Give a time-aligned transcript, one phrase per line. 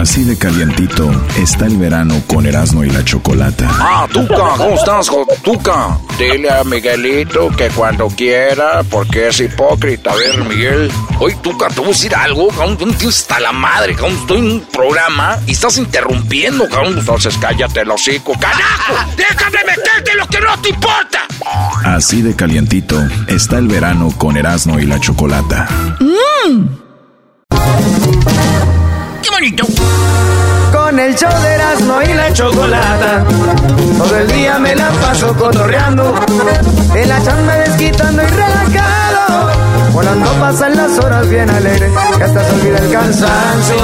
[0.00, 3.68] Así de calientito está el verano con Erasmo y la Chocolata.
[3.70, 5.10] Ah, Tuca, ¿cómo estás,
[5.42, 5.98] Tuca?
[6.16, 10.12] Dile a Miguelito que cuando quiera, porque es hipócrita.
[10.12, 10.90] A ver, Miguel.
[11.18, 12.78] Oye, Tuca, te voy a decir algo, cabrón.
[12.80, 14.16] No tienes hasta la madre, cabrón.
[14.16, 16.98] Estoy en un programa y estás interrumpiendo, cabrón.
[16.98, 18.32] Entonces cállate el hocico.
[18.40, 18.94] ¡Carajo!
[19.16, 21.26] ¡Déjame meterte lo que no te importa!
[21.84, 25.68] Así de calientito está el verano con Erasmo y la Chocolata.
[26.00, 26.89] ¡Mmm!
[29.22, 29.64] ¡Qué bonito!
[30.72, 33.24] Con el show de Erasmo y la chocolata.
[33.98, 36.14] Todo el día me la paso cotorreando.
[36.94, 39.50] En la chamba desquitando y relajado.
[39.92, 41.90] Volando pasan las horas bien alegre.
[42.16, 43.76] Que hasta se olvida el cansancio.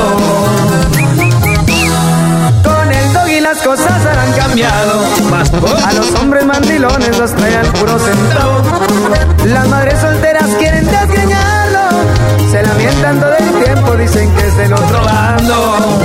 [3.47, 5.05] Las cosas han cambiado.
[5.87, 8.61] A los hombres mandilones los traen puro centavo.
[9.45, 12.51] Las madres solteras quieren desgreñarlo.
[12.51, 13.36] Se lamentan todo
[14.07, 15.99] dicen que es del otro bando.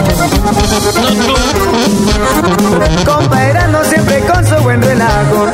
[3.05, 5.47] Compa no siempre con su buen relajo.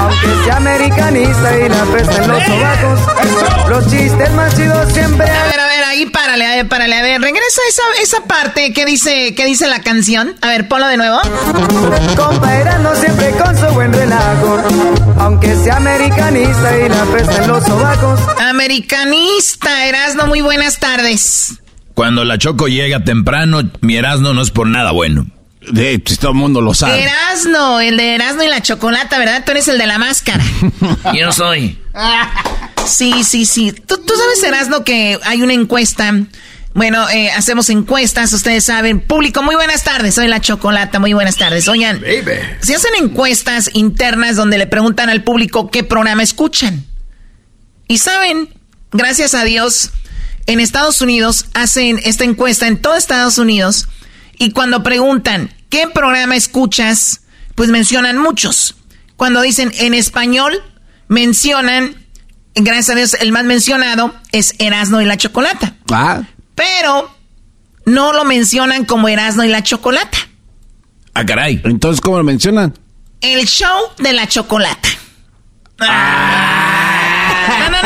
[0.00, 3.68] Aunque sea americanista y la presta en los sobacos.
[3.68, 5.28] Los chistes más chidos siempre.
[5.28, 7.20] A ver, a ver, ahí párale, a ver, párale, a ver.
[7.20, 10.34] Regresa esa, esa parte que dice, que dice la canción.
[10.40, 11.18] A ver, ponlo de nuevo.
[12.16, 14.58] Compa no siempre con su buen relajo.
[15.18, 18.20] Aunque sea americanista y la presta en los sobacos.
[18.38, 21.61] Americanista, Erasno, muy buenas tardes.
[21.94, 25.26] Cuando la Choco llega temprano, mi Erasno no es por nada bueno.
[25.70, 27.02] De, pues, todo el mundo lo sabe.
[27.02, 29.44] Erasno, el de Erasno y la chocolata, ¿verdad?
[29.44, 30.42] Tú eres el de la máscara.
[31.14, 31.78] Yo no soy.
[32.84, 33.70] Sí, sí, sí.
[33.70, 36.12] ¿Tú, tú sabes, Erasno, que hay una encuesta.
[36.74, 39.00] Bueno, eh, hacemos encuestas, ustedes saben.
[39.00, 40.14] Público, muy buenas tardes.
[40.14, 41.68] Soy la Chocolata, muy buenas tardes.
[41.68, 42.00] Oigan,
[42.60, 46.84] se hacen encuestas internas donde le preguntan al público qué programa escuchan.
[47.88, 48.48] Y saben,
[48.90, 49.90] gracias a Dios,
[50.46, 53.88] en Estados Unidos hacen esta encuesta en todo Estados Unidos.
[54.38, 57.22] Y cuando preguntan qué programa escuchas,
[57.54, 58.76] pues mencionan muchos.
[59.16, 60.62] Cuando dicen en español,
[61.08, 61.96] mencionan,
[62.54, 65.76] gracias a Dios, el más mencionado es Erasno y la Chocolata.
[65.90, 66.22] Ah.
[66.54, 67.14] Pero
[67.84, 70.18] no lo mencionan como Erasno y la Chocolata.
[71.14, 71.60] Ah, caray.
[71.64, 72.78] Entonces, ¿cómo lo mencionan?
[73.20, 74.88] El show de la Chocolata.
[75.78, 76.51] Ah.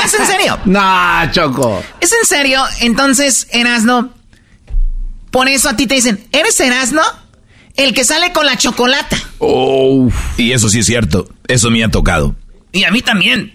[0.06, 0.58] Es en serio.
[0.64, 1.82] No, Choco.
[2.00, 2.62] Es en serio.
[2.80, 4.10] Entonces, Erasno,
[5.30, 7.02] por eso a ti te dicen, ¿eres Erasno?
[7.76, 9.16] El que sale con la chocolata.
[9.38, 10.08] Oh.
[10.38, 11.28] Y eso sí es cierto.
[11.46, 12.34] Eso me ha tocado.
[12.72, 13.54] Y a mí también.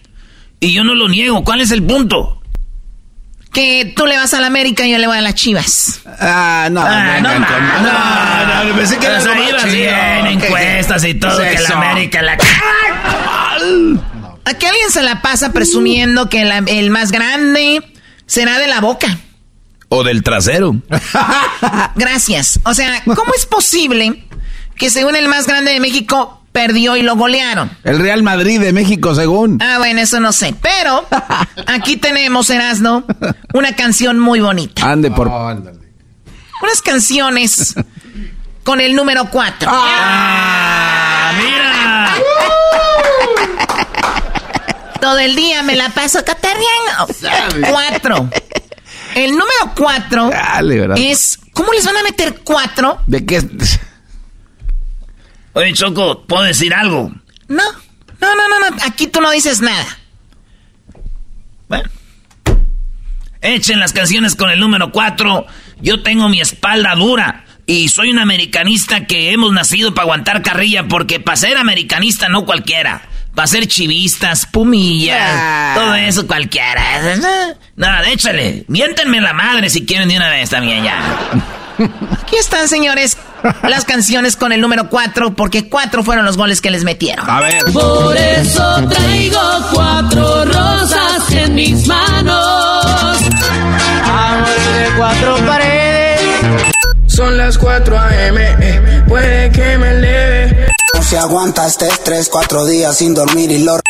[0.60, 1.44] Y yo no lo niego.
[1.44, 2.38] ¿Cuál es el punto?
[3.52, 6.02] Que tú le vas a la América y yo le voy a las Chivas.
[6.20, 7.40] Ah, no, Ah, no, no,
[8.64, 9.74] no, no, pensé que era Las algo más Chivas chido.
[9.74, 11.70] bien, ¿Qué- encuestas y todo, que la?
[11.92, 12.38] América la...
[14.46, 17.82] Aquí alguien se la pasa presumiendo que la- el más grande
[18.26, 19.18] será de la boca.
[19.90, 20.76] O del trasero.
[21.96, 22.60] Gracias.
[22.64, 24.26] O sea, ¿cómo es posible
[24.78, 27.70] que según el más grande de México perdió y lo golearon?
[27.84, 29.62] El Real Madrid de México, según.
[29.62, 30.56] Ah, bueno, eso no sé.
[30.62, 31.06] Pero
[31.68, 33.06] aquí tenemos, Erasno,
[33.54, 34.90] una canción muy bonita.
[34.90, 35.28] Ande por.
[35.28, 37.76] Unas canciones
[38.64, 39.70] con el número 4.
[39.74, 42.16] ¡Ah, mira!
[45.02, 47.68] Todo el día me la paso catarreando.
[47.70, 48.30] Cuatro.
[49.16, 50.32] El número cuatro
[50.96, 51.40] es.
[51.54, 53.02] ¿Cómo les van a meter cuatro?
[53.08, 53.42] ¿De qué?
[55.54, 57.12] Oye, Choco, ¿puedo decir algo?
[57.48, 57.64] No.
[58.22, 58.78] No, no, no, no.
[58.86, 59.86] Aquí tú no dices nada.
[61.68, 61.90] Bueno.
[63.42, 65.46] Echen las canciones con el número 4.
[65.82, 67.46] Yo tengo mi espalda dura.
[67.66, 72.46] Y soy un americanista que hemos nacido para aguantar carrilla porque para ser americanista no
[72.46, 73.10] cualquiera.
[73.36, 75.74] Para ser chivistas, pumillas, Ah.
[75.76, 76.82] todo eso cualquiera.
[77.76, 78.66] Nada, échale.
[78.68, 81.00] Miéntenme la madre si quieren de una vez también ya.
[82.22, 83.18] Aquí están, señores,
[83.64, 87.28] las canciones con el número 4, porque cuatro fueron los goles que les metieron.
[87.30, 87.64] A ver.
[87.74, 89.40] Por eso traigo
[89.74, 93.20] cuatro rosas en mis manos.
[93.20, 96.22] de cuatro paredes.
[97.08, 99.96] Son las 4 a.m., eh, puede que me
[101.12, 103.74] se aguanta este estrés, cuatro días sin dormir y lo...
[103.74, 103.84] Las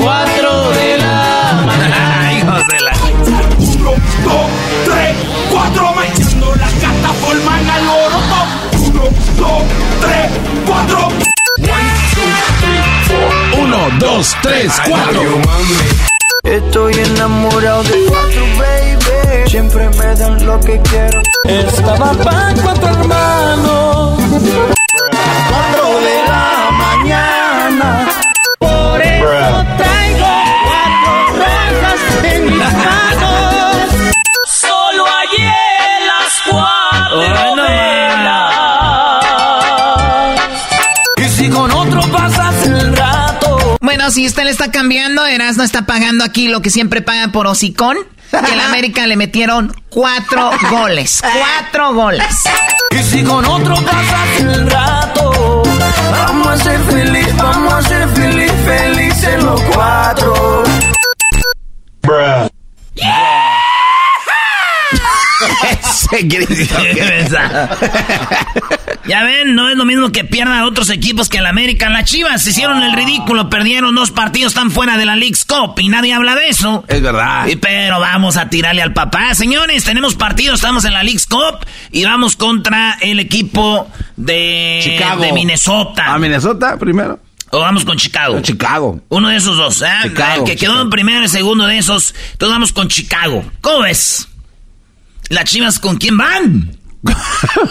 [0.00, 2.32] cuatro de la mañana.
[2.38, 2.92] Hijos de la...
[2.94, 3.90] Uno,
[4.22, 4.46] dos,
[4.84, 5.16] tres,
[5.50, 8.46] cuatro, metiendo la cata forman al oroto.
[8.86, 9.02] Uno,
[9.36, 9.62] dos,
[10.00, 10.30] tres,
[10.64, 11.08] cuatro.
[13.60, 15.42] Uno, dos, tres, cuatro.
[16.44, 19.50] Estoy enamorado de cuatro, baby.
[19.50, 21.20] Siempre me dan lo que quiero.
[21.48, 24.20] Estaba pan cuatro hermanos.
[25.48, 28.08] Cuatro de la mañana.
[28.58, 30.32] Por eso traigo
[30.64, 33.88] cuatro rosas en mis manos.
[34.44, 37.30] Solo ayer las cuatro Ay,
[41.16, 43.76] no Y si con otro pasas el rato.
[43.80, 47.46] Bueno, si usted le está cambiando, Erasmo está pagando aquí lo que siempre paga por
[47.46, 47.96] hocicón.
[48.30, 51.22] Que en América le metieron cuatro goles.
[51.22, 52.44] Cuatro goles.
[52.90, 55.07] Y si con otro pasas el rato.
[56.10, 60.67] Vamos a ser feliz, vamos a ser feliz, felices los cuatro.
[69.08, 71.88] Ya ven, no es lo mismo que pierdan otros equipos que el América.
[71.88, 75.88] Las Chivas hicieron el ridículo, perdieron dos partidos, están fuera de la League's Cup y
[75.88, 76.84] nadie habla de eso.
[76.88, 77.46] Es verdad.
[77.46, 79.34] Y pero vamos a tirarle al papá.
[79.34, 85.22] Señores, tenemos partido, estamos en la League's Cup y vamos contra el equipo de, Chicago.
[85.22, 86.12] de Minnesota.
[86.12, 87.18] A Minnesota primero.
[87.50, 88.42] O vamos con Chicago.
[88.42, 89.00] Chicago.
[89.08, 89.86] Uno de esos dos, ¿eh?
[90.02, 92.14] Chicago, el que quedó en primero y segundo de esos.
[92.32, 93.42] Entonces vamos con Chicago.
[93.62, 94.28] ¿Cómo ves?
[95.28, 96.76] ¿Las Chivas con quién van?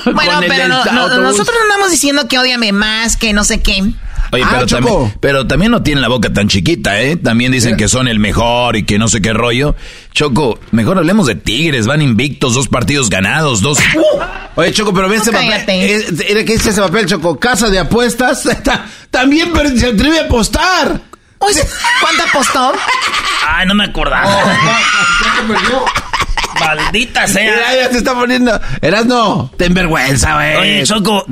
[0.05, 3.83] Bueno, pero no- no- nosotros no andamos diciendo que odiame más, que no sé qué.
[4.31, 4.87] Oye, Ah, pero, Choco.
[4.89, 7.15] también, pero también no tienen la boca tan chiquita, ¿eh?
[7.17, 9.75] También dicen que son el mejor y que no sé qué rollo.
[10.13, 13.79] Choco, mejor hablemos de Tigres, van invictos, dos partidos ganados, dos...
[14.55, 15.49] Oye, Choco, pero ve ese papel.
[15.49, 16.45] cállate.
[16.45, 17.39] ¿Qué dice ese papel, Choco?
[17.39, 18.43] Casa de apuestas.
[18.63, 21.01] Ta- También se atreve a apostar.
[21.37, 22.73] ¿Cuánto apostó?
[23.47, 24.27] Ay, no me acordaba.
[26.59, 27.43] Maldita sea.
[27.55, 28.59] Mira, ya se está poniendo.
[28.81, 29.51] Eras no.
[29.57, 30.55] Ten vergüenza, güey.
[30.55, 31.25] Oye, Choco,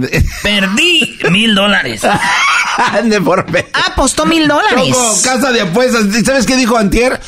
[0.44, 2.02] perdí mil dólares.
[2.94, 3.66] Ande por ver.
[3.74, 4.90] Ah, apostó mil dólares.
[4.90, 6.06] Choco, casa de apuestas.
[6.16, 7.20] ¿Y ¿Sabes qué dijo Antier?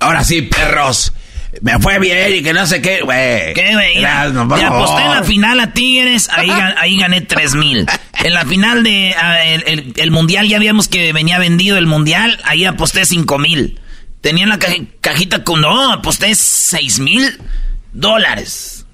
[0.00, 1.12] Ahora sí, perros.
[1.60, 3.52] Me fue bien y que no sé qué, güey.
[3.52, 4.02] ¿Qué, güey?
[4.48, 7.84] Por te aposté en la final a Tigres, ahí, ahí gané tres mil.
[8.24, 9.10] En la final de
[9.44, 13.78] el, el- el mundial, ya vimos que venía vendido el mundial, ahí aposté cinco mil.
[14.22, 17.22] Tenía en la caji- cajita con, no, aposté seis mil
[17.92, 18.86] dólares.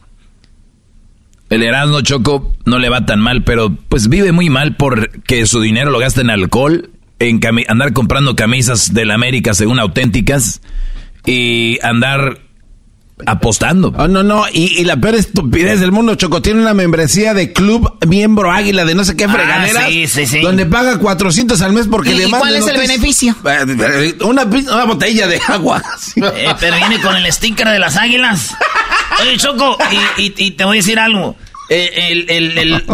[1.51, 5.61] El Erasmo Choco no le va tan mal, pero pues vive muy mal porque su
[5.61, 6.91] dinero lo gasta en alcohol,
[7.21, 10.61] en andar comprando camisas de la América según auténticas
[11.25, 12.41] y andar
[13.27, 13.93] apostando.
[13.97, 17.53] Oh, no, no, y, y la peor estupidez del mundo, Choco, tiene una membresía de
[17.53, 19.87] club miembro águila de no sé qué Ah, fregaderas.
[19.89, 20.41] sí, sí, sí.
[20.41, 23.35] Donde paga 400 al mes porque ¿Y le mandan cuál es el beneficio?
[23.45, 25.83] Eh, Una, una botella de agua.
[26.17, 28.55] Eh, pero viene con el sticker de las águilas.
[29.21, 29.77] Oye, Choco,
[30.19, 31.37] y, y- y te voy a decir algo.
[31.71, 32.85] Eh, el, el, el-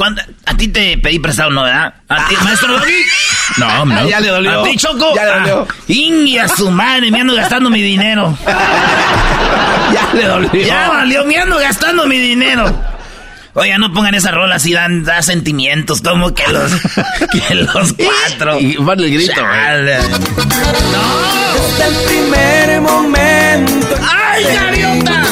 [0.00, 1.92] ¿cuándo- a ti te pedí prestado, ¿no, verdad?
[2.08, 3.04] ¿A ti, maestro Doggy?
[3.58, 4.08] No, no.
[4.08, 4.60] Ya le dolió.
[4.62, 5.14] ¿A ti, Choco?
[5.14, 5.66] Ya le dolió.
[5.70, 8.34] Ah, Ingi, a su madre, me ando gastando mi dinero.
[9.92, 10.50] ya le dolió.
[10.66, 12.74] Ya valió, me ando gastando mi dinero.
[13.52, 16.72] Oiga, no pongan esa rola así, dan, da sentimientos, como que los,
[17.48, 18.58] que los cuatro.
[18.58, 19.34] Y ponle el grito.
[19.34, 19.98] Chale.
[21.78, 23.96] Desde el primer momento.
[24.08, 25.22] ¡Ay, gaviota!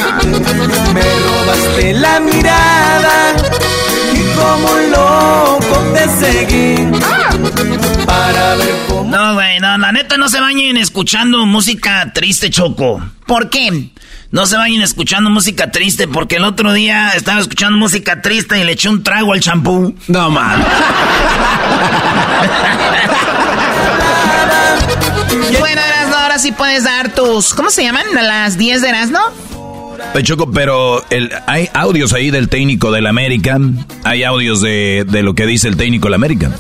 [0.93, 2.88] Me robaste la mirada
[4.91, 6.91] loco te seguí
[8.07, 9.11] para ver cómo.
[9.11, 13.03] No, güey, no, la neta no se bañen escuchando música triste, Choco.
[13.27, 13.91] ¿Por qué?
[14.31, 18.65] No se vayan escuchando música triste porque el otro día estaba escuchando música triste y
[18.65, 19.95] le eché un trago al champú.
[20.07, 20.65] No, man.
[25.59, 27.55] Bueno, Erasno, ahora sí puedes dar tus.
[27.55, 28.05] ¿Cómo se llaman?
[28.15, 29.21] ¿Las 10 de Erasno?
[30.15, 33.59] Oye, Choco, pero el, hay audios ahí del técnico del América,
[34.05, 36.51] hay audios de, de lo que dice el técnico del América.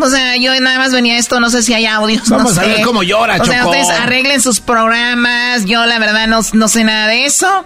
[0.00, 2.28] O sea, yo nada más venía a esto, no sé si hay audios.
[2.28, 2.70] Vamos no a sé.
[2.70, 3.70] ver cómo llora, O sea, Choco.
[3.70, 5.64] ustedes arreglen sus programas.
[5.64, 7.64] Yo, la verdad, no, no sé nada de eso.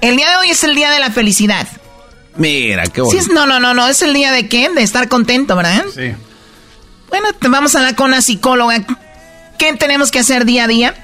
[0.00, 1.66] El día de hoy es el día de la felicidad.
[2.36, 3.88] Mira, qué Sí, es, no, no, no, no.
[3.88, 4.68] ¿Es el día de qué?
[4.70, 5.84] De estar contento, ¿verdad?
[5.94, 6.12] Sí.
[7.08, 8.84] Bueno, te vamos a hablar con una psicóloga.
[9.58, 10.94] ¿Qué tenemos que hacer día a día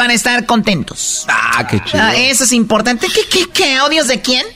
[0.00, 1.26] para estar contentos?
[1.28, 2.02] Ah, qué chido.
[2.02, 3.06] Ah, eso es importante.
[3.06, 3.82] ¿Qué, qué, qué?
[3.82, 4.46] ¿Odios de quién?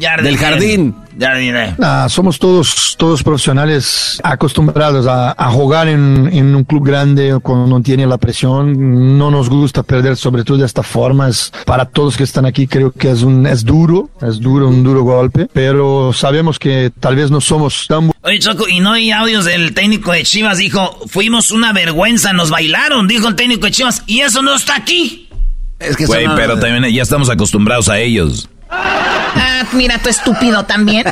[0.00, 0.94] Del jardín.
[1.18, 1.74] Jardinero.
[1.76, 7.66] Nah, somos todos, todos profesionales acostumbrados a, a jugar en, en un club grande cuando
[7.66, 9.18] no tiene la presión.
[9.18, 11.28] No nos gusta perder, sobre todo de esta forma.
[11.28, 14.82] Es, para todos que están aquí, creo que es un, es duro, es duro, un
[14.82, 19.10] duro golpe, pero sabemos que tal vez no somos tan Oye, Choco, y no hay
[19.10, 20.58] audios del técnico de Chivas.
[20.58, 24.02] Dijo, fuimos una vergüenza, nos bailaron, dijo el técnico de Chivas.
[24.06, 25.28] Y eso no está aquí.
[25.78, 28.48] Es que Güey, pero también ya estamos acostumbrados a ellos.
[28.70, 31.04] Ah, mira, tú estúpido también.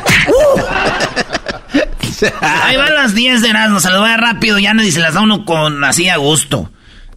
[2.41, 4.99] Ahí van las 10 de Erasmo, se las voy a dar rápido, ya nadie se
[4.99, 6.71] las da uno con así a gusto.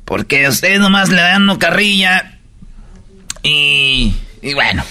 [0.05, 2.39] Porque ustedes nomás le dan una carrilla.
[3.43, 4.85] Y, y bueno.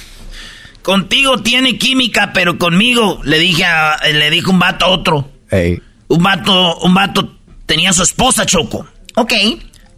[0.82, 5.32] Contigo tiene química, pero conmigo le dije a, le dijo un vato a otro.
[5.52, 5.82] Ey.
[6.08, 8.88] Un vato, un vato tenía a su esposa, Choco.
[9.16, 9.34] Ok.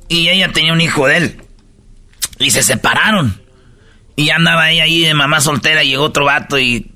[0.09, 1.41] Y ella tenía un hijo de él.
[2.39, 3.41] Y se separaron.
[4.15, 6.91] Y ya andaba ella ahí de mamá soltera y llegó otro vato y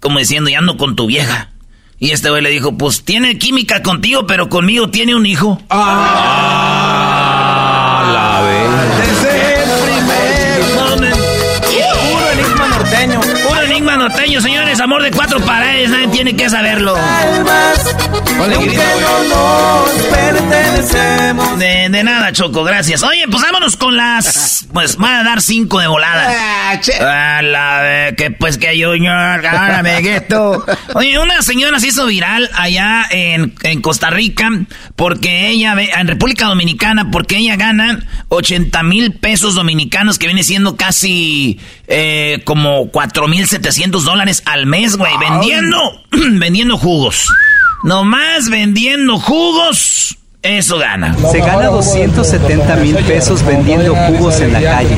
[0.00, 1.50] como diciendo, ya ando con tu vieja.
[1.98, 5.60] Y este güey le dijo, pues tiene química contigo, pero conmigo tiene un hijo.
[8.12, 8.87] la Desde
[14.08, 16.96] norteño, señores, amor de cuatro paredes, nadie tiene que saberlo.
[21.58, 23.02] De, de nada, Choco, gracias.
[23.02, 24.66] Oye, pues vámonos con las...
[24.72, 26.30] Pues van a dar cinco de volada.
[27.00, 29.14] Ah, la vez que pues que Junior,
[29.46, 30.64] ahora amiguito.
[30.94, 34.48] Oye, una señora se hizo viral allá en, en Costa Rica
[34.96, 40.42] porque ella, ve- en República Dominicana, porque ella gana 80 mil pesos dominicanos, que viene
[40.42, 41.58] siendo casi
[41.88, 45.78] eh, como 4 mil 700 dólares al mes, güey, vendiendo,
[46.10, 47.26] vendiendo jugos.
[47.82, 51.16] Nomás vendiendo jugos, eso gana.
[51.32, 54.96] Se gana 270 mil pesos vendiendo jugos en la calle.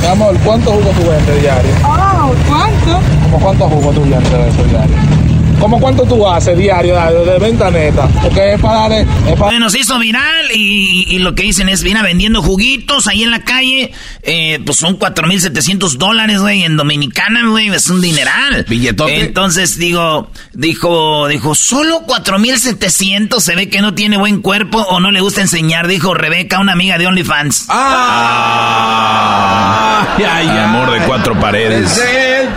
[0.00, 1.70] Mi amor, ¿cuántos jugos tú vendes diario?
[1.84, 3.00] Ah, ¿cuánto?
[3.22, 5.17] ¿Cómo cuántos jugos tú vendes de eso diario?
[5.60, 8.08] ¿Cómo cuánto tú haces diario de, de venta neta?
[8.22, 9.00] Porque es para darle...
[9.02, 9.50] Es para...
[9.50, 13.30] Bueno, se hizo viral y, y lo que dicen es, viene vendiendo juguitos ahí en
[13.30, 18.64] la calle, eh, pues son 4.700 dólares, güey, en Dominicana, güey, es un dineral.
[18.68, 19.20] Billetote.
[19.20, 25.10] Entonces, digo, dijo, dijo, solo 4.700, se ve que no tiene buen cuerpo o no
[25.10, 27.66] le gusta enseñar, dijo Rebeca, una amiga de OnlyFans.
[29.10, 30.64] Ah, ya, ya.
[30.64, 32.00] Amor de cuatro paredes.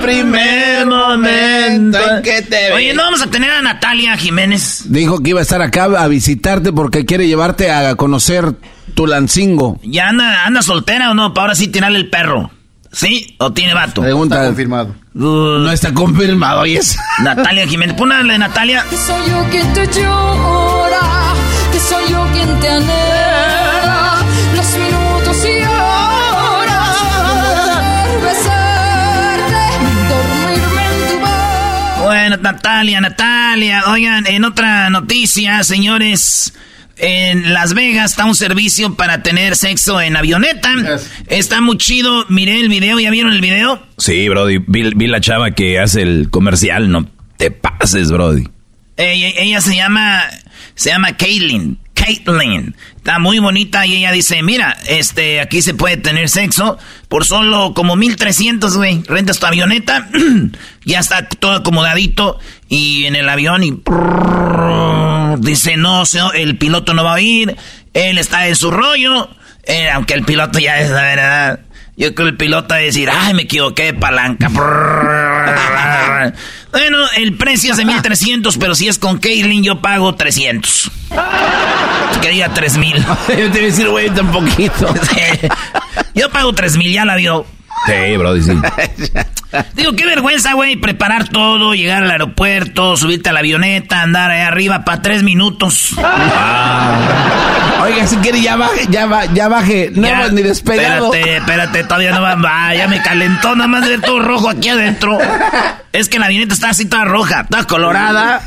[0.01, 2.73] Primer momento en que te vi.
[2.73, 4.83] Oye, no vamos a tener a Natalia Jiménez.
[4.85, 8.55] Dijo que iba a estar acá a visitarte porque quiere llevarte a conocer
[8.93, 9.79] Tulancingo.
[9.83, 11.33] ¿Ya anda, anda soltera o no?
[11.33, 12.51] Para ahora sí tirarle el perro.
[12.91, 13.35] ¿Sí?
[13.39, 14.01] ¿O tiene vato?
[14.01, 14.45] Pregunta.
[14.45, 14.95] confirmado.
[15.13, 16.97] No está confirmado, y es.
[17.19, 17.95] Natalia Jiménez.
[17.95, 18.83] Pon de Natalia.
[18.89, 21.33] Que soy yo quien te llora,
[21.71, 24.15] que soy yo quien te anhela,
[24.55, 25.90] los minutos y
[32.11, 33.83] Bueno, Natalia, Natalia.
[33.87, 36.53] Oigan, en otra noticia, señores.
[36.97, 40.73] En Las Vegas está un servicio para tener sexo en avioneta.
[41.27, 42.25] Está muy chido.
[42.27, 42.99] Miré el video.
[42.99, 43.81] ¿Ya vieron el video?
[43.97, 44.57] Sí, Brody.
[44.57, 46.91] Vi, vi la chava que hace el comercial.
[46.91, 48.43] No te pases, Brody.
[48.97, 50.25] Ella, ella se llama,
[50.75, 51.79] se llama Caitlyn.
[52.95, 56.77] Está muy bonita y ella dice, mira, este, aquí se puede tener sexo
[57.09, 59.03] por solo como 1300, güey.
[59.07, 60.07] Rentas tu avioneta,
[60.85, 62.39] ya está todo acomodadito
[62.69, 63.81] y en el avión y
[65.39, 66.03] dice, no,
[66.33, 67.57] el piloto no va a ir,
[67.93, 69.29] él está en su rollo,
[69.63, 71.59] eh, aunque el piloto ya es la verdad.
[72.01, 74.49] Yo creo que el piloto va a decir, ay, me equivoqué de palanca.
[76.71, 80.89] Bueno, el precio es de 1300, pero si es con Caitlyn, yo pago 300.
[82.21, 82.95] Que diga 3000.
[83.05, 84.93] Yo te iba a decir, güey, tan poquito.
[86.15, 87.45] Yo pago 3000, ya la vio.
[87.85, 88.51] Sí, Brody, sí.
[89.73, 94.41] Digo, qué vergüenza, güey, preparar todo, llegar al aeropuerto, subirte a la avioneta, andar ahí
[94.41, 95.89] arriba para tres minutos.
[97.81, 99.91] Oiga, si quiere, ya baje, ya, ba- ya baje.
[99.93, 101.13] No Ya, ni despegado.
[101.13, 102.35] Espérate, espérate, todavía no va.
[102.35, 105.17] va, ya me calentó, nada más de ver todo rojo aquí adentro.
[105.91, 108.41] Es que la avioneta está así toda roja, toda colorada.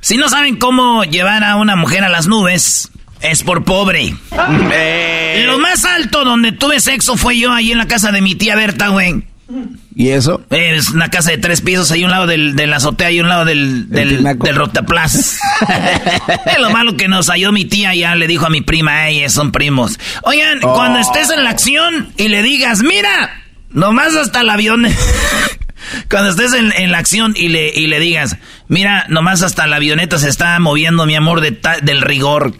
[0.00, 2.89] Si no saben cómo llevar a una mujer a las nubes,
[3.22, 4.14] es por pobre.
[5.46, 8.56] Lo más alto donde tuve sexo fue yo ahí en la casa de mi tía
[8.56, 9.24] Berta, güey.
[9.96, 10.42] ¿Y eso?
[10.50, 13.28] Es una casa de tres pisos, hay un lado del, de la azotea y un
[13.28, 15.38] lado del, del, del rotaplas.
[16.46, 19.28] es lo malo que nos halló mi tía, ya le dijo a mi prima, ey,
[19.28, 19.98] son primos.
[20.22, 24.86] Oigan, cuando estés en la acción y le digas, mira, nomás hasta el avión,
[26.10, 28.36] Cuando estés en, en la acción y le, y le digas,
[28.68, 32.54] mira, nomás hasta la avioneta se está moviendo, mi amor, de ta- del rigor.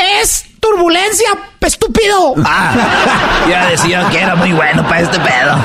[0.00, 1.28] Es turbulencia,
[1.60, 2.34] estúpido.
[2.44, 2.74] Ah,
[3.48, 5.56] ya decía que era muy bueno para este pedo.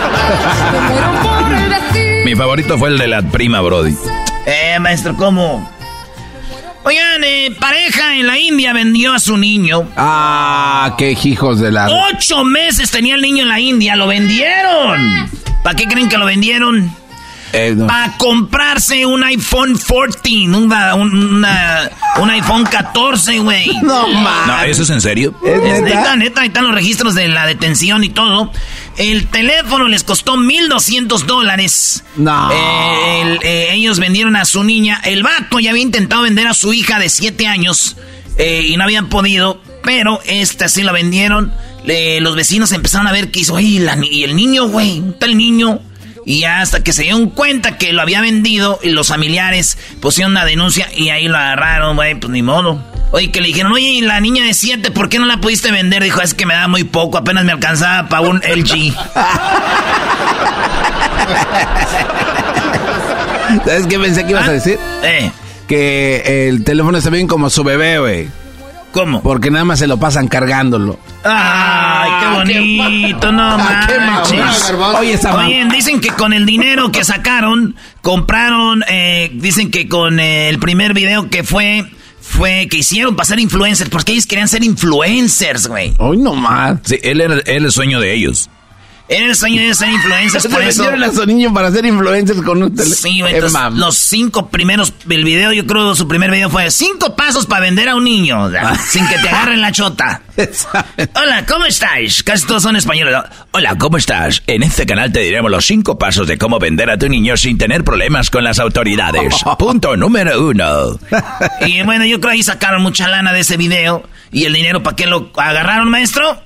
[2.25, 3.96] Mi favorito fue el de la prima Brody.
[4.46, 5.70] Eh, maestro, ¿cómo?
[6.84, 9.88] Oigan, eh, pareja en la India vendió a su niño.
[9.96, 11.88] Ah, qué hijos de la...
[12.12, 15.30] Ocho meses tenía el niño en la India, lo vendieron.
[15.63, 16.96] ¿Para qué creen que lo vendieron?
[17.53, 17.87] Eh, no.
[17.87, 23.67] Para comprarse un iPhone 14, una, una- un iPhone 14, güey.
[23.81, 24.45] No, ma.
[24.47, 25.33] No, ¿eso es en serio?
[25.45, 28.51] Es neta, neta, ahí están los registros de la detención y todo.
[28.97, 32.03] El teléfono les costó 1.200 dólares.
[32.15, 32.49] No.
[32.51, 35.01] Eh, el- eh, ellos vendieron a su niña.
[35.05, 37.95] El vato ya había intentado vender a su hija de 7 años
[38.37, 41.53] eh, y no habían podido, pero esta sí la vendieron.
[42.21, 45.11] Los vecinos empezaron a ver que hizo, "Oye, la ni- y el niño, güey, ¿dónde
[45.13, 45.79] está el niño?
[46.25, 50.32] Y ya hasta que se dieron cuenta que lo había vendido y los familiares pusieron
[50.32, 52.84] una denuncia y ahí lo agarraron, güey, pues ni modo.
[53.12, 55.72] Oye, que le dijeron, oye, ¿y la niña de 7, ¿por qué no la pudiste
[55.72, 56.03] vender?
[56.03, 58.94] Dijo, es que me da muy poco, apenas me alcanzaba para un LG.
[63.65, 64.79] ¿Sabes qué pensé que ibas a decir?
[65.03, 65.32] Eh.
[65.67, 68.27] Que el teléfono está bien como su bebé, güey.
[68.95, 69.21] ¿Cómo?
[69.21, 70.97] Porque nada más se lo pasan cargándolo.
[71.25, 74.71] Ay, qué bonito, no Ah, qué manches.
[74.71, 74.99] mamá.
[74.99, 80.21] Oye, esa Oye, dicen que con el dinero que sacaron, compraron, eh, dicen que con
[80.21, 81.85] eh, el primer video que fue,
[82.21, 85.93] fue que hicieron para ser influencers, porque ellos querían ser influencers, güey.
[85.97, 86.79] Hoy no más.
[86.85, 88.49] Sí, él era, él el sueño de ellos.
[89.07, 90.89] Era el sueño de ser influencers, por eso.
[90.89, 92.95] a su niño para ser influencers con un teléfono.
[92.95, 97.15] Sí, güey, entonces, los cinco primeros, el video, yo creo su primer video fue cinco
[97.15, 100.21] pasos para vender a un niño, sea, sin que te agarren la chota.
[101.15, 102.24] Hola, ¿cómo estás?
[102.24, 103.13] Casi todos son españoles.
[103.13, 103.24] ¿no?
[103.51, 104.41] Hola, ¿cómo estás?
[104.47, 107.57] En este canal te diremos los cinco pasos de cómo vender a tu niño sin
[107.57, 109.35] tener problemas con las autoridades.
[109.59, 111.00] Punto número uno.
[111.62, 114.03] Y bueno, yo creo ahí sacaron mucha lana de ese video.
[114.31, 116.41] ¿Y el dinero para qué lo agarraron, maestro?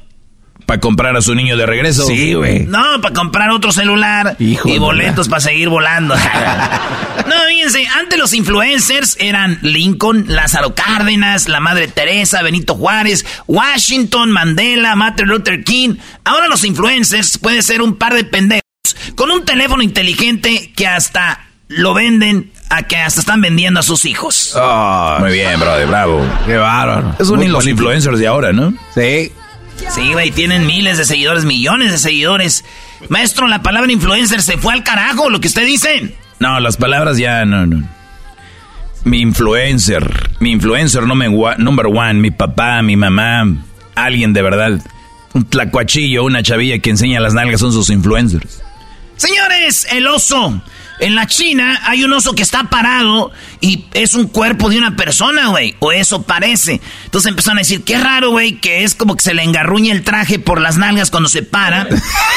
[0.69, 2.05] Para comprar a su niño de regreso.
[2.05, 2.67] Sí, güey.
[2.67, 6.13] No, para comprar otro celular Hijo y boletos para seguir volando.
[7.27, 14.29] no, fíjense, antes los influencers eran Lincoln, Lázaro Cárdenas, la Madre Teresa, Benito Juárez, Washington,
[14.29, 15.95] Mandela, Martin Luther King.
[16.23, 18.62] Ahora los influencers puede ser un par de pendejos
[19.15, 24.05] con un teléfono inteligente que hasta lo venden a que hasta están vendiendo a sus
[24.05, 24.55] hijos.
[25.19, 26.23] Muy bien, brother, bravo.
[26.45, 27.13] Qué bárbaro.
[27.15, 28.75] Esos son Muy los influencers de ahora, ¿no?
[28.93, 29.32] Sí.
[29.89, 32.65] Sí, güey, tienen miles de seguidores, millones de seguidores.
[33.09, 36.15] Maestro, la palabra influencer se fue al carajo, lo que usted dice.
[36.39, 37.87] No, las palabras ya no, no.
[39.03, 43.45] Mi influencer, mi influencer number one, number one, mi papá, mi mamá,
[43.95, 44.81] alguien de verdad.
[45.33, 48.61] Un tlacuachillo, una chavilla que enseña las nalgas son sus influencers.
[49.15, 50.61] Señores, el oso.
[50.99, 53.31] En la China hay un oso que está parado
[53.62, 55.75] y es un cuerpo de una persona, güey.
[55.79, 56.81] O eso parece.
[57.05, 60.03] Entonces empezaron a decir, qué raro, güey, que es como que se le engarruña el
[60.03, 61.88] traje por las nalgas cuando se para.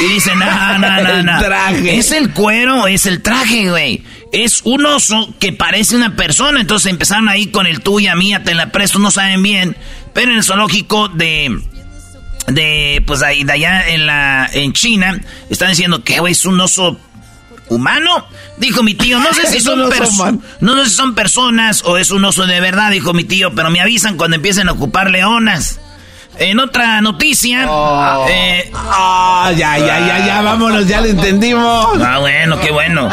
[0.00, 1.38] Y dicen, no, no, no, El no.
[1.40, 1.98] traje.
[1.98, 4.02] ¿Es el cuero o es el traje, güey?
[4.32, 6.60] Es un oso que parece una persona.
[6.60, 9.76] Entonces empezaron ahí con el tuya, mía, te la presto, no saben bien.
[10.14, 11.60] Pero en el zoológico de
[12.48, 16.60] de pues ahí de allá en la en China están diciendo que güey es un
[16.60, 16.98] oso
[17.74, 18.26] humano.
[18.58, 19.64] Dijo mi tío no sé si
[20.60, 23.80] no sé son personas o es un oso de verdad dijo mi tío pero me
[23.80, 25.80] avisan cuando empiecen a ocupar leonas
[26.38, 27.68] en otra noticia
[28.28, 32.00] eh, Ah, ya, ya, ya, ya, vámonos, ya lo entendimos.
[32.00, 33.08] Ah, bueno, qué bueno.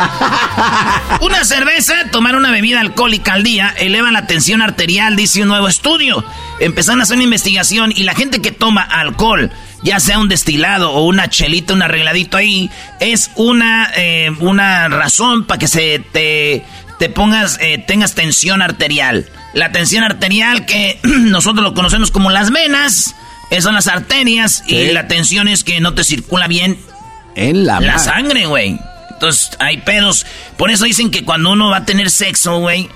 [1.21, 5.67] Una cerveza, tomar una bebida alcohólica al día, eleva la tensión arterial, dice un nuevo
[5.67, 6.23] estudio.
[6.59, 9.51] Empezaron a hacer una investigación y la gente que toma alcohol,
[9.81, 15.45] ya sea un destilado o una chelita, un arregladito ahí, es una, eh, una razón
[15.45, 16.65] para que se te,
[16.99, 19.27] te pongas, eh, tengas tensión arterial.
[19.53, 23.15] La tensión arterial que nosotros lo conocemos como las venas,
[23.51, 26.77] esas son las arterias y la tensión es que no te circula bien
[27.35, 28.77] En la, la sangre, güey.
[29.11, 30.25] Entonces hay pedos.
[30.57, 32.89] Por eso dicen que cuando uno va a tener sexo, güey,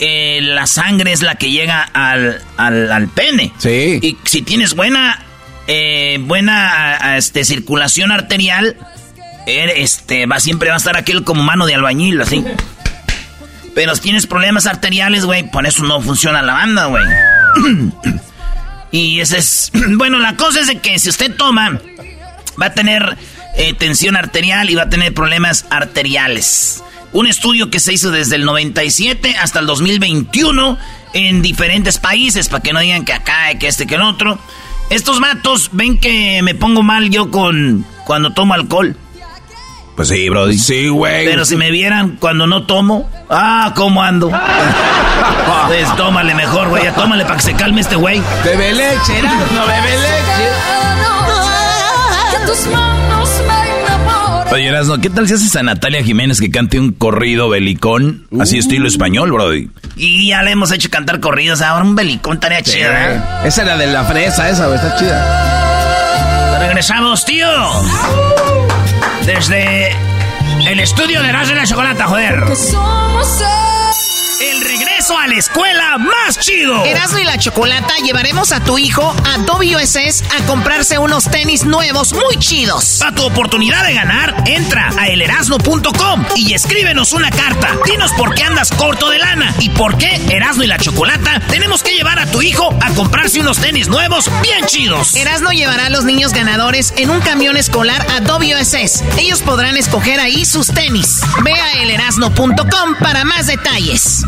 [0.00, 3.52] eh, la sangre es la que llega al, al, al pene.
[3.58, 3.98] Sí.
[4.02, 5.24] Y si tienes buena,
[5.68, 8.76] eh, buena a- a, este, circulación arterial,
[9.46, 12.42] er- este, va, siempre va a estar aquel como mano de albañil, así.
[13.74, 17.04] Pero si tienes problemas arteriales, güey, por eso no funciona la banda, güey.
[18.92, 19.70] y ese es...
[19.96, 21.80] Bueno, la cosa es de que si usted toma,
[22.60, 23.16] va a tener
[23.56, 26.82] eh, tensión arterial y va a tener problemas arteriales.
[27.12, 30.78] Un estudio que se hizo desde el 97 hasta el 2021
[31.12, 34.38] en diferentes países, para que no digan que acá, que este, que el otro.
[34.88, 38.96] Estos matos ven que me pongo mal yo con cuando tomo alcohol.
[39.96, 40.58] Pues sí, Brody.
[40.58, 41.26] Sí, güey.
[41.26, 44.30] Pero si me vieran cuando no tomo, ah, ¿cómo ando?
[45.68, 48.22] pues tómale mejor, güey, ya tómale para que se calme este güey.
[48.44, 49.22] Bebe leche,
[49.54, 50.48] no bebe leche.
[52.30, 54.54] Que tus manos me enamoren.
[54.54, 58.26] Oye, Erasno, ¿qué tal si haces a Natalia Jiménez que cante un corrido belicón?
[58.40, 59.70] Así estilo español, Brody.
[59.96, 63.14] Y ya le hemos hecho cantar corridos, ahora un belicón tarea chida.
[63.14, 63.22] ¿eh?
[63.44, 66.58] Esa era de la fresa, esa, güey, está chida.
[66.60, 67.46] Regresamos, tío.
[69.24, 69.96] Desde
[70.66, 72.44] el estudio de Erasmo y la Chocolata, joder.
[75.12, 76.84] Regreso a la escuela más chido.
[76.84, 82.12] Erasmo y la Chocolata llevaremos a tu hijo a WSS a comprarse unos tenis nuevos
[82.12, 82.98] muy chidos.
[82.98, 87.76] Para tu oportunidad de ganar, entra a elerasno.com y escríbenos una carta.
[87.84, 91.82] Dinos por qué andas corto de lana y por qué Erasmo y la Chocolata tenemos
[91.82, 95.14] que llevar a tu hijo a comprarse unos tenis nuevos bien chidos.
[95.14, 99.02] Erasmo llevará a los niños ganadores en un camión escolar a WSS.
[99.18, 101.20] Ellos podrán escoger ahí sus tenis.
[101.42, 104.22] Ve a elerasno.com para más detalles.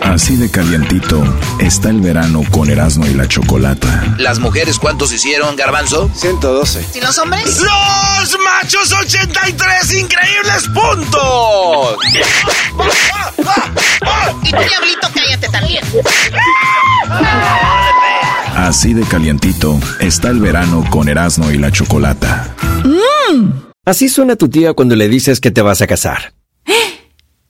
[0.00, 1.22] Así de calientito
[1.58, 4.14] está el verano con Erasmo y la Chocolata.
[4.18, 6.08] ¿Las mujeres cuántos hicieron, Garbanzo?
[6.14, 6.84] 112.
[6.94, 7.58] ¿Y los hombres?
[7.60, 11.96] ¡Los machos 83 increíbles puntos!
[14.44, 15.84] Y tú, diablito, cállate también.
[18.56, 22.54] Así de calientito está el verano con Erasmo y la Chocolata.
[23.84, 26.34] Así suena tu tía cuando le dices que te vas a casar.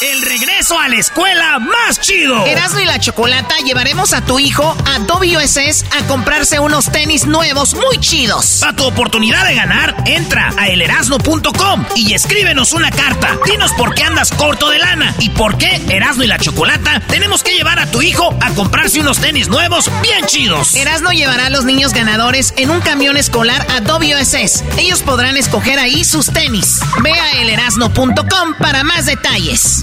[0.00, 2.46] El regreso a la escuela más chido.
[2.46, 7.74] Erasmo y la Chocolata llevaremos a tu hijo a WSS a comprarse unos tenis nuevos
[7.74, 8.58] muy chidos.
[8.60, 13.36] Para tu oportunidad de ganar, entra a elerasno.com y escríbenos una carta.
[13.44, 17.42] Dinos por qué andas corto de lana y por qué Erasno y la Chocolata tenemos
[17.42, 20.76] que llevar a tu hijo a comprarse unos tenis nuevos bien chidos.
[20.76, 24.62] Erasmo llevará a los niños ganadores en un camión escolar a WSS.
[24.76, 26.78] Ellos podrán escoger ahí sus tenis.
[27.02, 29.82] Ve a elerasno.com para más detalles.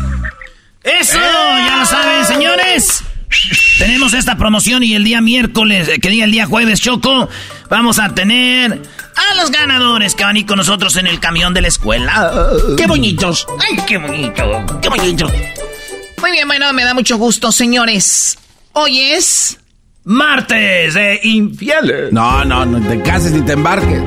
[0.83, 3.03] Eso, ya lo saben, señores.
[3.77, 7.27] Tenemos esta promoción y el día miércoles, eh, que diga el día jueves, Choco,
[7.69, 8.81] vamos a tener
[9.15, 12.31] a los ganadores que van a ir con nosotros en el camión de la escuela.
[12.77, 13.47] ¡Qué bonitos!
[13.59, 14.79] ¡Ay, qué bonito!
[14.81, 15.27] ¡Qué bonito!
[16.21, 18.37] Muy bien, bueno, me da mucho gusto, señores.
[18.73, 19.57] Hoy es...
[20.03, 22.13] Martes de infieles.
[22.13, 24.01] No, no, no te cases ni te embarques.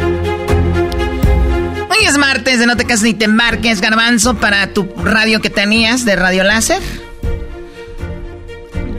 [1.90, 5.51] Hoy es martes de No te cases ni te embarques, garbanzo, para tu radio que
[5.51, 6.83] tenías de Radio Láser.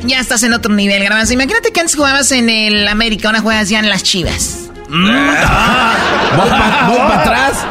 [0.03, 1.33] Ya estás en otro nivel, garbanzo.
[1.33, 4.69] Imagínate que antes jugabas en el América, ahora juegas ya en las Chivas.
[4.89, 5.11] ¿Voy
[6.97, 7.65] para atrás?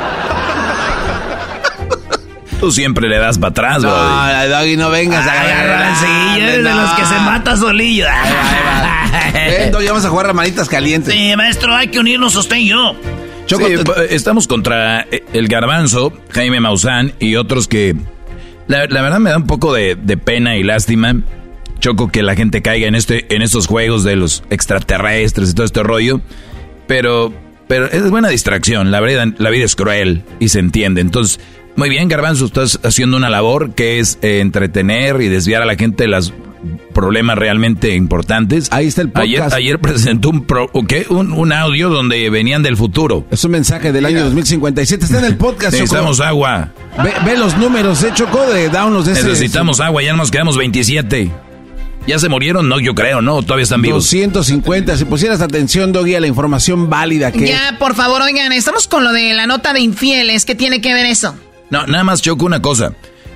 [2.61, 4.49] Tú siempre le das para atrás, No, Brody.
[4.49, 5.97] Doggy, no vengas a agarrar.
[5.97, 8.07] Sí, eres de los que se mata solillo.
[9.33, 11.15] Ven, Doggy, vamos a jugar a manitas calientes.
[11.15, 12.97] Sí, maestro, hay que unirnos usted y yo.
[13.57, 17.95] Sí, p- estamos contra eh, el garbanzo, Jaime Maussan y otros que
[18.67, 21.17] la, la verdad me da un poco de, de pena y lástima.
[21.81, 25.65] Choco, que la gente caiga en este, en estos juegos de los extraterrestres y todo
[25.65, 26.21] este rollo.
[26.89, 27.33] Pero,
[27.69, 28.91] pero es buena distracción.
[28.91, 31.01] La vida, la vida es cruel y se entiende.
[31.01, 31.39] Entonces,
[31.77, 35.77] muy bien, Garbanzo, estás haciendo una labor que es eh, entretener y desviar a la
[35.77, 36.35] gente de los
[36.93, 38.69] problemas realmente importantes.
[38.71, 39.55] Ahí está el podcast.
[39.55, 41.07] Ayer, presentó un, pro, ¿qué?
[41.09, 43.25] un, un audio donde venían del futuro.
[43.31, 45.05] Es un mensaje del año 2057.
[45.05, 45.83] Está en el podcast, Choco.
[45.83, 46.73] Necesitamos agua.
[47.03, 48.47] Ve, ve los números, ¿eh, Choco?
[48.47, 51.31] De downloads de ese- Necesitamos agua, ya nos quedamos 27.
[52.07, 52.69] ¿Ya se murieron?
[52.71, 53.43] No, yo creo, ¿no?
[53.43, 54.05] Todavía están vivos.
[54.05, 54.97] 250.
[54.97, 57.49] Si pusieras atención, Doggy, a la información válida que...
[57.49, 60.47] Ya, por favor, oigan, estamos con lo de la nota de infieles.
[60.47, 61.35] ¿Qué tiene que ver eso?
[61.69, 62.95] No, nada más choco una cosa.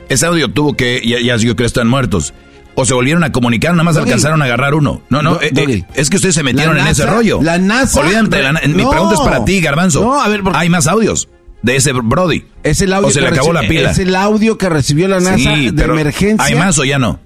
[0.09, 2.33] Ese audio tuvo que, ya, ya yo creo que están muertos.
[2.75, 4.09] O se volvieron a comunicar, nada más Doggy.
[4.09, 5.03] alcanzaron a agarrar uno.
[5.11, 7.41] No, no, eh, eh, es que ustedes se metieron en ese rollo.
[7.43, 10.01] la NASA- Olvídate, la mi pregunta es para ti, Garbanzo.
[10.03, 11.29] No, a ver, porque- Hay más audios
[11.63, 12.45] de ese Brody.
[12.63, 13.91] Es el audio o se que le acabó la pila.
[13.91, 16.45] Es el audio que recibió la NASA Sí, de pero emergencia.
[16.47, 17.21] ¿Hay más o ya no?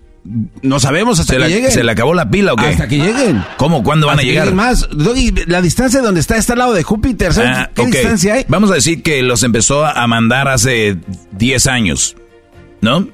[0.61, 1.70] No sabemos hasta ¿Se, que la- lleguen.
[1.70, 2.66] ¿Se le acabó la pila o qué?
[2.66, 3.44] Hasta que lleguen.
[3.59, 3.85] ¿Cómo?
[3.85, 4.52] ¿Cuándo van a llegar?
[4.52, 4.88] más.
[4.90, 7.32] Doggy, la distancia donde está está al lado de Júpiter.
[7.32, 8.44] ¿Sabes Ah, qué distancia hay?
[8.48, 10.96] Vamos a decir que los empezó a mandar hace
[11.30, 12.16] 10 años,
[12.80, 13.06] ¿no?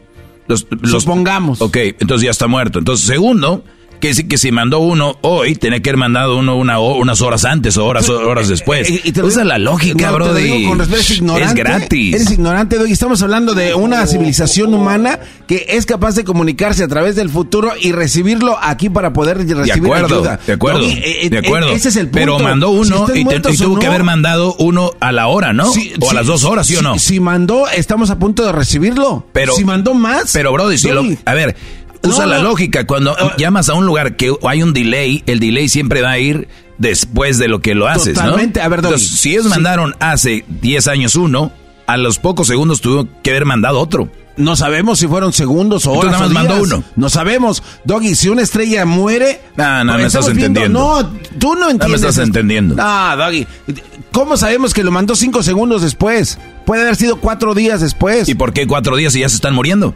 [0.48, 1.60] Los, los- Supongamos.
[1.62, 2.78] Ok, entonces ya está muerto.
[2.78, 3.64] Entonces, segundo,
[4.02, 7.44] que decir que si mandó uno hoy, tenía que haber mandado uno una, unas horas
[7.44, 8.90] antes o horas, horas después.
[8.90, 11.46] Eh, y te Usa la lógica, No, digo eres ignorante.
[11.48, 12.14] Es gratis.
[12.16, 12.90] Eres ignorante, Doggy.
[12.90, 17.70] Estamos hablando de una civilización humana que es capaz de comunicarse a través del futuro
[17.80, 20.40] y recibirlo aquí para poder recibir de acuerdo, ayuda.
[20.44, 21.70] de acuerdo, Doggy, eh, eh, de acuerdo.
[21.70, 22.18] Ese es el punto.
[22.18, 25.70] Pero mandó uno y, te- tuvo que haber mandado uno a la hora, ¿no?
[26.00, 26.98] O a las dos horas, ¿sí, o no?
[26.98, 29.26] Si mandó, estamos a punto de recibirlo.
[29.32, 30.32] Pero, si mandó más.
[30.32, 31.54] Pero, Brody, si lo, a ver,
[32.02, 32.44] usa No, la no.
[32.44, 32.86] lógica.
[32.86, 33.34] Cuando Ah.
[33.38, 37.38] llamas a un lugar que hay un delay, el delay siempre va a ir después
[37.38, 38.60] de lo que lo haces, Totalmente.
[38.60, 38.66] ¿no?
[38.66, 39.50] A ver, Doggy, Entonces, si ellos sí.
[39.50, 41.52] mandaron hace 10 años uno,
[41.86, 44.08] a los pocos segundos tuvo que haber mandado otro.
[44.34, 46.12] No sabemos si fueron segundos o horas.
[46.12, 46.82] nada más mandó uno.
[46.96, 47.62] No sabemos.
[47.84, 49.42] Doggy, si una estrella muere.
[49.56, 51.02] No, no, me estás viendo- entendiendo.
[51.02, 51.80] No, tú no entiendes.
[51.82, 52.22] No me estás esto.
[52.22, 52.74] entendiendo.
[52.74, 53.46] No, Doggy.
[54.10, 56.38] ¿Cómo sabemos que lo mandó cinco segundos después?
[56.64, 58.26] Puede haber sido cuatro días después.
[58.26, 59.94] ¿Y por qué cuatro días y ya se están muriendo?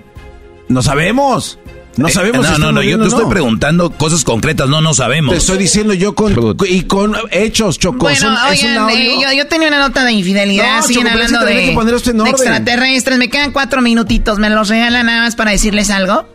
[0.69, 1.59] No sabemos.
[1.97, 2.47] No Eh, sabemos.
[2.47, 3.31] si no, no, no, yo te estoy no.
[3.31, 5.33] preguntando cosas concretas, no, no sabemos.
[5.33, 6.35] Te estoy diciendo yo con
[6.69, 7.99] y con hechos, Choco.
[8.01, 10.81] Bueno, oigan, eh, yo, yo tenía una nota de infidelidad.
[10.81, 12.35] No, siguen Choco, hablando de, que poner esto en de orden.
[12.35, 13.19] extraterrestres.
[13.19, 14.39] Me quedan cuatro minutitos.
[14.39, 16.29] ¿Me los regalan nada más para decirles algo?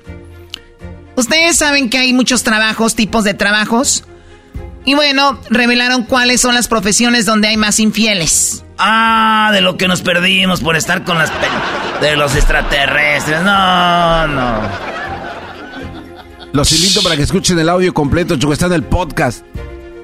[1.16, 4.04] Ustedes saben que hay muchos trabajos, tipos de trabajos.
[4.84, 8.64] Y bueno, revelaron cuáles son las profesiones donde hay más infieles.
[8.80, 13.44] Ah, de lo que nos perdimos por estar con las pe- de los extraterrestres.
[13.44, 15.01] No, no.
[16.54, 18.54] Los invito para que escuchen el audio completo, Choco.
[18.54, 19.46] Está en el podcast.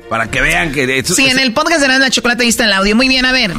[0.09, 0.99] Para que vean que...
[0.99, 2.95] eso- Sí, en el podcast de la Chocolate ahí está el audio.
[2.95, 3.53] Muy bien, a ver.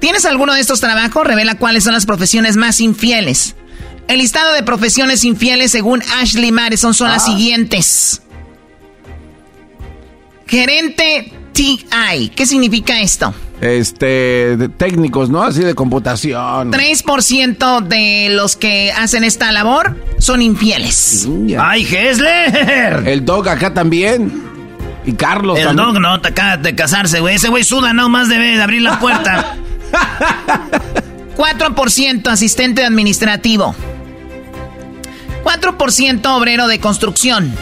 [0.00, 1.26] ¿Tienes alguno de estos trabajos?
[1.26, 3.54] Revela cuáles son las profesiones más infieles.
[4.08, 8.22] El listado de profesiones infieles según Ashley Madison son las siguientes.
[10.46, 12.32] Gerente TI.
[12.34, 13.34] ¿Qué significa esto?
[13.60, 15.42] Este, de técnicos, ¿no?
[15.42, 16.70] Así de computación.
[16.72, 21.26] 3% de los que hacen esta labor son infieles.
[21.58, 23.04] ¡Ay, Hessler!
[23.08, 24.42] El dog acá también.
[25.06, 25.86] Y Carlos El también.
[25.94, 27.36] dog no te acaba de casarse, güey.
[27.36, 29.56] Ese güey suda, no más debe de abrir la puerta.
[31.36, 33.74] 4% asistente administrativo.
[35.44, 37.52] 4% obrero de construcción.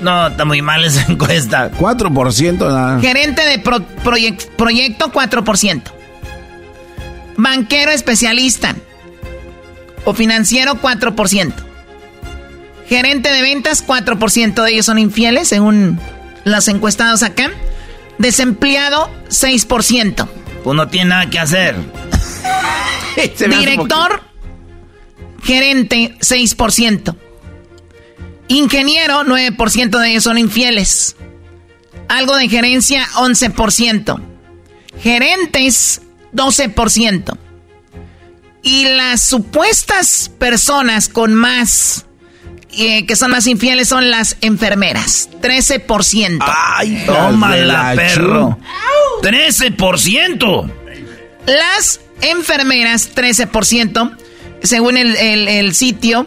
[0.00, 1.70] No, está muy mal esa encuesta.
[1.72, 3.00] 4% nada.
[3.00, 5.82] Gerente de pro- proyec- proyecto, 4%.
[7.36, 8.74] Banquero especialista.
[10.04, 11.52] O financiero, 4%.
[12.88, 16.00] Gerente de ventas, 4% de ellos son infieles, según
[16.44, 17.50] los encuestados acá.
[18.18, 20.26] Desempleado, 6%.
[20.64, 21.76] Pues no tiene nada que hacer.
[23.16, 24.22] Director,
[25.42, 27.14] gerente, 6%.
[28.50, 31.14] Ingeniero, 9% de ellos son infieles.
[32.08, 34.20] Algo de gerencia, 11%.
[35.00, 37.38] Gerentes, 12%.
[38.62, 42.06] Y las supuestas personas con más,
[42.76, 46.38] eh, que son más infieles, son las enfermeras, 13%.
[46.44, 48.58] ¡Ay, tómala, perro!
[49.22, 50.70] ¡13%!
[51.46, 54.16] Las enfermeras, 13%,
[54.62, 56.26] según el, el- el sitio,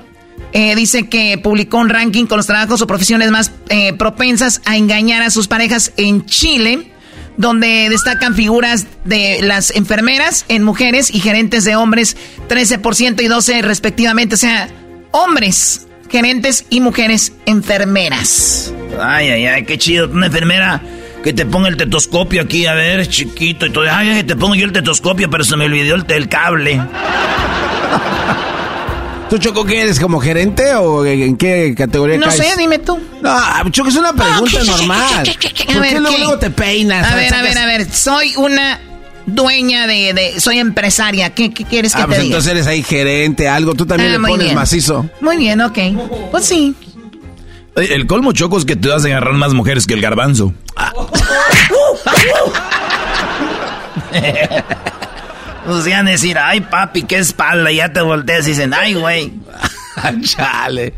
[0.53, 4.77] eh, dice que publicó un ranking con los trabajos o profesiones más eh, propensas a
[4.77, 6.91] engañar a sus parejas en Chile,
[7.37, 12.15] donde destacan figuras de las enfermeras en mujeres y gerentes de hombres,
[12.49, 14.69] 13% y 12% respectivamente, o sea,
[15.11, 18.71] hombres gerentes y mujeres enfermeras.
[19.01, 20.07] Ay, ay, ay, qué chido.
[20.07, 20.79] Una enfermera
[21.23, 23.65] que te ponga el tetoscopio aquí, a ver, chiquito.
[23.65, 23.85] Y todo.
[23.89, 26.79] Ay, ay, te pongo yo el tetoscopio, pero se me olvidó el, el cable.
[29.33, 29.99] ¿Tú, Choco, qué eres?
[29.99, 32.37] ¿Como gerente o en qué categoría No caes?
[32.37, 32.99] sé, dime tú.
[33.23, 33.35] No,
[33.71, 35.23] Choco, es una pregunta normal.
[35.65, 36.17] ¿Por ver, qué luego, ¿qué?
[36.19, 37.11] luego te peinas?
[37.11, 37.91] A ver, a ver, a ver.
[37.91, 38.79] Soy una
[39.25, 41.33] dueña de, de- soy empresaria.
[41.33, 42.27] ¿Qué, qué quieres que Ah, te pues diga?
[42.35, 43.73] entonces eres ahí gerente, algo.
[43.73, 44.55] Tú también Ah, le pones bien.
[44.55, 45.09] macizo.
[45.19, 45.79] Muy bien, ok.
[46.29, 46.75] Pues sí.
[47.75, 50.53] El colmo choco es que te vas a agarrar más mujeres que el garbanzo.
[55.65, 59.33] Pues ya decir, ay papi, qué espalda, y ya te volteas y dicen, ay güey.
[60.23, 60.93] Chale.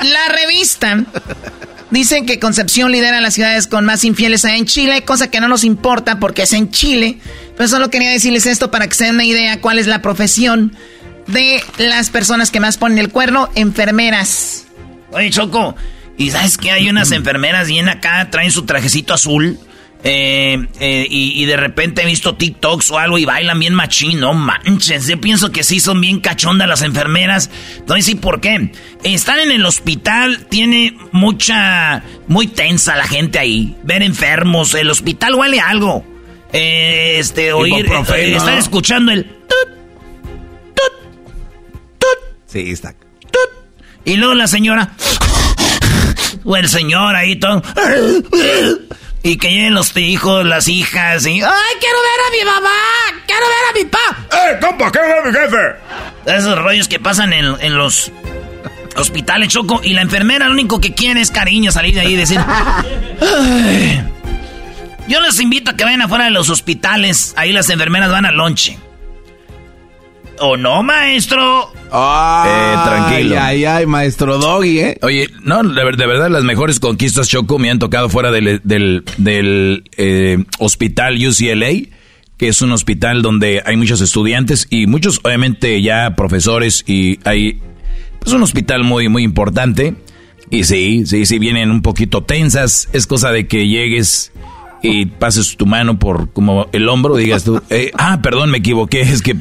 [0.00, 1.04] La revista
[1.90, 5.64] dice que Concepción lidera las ciudades con más infieles en Chile, cosa que no nos
[5.64, 7.18] importa porque es en Chile.
[7.56, 10.76] Pero solo quería decirles esto para que se den una idea cuál es la profesión
[11.26, 14.64] de las personas que más ponen el cuerno, enfermeras.
[15.12, 15.76] Oye, Choco,
[16.18, 19.58] ¿y sabes que hay unas enfermeras bien acá, traen su trajecito azul?
[20.04, 24.18] eh, eh, y, y de repente he visto TikToks o algo y bailan bien machín,
[24.18, 25.06] no manches.
[25.06, 27.50] Yo pienso que sí son bien cachondas las enfermeras.
[27.78, 28.72] Entonces, ¿y por qué?
[29.04, 33.76] Están en el hospital, tiene mucha, muy tensa la gente ahí.
[33.84, 36.04] Ver enfermos, el hospital huele a algo.
[36.52, 38.16] Eh, este, oír, Ibuprofeno.
[38.16, 39.30] eh, estar escuchando el...
[42.46, 42.94] Sí, está.
[44.04, 44.94] Y luego la señora.
[46.44, 47.62] O el señor ahí todo.
[49.24, 51.40] Y que lleguen los hijos, las hijas y.
[51.42, 53.22] ¡Ay, quiero ver a mi mamá!
[53.26, 54.48] ¡Quiero ver a mi pa!
[54.50, 56.36] ¡Eh, compa, quiero ver a mi jefe!
[56.38, 58.10] Esos rollos que pasan en, en los
[58.96, 59.80] hospitales, Choco.
[59.84, 62.40] Y la enfermera lo único que quiere es cariño, salir de ahí y decir.
[63.20, 64.02] "Ay".
[65.08, 67.32] Yo les invito a que vayan afuera de los hospitales.
[67.36, 68.78] Ahí las enfermeras van al lonche.
[70.44, 71.72] ¿O no, maestro?
[71.72, 73.36] Eh, tranquilo.
[73.38, 74.98] Ay, ay, ay, maestro Doggy, ¿eh?
[75.02, 79.04] Oye, no, de, de verdad las mejores conquistas Choco me han tocado fuera del, del,
[79.18, 81.88] del, eh, hospital UCLA,
[82.36, 87.60] que es un hospital donde hay muchos estudiantes y muchos obviamente ya profesores y hay
[88.18, 89.94] pues un hospital muy muy importante
[90.50, 94.32] y sí, sí, sí vienen un poquito tensas, es cosa de que llegues
[94.82, 99.00] y pases tu mano por como el hombro digas tú, eh, ah, perdón, me equivoqué,
[99.00, 99.36] es que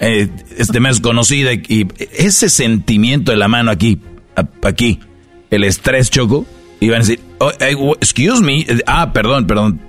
[0.00, 4.00] eh, este me es conocida y ese sentimiento de la mano aquí,
[4.62, 4.98] aquí,
[5.50, 6.44] el estrés choco,
[6.80, 7.52] y van a decir, oh,
[8.00, 9.80] excuse me, eh, ah, perdón, perdón,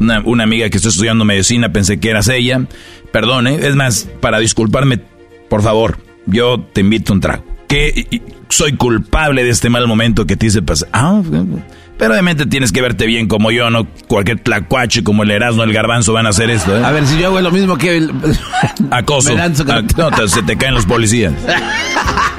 [0.00, 2.66] una, una amiga que está estudiando medicina, pensé que eras ella,
[3.12, 5.00] perdón, eh, es más, para disculparme,
[5.48, 7.44] por favor, yo te invito a un trago.
[7.68, 10.88] Que soy culpable de este mal momento que te hice pasar.
[10.92, 11.22] Ah,
[12.02, 15.72] pero obviamente tienes que verte bien como yo, no cualquier tlacuache como el Erasmo, el
[15.72, 16.76] Garbanzo van a hacer esto.
[16.76, 16.82] ¿eh?
[16.84, 18.10] A ver, si yo hago lo mismo que el...
[18.90, 19.30] Acoso.
[19.30, 21.32] Con- Ah, no, te- se te caen los policías.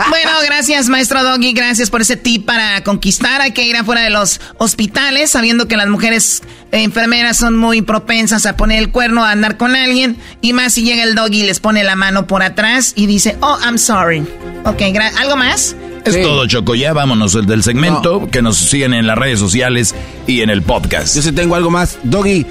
[0.09, 1.53] Bueno, gracias, maestro Doggy.
[1.53, 3.41] Gracias por ese tip para conquistar.
[3.41, 8.47] Hay que ir afuera de los hospitales, sabiendo que las mujeres enfermeras son muy propensas
[8.47, 10.17] a poner el cuerno, a andar con alguien.
[10.41, 13.37] Y más si llega el Doggy y les pone la mano por atrás y dice,
[13.41, 14.23] oh, I'm sorry.
[14.65, 14.81] Ok,
[15.19, 15.75] ¿algo más?
[16.05, 16.75] Es todo, Choco.
[16.75, 18.27] Ya vámonos el del segmento.
[18.31, 19.95] Que nos sigan en las redes sociales
[20.27, 21.15] y en el podcast.
[21.15, 21.97] Yo sí tengo algo más.
[22.03, 22.45] Doggy,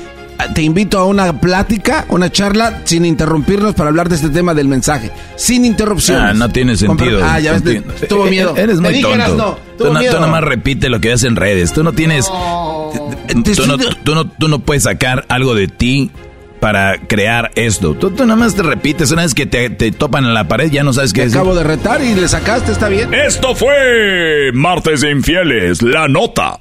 [0.54, 4.68] te invito a una plática, una charla, sin interrumpirnos para hablar de este tema del
[4.68, 5.10] mensaje.
[5.36, 6.30] Sin interrupciones.
[6.30, 7.20] Ah, no tiene sentido.
[7.22, 7.62] Ah, ya ves,
[8.08, 8.56] tuvo Eh, miedo.
[8.56, 9.58] Eres Te muy dije, tonto.
[9.78, 10.14] Tú, no, miedo.
[10.16, 11.72] tú nomás repite lo que ves en redes.
[11.72, 12.26] Tú no tienes.
[12.26, 16.10] Tú no, tú, no, tú no puedes sacar algo de ti
[16.62, 17.94] para crear esto.
[17.94, 19.10] Tú, tú nomás te repites.
[19.10, 21.40] Una vez que te, te topan en la pared, ya no sabes qué Te decir.
[21.40, 23.12] acabo de retar y le sacaste, está bien.
[23.12, 26.60] Esto fue Martes de Infieles, la nota.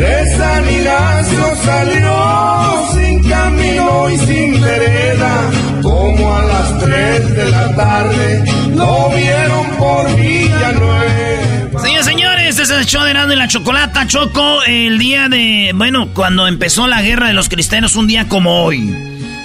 [0.00, 5.50] De San Ignacio salió sin camino y sin vereda,
[5.82, 8.44] como a las 3 de la tarde
[8.74, 11.82] lo vieron por Villanueva.
[11.82, 14.06] Señores, señores, este es el show de Erasmo y la Chocolata.
[14.06, 18.64] Choco, el día de, bueno, cuando empezó la guerra de los cristianos, un día como
[18.64, 18.96] hoy.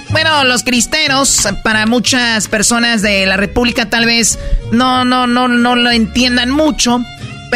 [0.08, 4.38] Bueno, los cristeros, para muchas personas de la República tal vez
[4.72, 7.04] no, no, no, no lo entiendan mucho,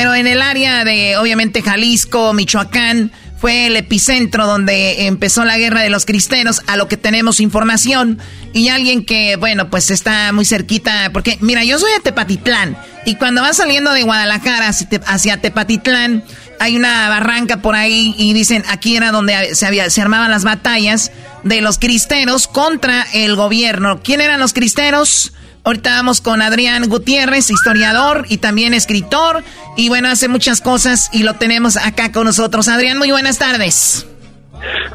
[0.00, 5.82] pero en el área de, obviamente, Jalisco, Michoacán, fue el epicentro donde empezó la guerra
[5.82, 8.18] de los cristeros, a lo que tenemos información.
[8.54, 13.16] Y alguien que, bueno, pues está muy cerquita, porque, mira, yo soy de Tepatitlán, y
[13.16, 14.70] cuando vas saliendo de Guadalajara
[15.06, 16.24] hacia Tepatitlán,
[16.60, 20.44] hay una barranca por ahí y dicen aquí era donde se, había, se armaban las
[20.44, 21.12] batallas
[21.44, 24.00] de los cristeros contra el gobierno.
[24.02, 25.34] ¿Quién eran los cristeros?
[25.64, 29.42] Ahorita vamos con Adrián Gutiérrez, historiador y también escritor.
[29.76, 32.68] Y bueno, hace muchas cosas y lo tenemos acá con nosotros.
[32.68, 34.06] Adrián, muy buenas tardes.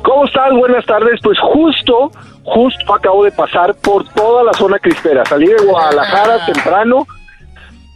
[0.03, 0.51] ¿Cómo estás?
[0.51, 1.19] Buenas tardes.
[1.23, 2.11] Pues justo,
[2.43, 5.23] justo acabo de pasar por toda la zona cristera.
[5.25, 7.05] Salí de Guadalajara temprano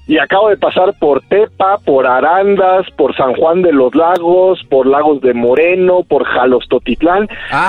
[0.09, 4.87] y acabo de pasar por Tepa, por Arandas, por San Juan de los Lagos, por
[4.87, 7.27] Lagos de Moreno, por Jalostotitlán,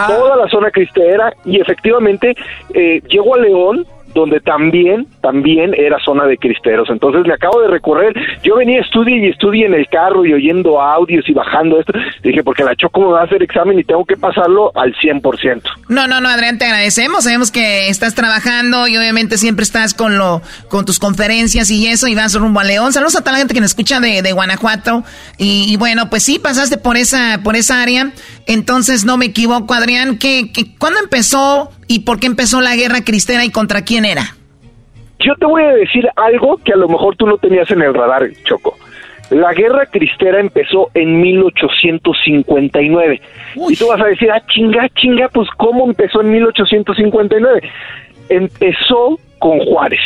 [0.09, 2.34] toda la zona cristera y efectivamente
[2.72, 6.89] eh, llego a León donde también, también era zona de cristeros.
[6.91, 10.81] Entonces me acabo de recorrer, yo venía estudie y estudie en el carro y oyendo
[10.81, 11.93] audios y bajando esto,
[12.23, 15.62] dije, porque la Choco va a hacer examen y tengo que pasarlo al 100%.
[15.89, 20.18] No, no, no, Adrián, te agradecemos, sabemos que estás trabajando y obviamente siempre estás con
[20.18, 22.93] lo con tus conferencias y eso y vas rumbo a León.
[22.93, 25.05] Saludos a toda la gente que nos escucha de, de Guanajuato
[25.39, 28.12] y, bueno, pues sí, pasaste por esa, por esa área,
[28.47, 33.03] entonces no me equivoco, Adrián, que, que ¿cuándo empezó y por qué empezó la guerra
[33.05, 34.37] cristera y contra quién era?
[35.21, 37.95] Yo te voy a decir algo que a lo mejor tú no tenías en el
[37.95, 38.77] radar, Choco.
[39.31, 43.21] La guerra cristera empezó en 1859.
[43.68, 47.61] Y tú vas a decir, ah, chinga, chinga, pues ¿cómo empezó en 1859?
[48.29, 50.01] Empezó con Juárez.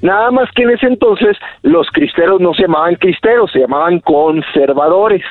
[0.00, 5.22] Nada más que en ese entonces los cristeros no se llamaban cristeros, se llamaban conservadores.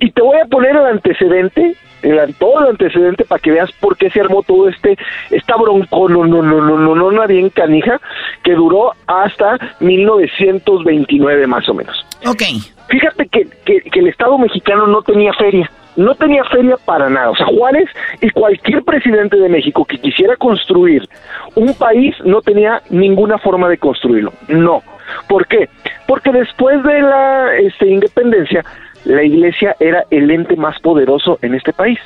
[0.00, 1.76] Y te voy a poner el antecedente,
[2.06, 4.96] el, todo el antecedente para que veas por qué se armó todo este,
[5.30, 8.00] esta bronco, no, no, no, no, no, no, bien canija,
[8.44, 12.06] que duró hasta 1929 más o menos.
[12.26, 12.42] Ok.
[12.88, 17.30] Fíjate que, que, que el Estado mexicano no tenía feria no tenía feria para nada.
[17.30, 17.88] O sea, Juárez
[18.20, 21.08] y cualquier presidente de México que quisiera construir
[21.54, 24.32] un país no tenía ninguna forma de construirlo.
[24.48, 24.82] No.
[25.28, 25.68] ¿Por qué?
[26.06, 28.64] Porque después de la este, independencia,
[29.06, 31.98] la iglesia era el ente más poderoso en este país.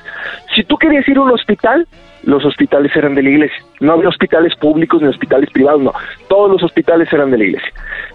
[0.54, 1.86] Si tú querías ir a un hospital,
[2.24, 3.62] los hospitales eran de la iglesia.
[3.80, 5.94] No había hospitales públicos ni hospitales privados, no.
[6.28, 7.72] Todos los hospitales eran de la iglesia.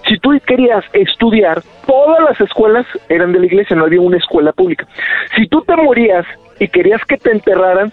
[0.08, 4.52] Si tú querías estudiar, todas las escuelas eran de la iglesia, no había una escuela
[4.52, 4.88] pública.
[5.36, 6.26] Si tú te morías
[6.60, 7.92] y querías que te enterraran,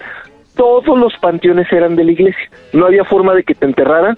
[0.56, 2.50] todos los panteones eran de la iglesia.
[2.72, 4.16] No había forma de que te enterraran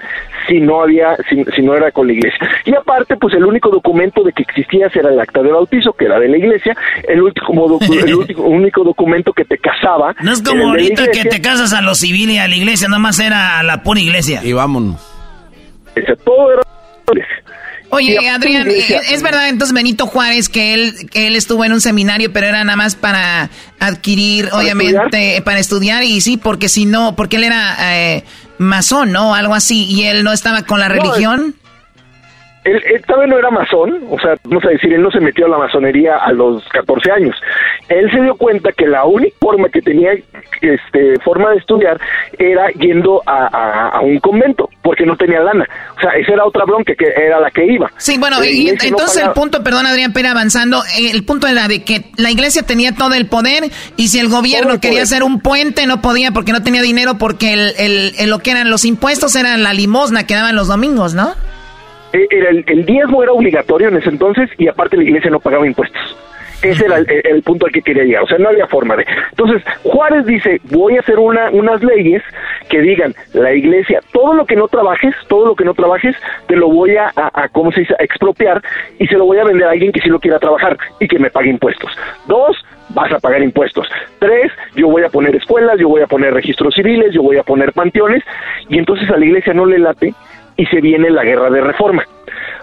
[0.49, 2.49] si no había, si, no era con la iglesia.
[2.65, 6.07] Y aparte, pues el único documento de que existía era el acta de bautizo, que
[6.07, 6.77] era de la iglesia.
[7.09, 10.15] El último, el único documento que te casaba.
[10.23, 13.01] No es como ahorita que te casas a lo civil y a la iglesia, nada
[13.01, 14.41] más era a la pura iglesia.
[14.45, 14.97] Y vámonos.
[16.25, 16.63] todo era
[17.95, 22.33] Oye, Adrián, ¿es verdad entonces Benito Juárez que él, que él estuvo en un seminario,
[22.33, 26.03] pero era nada más para adquirir, obviamente, para estudiar?
[26.05, 28.25] Y sí, porque si no, porque él era eh,
[28.59, 29.35] masón, ¿no?
[29.35, 31.55] Algo así, y él no estaba con la religión.
[32.65, 35.51] Él, él no era masón, o sea, vamos a decir, él no se metió a
[35.51, 37.37] la masonería a los 14 años.
[37.89, 40.13] Él se dio cuenta que la única forma que tenía
[40.63, 42.01] este forma de estudiar
[42.39, 45.67] era yendo a, un convento, porque no tenía lana.
[45.97, 47.91] O sea, esa era otra bronca que era la que iba.
[47.99, 52.07] Sí, bueno, y, entonces el punto, perdón Adrián, pero avanzando, el punto era de que
[52.17, 53.65] la iglesia tenía todo el poder
[53.97, 57.53] y si el gobierno quería hacer un puente no podía porque no tenía dinero porque
[57.53, 61.35] el, el, lo que eran los impuestos eran la limosna que daban los domingos, ¿no?
[62.15, 65.67] Eh, era el, diezmo era obligatorio en ese entonces y aparte la iglesia no pagaba
[65.67, 66.17] impuestos.
[66.63, 69.05] Ese era el, punto al que quería llegar, o sea, no había forma de...
[69.31, 72.23] Entonces, Juárez dice, voy a hacer una, unas leyes
[72.71, 76.57] que digan, la iglesia, todo lo que no trabajes, todo lo que no trabajes, te
[76.57, 78.63] lo voy a, a, ¿cómo se dice?, a expropiar
[78.99, 81.19] y se lo voy a vender a alguien que sí lo quiera trabajar y que
[81.19, 81.91] me pague impuestos.
[82.27, 82.57] Dos,
[82.91, 83.87] vas a pagar impuestos.
[84.19, 87.43] Tres, yo voy a poner escuelas, yo voy a poner registros civiles, yo voy a
[87.43, 88.23] poner panteones,
[88.71, 90.15] y entonces a la iglesia no le late
[90.57, 92.05] y se viene la guerra de reforma.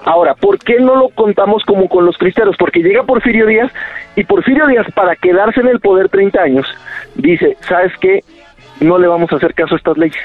[0.03, 2.55] Ahora, ¿por qué no lo contamos como con los cristeros?
[2.57, 3.71] Porque llega Porfirio Díaz
[4.15, 6.67] y Porfirio Díaz, para quedarse en el poder 30 años,
[7.15, 8.23] dice, ¿sabes qué?
[8.79, 10.21] No le vamos a hacer caso a estas leyes.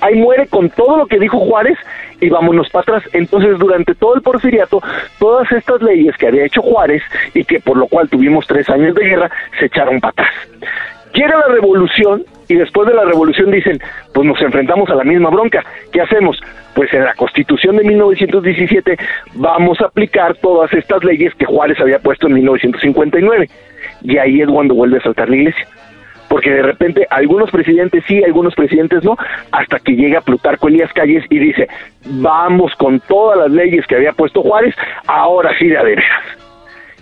[0.00, 1.76] ahí muere con todo lo que dijo Juárez
[2.20, 3.02] y vámonos para atrás.
[3.12, 4.80] Entonces, durante todo el porfiriato,
[5.18, 7.02] todas estas leyes que había hecho Juárez
[7.34, 10.34] y que por lo cual tuvimos tres años de guerra, se echaron para atrás.
[11.12, 13.78] Llega la revolución y después de la revolución dicen,
[14.12, 16.40] pues nos enfrentamos a la misma bronca, ¿qué hacemos?
[16.74, 18.96] Pues en la constitución de 1917
[19.34, 23.48] vamos a aplicar todas estas leyes que Juárez había puesto en 1959.
[24.02, 25.66] Y ahí es cuando vuelve a saltar la iglesia
[26.28, 29.16] porque de repente algunos presidentes sí, algunos presidentes no,
[29.50, 31.68] hasta que llega Plutarco Elías Calles y dice,
[32.04, 34.74] vamos con todas las leyes que había puesto Juárez,
[35.06, 36.04] ahora sí de veras.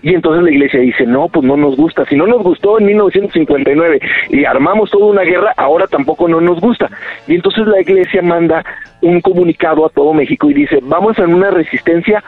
[0.03, 2.05] Y entonces la iglesia dice, no, pues no nos gusta.
[2.07, 6.61] Si no nos gustó en 1959 y armamos toda una guerra, ahora tampoco no nos
[6.61, 6.91] gusta.
[7.27, 8.65] Y entonces la iglesia manda
[9.01, 12.23] un comunicado a todo México y dice, vamos a una resistencia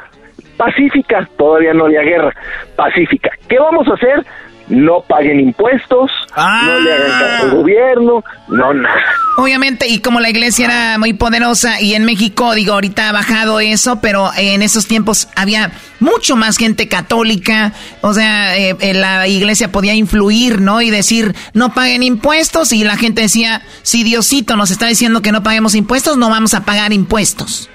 [0.56, 2.34] pacífica, todavía no había guerra,
[2.76, 3.30] pacífica.
[3.48, 4.24] ¿Qué vamos a hacer?
[4.68, 9.00] No paguen impuestos, no le hagan caso al gobierno, no nada.
[9.36, 13.60] Obviamente, y como la iglesia era muy poderosa y en México, digo, ahorita ha bajado
[13.60, 19.28] eso, pero en esos tiempos había mucho más gente católica, o sea, eh, eh, la
[19.28, 20.82] iglesia podía influir, ¿no?
[20.82, 25.32] Y decir, no paguen impuestos, y la gente decía, si Diosito nos está diciendo que
[25.32, 27.70] no paguemos impuestos, no vamos a pagar impuestos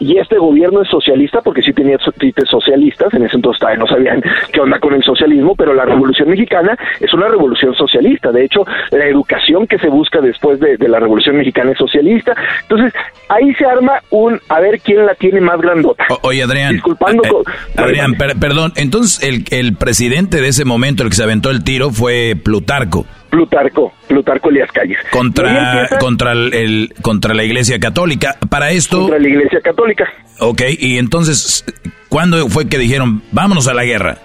[0.00, 3.86] y este gobierno es socialista porque sí tenía títulos socialistas, en ese entonces todavía no
[3.86, 4.22] sabían
[4.52, 8.64] qué onda con el socialismo, pero la revolución mexicana es una revolución socialista, de hecho
[8.90, 12.92] la educación que se busca después de, la revolución mexicana es socialista, entonces
[13.28, 16.04] ahí se arma un a ver quién la tiene más grandota.
[16.22, 21.16] oye Adrián, Disculpando eh, Adrián, perdón, entonces el, el presidente de ese momento, el que
[21.16, 23.06] se aventó el tiro fue Plutarco.
[23.34, 24.98] Plutarco, Plutarco Elías Calles.
[25.10, 28.36] Contra, contra, el, contra la Iglesia Católica.
[28.48, 29.00] Para esto...
[29.00, 30.08] Contra la Iglesia Católica.
[30.38, 31.64] Ok, y entonces,
[32.08, 34.18] ¿cuándo fue que dijeron, vámonos a la guerra?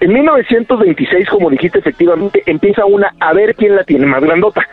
[0.00, 4.66] En 1926, como dijiste efectivamente, empieza una a ver quién la tiene más grandota.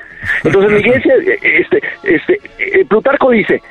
[0.44, 1.14] Entonces la iglesia,
[1.44, 3.62] este, este, eh, Plutarco dice,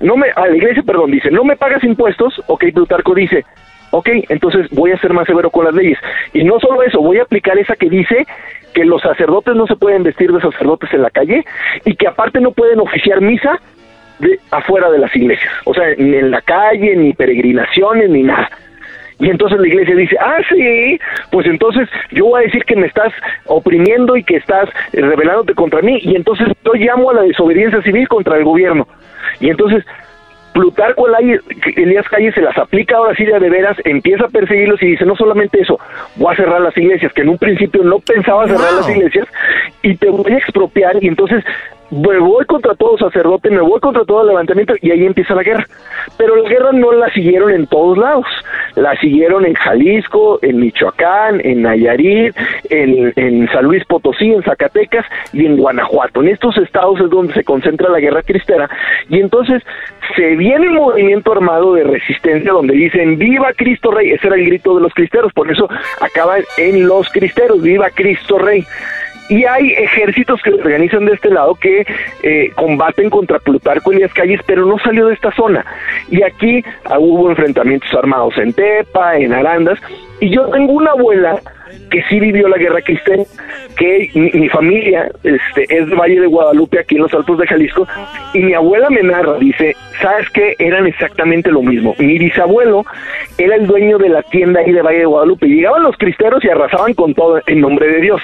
[0.00, 3.44] no me, a la iglesia, perdón, dice, no me pagas impuestos, ok, Plutarco dice,
[3.90, 5.98] ok, entonces voy a ser más severo con las leyes.
[6.32, 8.26] Y no solo eso, voy a aplicar esa que dice
[8.74, 11.44] que los sacerdotes no se pueden vestir de sacerdotes en la calle
[11.84, 13.60] y que aparte no pueden oficiar misa
[14.20, 18.50] de afuera de las iglesias, o sea, ni en la calle, ni peregrinaciones, ni nada.
[19.18, 20.98] Y entonces la iglesia dice, ah, sí,
[21.30, 23.12] pues entonces yo voy a decir que me estás
[23.46, 28.08] oprimiendo y que estás rebelándote contra mí, y entonces yo llamo a la desobediencia civil
[28.08, 28.86] contra el gobierno.
[29.40, 29.84] Y entonces
[30.52, 31.06] Plutarco
[31.76, 35.14] Elías Calles se las aplica ahora sí de veras, empieza a perseguirlos y dice, no
[35.16, 35.78] solamente eso,
[36.16, 39.28] voy a cerrar las iglesias, que en un principio no pensaba cerrar las iglesias,
[39.82, 41.44] y te voy a expropiar, y entonces
[41.90, 45.66] me voy contra todo sacerdote, me voy contra todo levantamiento y ahí empieza la guerra.
[46.16, 48.26] Pero la guerra no la siguieron en todos lados,
[48.76, 52.36] la siguieron en Jalisco, en Michoacán, en Nayarit,
[52.70, 56.20] en, en San Luis Potosí, en Zacatecas y en Guanajuato.
[56.22, 58.68] En estos estados es donde se concentra la guerra cristera.
[59.08, 59.62] Y entonces
[60.16, 64.46] se viene un movimiento armado de resistencia donde dicen viva Cristo Rey, ese era el
[64.46, 65.68] grito de los cristeros, por eso
[66.00, 68.64] acaban en los cristeros, viva Cristo Rey
[69.30, 71.86] y hay ejércitos que se organizan de este lado que
[72.22, 75.64] eh, combaten contra Plutarco Elías Calles, pero no salió de esta zona.
[76.10, 79.78] Y aquí ah, hubo enfrentamientos armados en Tepa, en Arandas,
[80.20, 81.40] y yo tengo una abuela
[81.90, 83.24] que sí vivió la guerra cristiana,
[83.76, 87.86] que mi, familia este, es de Valle de Guadalupe, aquí en los Altos de Jalisco,
[88.32, 90.54] y mi abuela me narra, dice, ¿sabes qué?
[90.58, 91.94] Eran exactamente lo mismo.
[91.98, 92.84] Mi bisabuelo
[93.38, 95.46] era el dueño de la tienda ahí de Valle de Guadalupe.
[95.46, 98.20] Llegaban los cristeros y arrasaban con todo en nombre de Dios.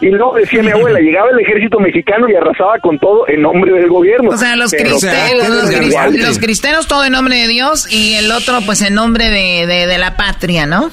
[0.00, 3.72] Y luego decía mi abuela, llegaba el ejército mexicano y arrasaba con todo en nombre
[3.72, 4.30] del gobierno.
[4.30, 8.82] O sea, los cristeros, los, cristeros todo en nombre de Dios y el otro pues
[8.82, 10.90] en nombre de, de la patria, ¿no?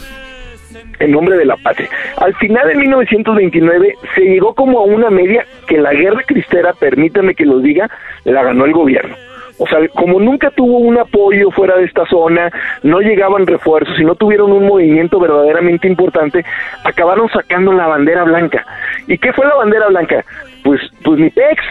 [1.00, 1.90] En nombre de la patria.
[2.18, 7.36] Al final de 1929 se llegó como a una media que la guerra cristera, permítame
[7.36, 7.90] que lo diga,
[8.26, 9.16] la ganó el gobierno.
[9.60, 12.50] O sea, como nunca tuvo un apoyo fuera de esta zona,
[12.82, 16.46] no llegaban refuerzos y no tuvieron un movimiento verdaderamente importante,
[16.86, 18.66] acabaron sacando la bandera blanca.
[19.08, 20.24] ¿Y qué fue la bandera blanca?
[20.64, 21.62] Pues, pues mi PEX,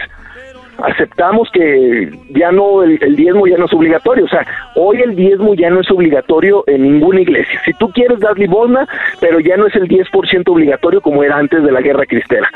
[0.83, 5.53] aceptamos que ya no, el, diezmo ya no es obligatorio, o sea, hoy el diezmo
[5.55, 7.61] ya no es obligatorio en ninguna iglesia.
[7.65, 8.87] Si tú quieres dar limosna,
[9.19, 12.49] pero ya no es el 10% obligatorio como era antes de la guerra cristera.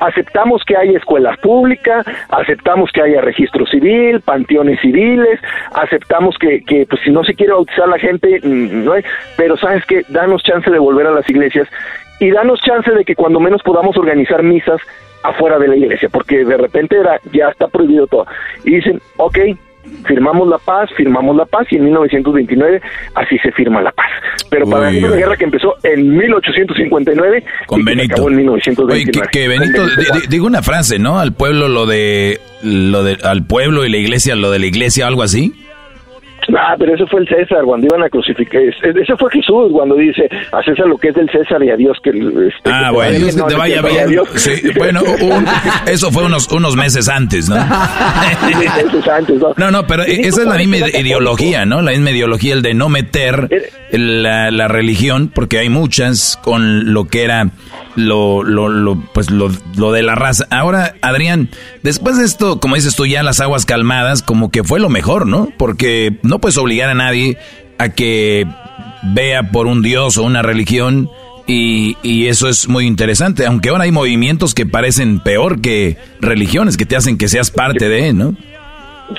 [0.00, 5.40] Aceptamos que haya escuelas públicas, aceptamos que haya registro civil, panteones civiles,
[5.72, 9.04] aceptamos que, que pues si no se quiere bautizar la gente, mm, no hay,
[9.36, 11.68] pero sabes que danos chance de volver a las iglesias
[12.20, 14.80] y danos chance de que cuando menos podamos organizar misas
[15.22, 18.26] afuera de la iglesia, porque de repente era, ya está prohibido todo.
[18.64, 19.38] Y dicen, ok,
[20.06, 22.80] firmamos la paz, firmamos la paz y en 1929
[23.14, 24.10] así se firma la paz.
[24.50, 25.16] Pero para Uy, uy.
[25.16, 28.14] guerra que empezó en 1859 Con y que Benito.
[28.14, 29.28] acabó en Oye, 1929.
[29.30, 29.82] que, que Benito,
[30.28, 31.18] digo una frase, ¿no?
[31.18, 35.06] Al pueblo lo de, lo de, al pueblo y la iglesia lo de la iglesia,
[35.06, 35.52] algo así.
[36.58, 38.62] Ah, pero ese fue el César cuando iban a crucificar.
[38.62, 41.76] Ese ese fue Jesús cuando dice a César lo que es del César y a
[41.76, 42.10] Dios que.
[42.10, 44.08] Este, Ah, que bueno, no, te no, vaya bien.
[44.08, 44.28] Dios.
[44.36, 45.46] Sí, bueno, un-
[45.86, 47.56] eso fue unos, unos meses antes, ¿no?
[47.56, 49.52] Meses antes, ¿no?
[49.56, 51.82] No, no, pero esa es la misma ideología, ¿no?
[51.82, 53.48] La misma ideología, el de no meter
[53.90, 57.50] la, la religión, porque hay muchas con lo que era
[57.96, 60.46] lo, lo, lo, pues lo, lo de la raza.
[60.50, 61.48] Ahora, Adrián,
[61.82, 65.26] después de esto, como dices tú, ya las aguas calmadas, como que fue lo mejor,
[65.26, 65.48] ¿no?
[65.56, 67.38] Porque no puedes obligar a nadie
[67.78, 68.46] a que
[69.02, 71.10] vea por un dios o una religión.
[71.46, 76.76] Y, y eso es muy interesante, aunque ahora hay movimientos que parecen peor que religiones,
[76.76, 78.36] que te hacen que seas parte de, ¿no?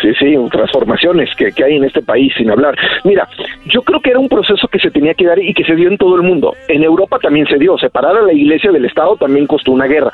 [0.01, 2.75] Sí, sí, transformaciones que, que hay en este país, sin hablar.
[3.03, 3.27] Mira,
[3.65, 5.89] yo creo que era un proceso que se tenía que dar y que se dio
[5.89, 6.55] en todo el mundo.
[6.67, 7.77] En Europa también se dio.
[7.77, 10.11] Separar a la iglesia del Estado también costó una guerra.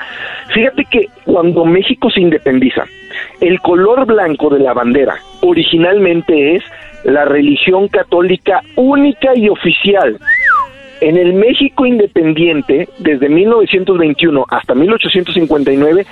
[0.54, 2.86] Fíjate que cuando México se independiza,
[3.42, 6.64] el color blanco de la bandera originalmente es
[7.04, 10.18] la religión católica única y oficial.
[11.02, 16.06] En el México independiente, desde 1921 hasta 1859,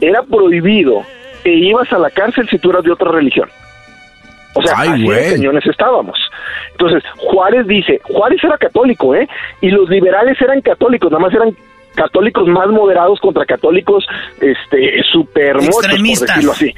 [0.00, 1.02] era prohibido
[1.46, 3.48] e ibas a la cárcel si tú eras de otra religión.
[4.54, 5.24] O sea, Ay, así güey.
[5.24, 6.18] de cañones estábamos.
[6.72, 9.28] Entonces, Juárez dice, Juárez era católico, ¿eh?
[9.60, 11.54] Y los liberales eran católicos, nada más eran
[11.94, 14.04] católicos más moderados contra católicos
[14.40, 16.28] este super muertos, por Extremistas.
[16.28, 16.74] decirlo así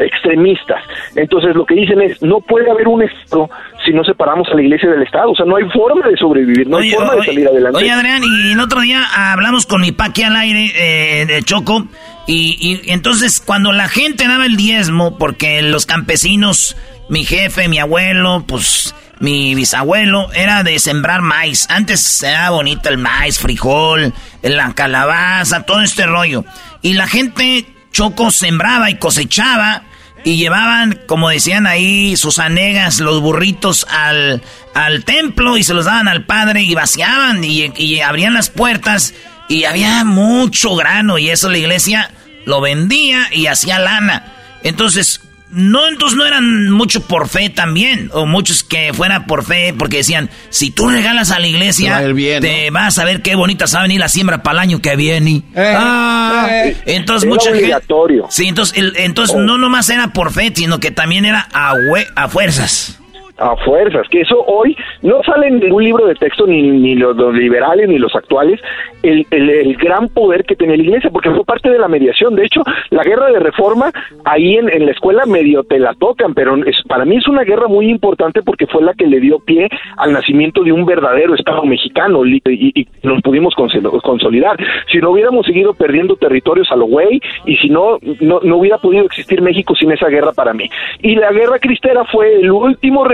[0.00, 0.82] extremistas.
[1.14, 3.48] Entonces lo que dicen es, no puede haber un Estado
[3.84, 5.30] si no separamos a la iglesia del Estado.
[5.30, 7.78] O sea, no hay forma de sobrevivir, no hay Oye, forma de salir adelante.
[7.78, 11.86] Oye, Adrián, y el otro día hablamos con mi paqui al aire eh, de Choco.
[12.26, 16.76] Y, y entonces, cuando la gente daba el diezmo, porque los campesinos,
[17.08, 21.66] mi jefe, mi abuelo, pues mi bisabuelo, era de sembrar maíz.
[21.70, 26.44] Antes era bonito el maíz, frijol, la calabaza, todo este rollo.
[26.82, 29.82] Y la gente, Choco, sembraba y cosechaba.
[30.24, 34.42] Y llevaban, como decían ahí, sus anegas, los burritos al,
[34.74, 39.14] al templo y se los daban al padre y vaciaban y, y abrían las puertas
[39.48, 42.10] y había mucho grano y eso la iglesia
[42.44, 44.32] lo vendía y hacía lana.
[44.62, 45.20] Entonces,
[45.52, 49.98] no, entonces no eran mucho por fe también, o muchos que fuera por fe, porque
[49.98, 53.22] decían, si tú regalas a la Te va iglesia, a bien, te vas a ver
[53.22, 55.42] qué bonita sabe venir la siembra para el año que viene.
[55.56, 56.76] Ah, eh.
[56.86, 57.58] entonces Era mucha gente...
[57.64, 58.26] obligatorio.
[58.30, 61.74] Sí, entonces, el- entonces no nomás era por fe, sino que también era a,
[62.16, 62.99] a fuerzas.
[63.40, 67.16] A fuerzas, que eso hoy no sale en ningún libro de texto, ni, ni los,
[67.34, 68.60] liberales ni los actuales,
[69.02, 72.36] el, el, gran poder que tenía la iglesia, porque fue parte de la mediación.
[72.36, 73.90] De hecho, la guerra de reforma,
[74.24, 77.42] ahí en, en la escuela medio te la tocan, pero es, para mí es una
[77.42, 81.34] guerra muy importante porque fue la que le dio pie al nacimiento de un verdadero
[81.34, 84.56] Estado mexicano y, y nos pudimos consol- consolidar.
[84.92, 88.78] Si no hubiéramos seguido perdiendo territorios a lo güey y si no, no, no hubiera
[88.78, 90.68] podido existir México sin esa guerra para mí.
[91.02, 93.04] Y la guerra cristera fue el último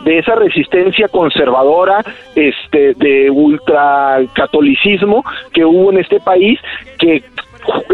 [0.00, 2.04] de esa resistencia conservadora,
[2.34, 6.58] este, de ultracatolicismo que hubo en este país,
[6.98, 7.22] que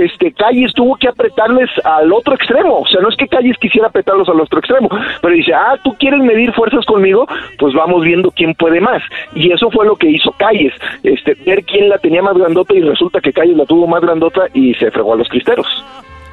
[0.00, 3.88] este Calles tuvo que apretarles al otro extremo, o sea, no es que Calles quisiera
[3.88, 4.88] apretarlos al otro extremo,
[5.20, 7.26] pero dice, ah, tú quieres medir fuerzas conmigo,
[7.58, 9.02] pues vamos viendo quién puede más,
[9.34, 10.72] y eso fue lo que hizo Calles,
[11.02, 14.42] este, ver quién la tenía más grandota y resulta que Calles la tuvo más grandota
[14.54, 15.66] y se fregó a los cristeros.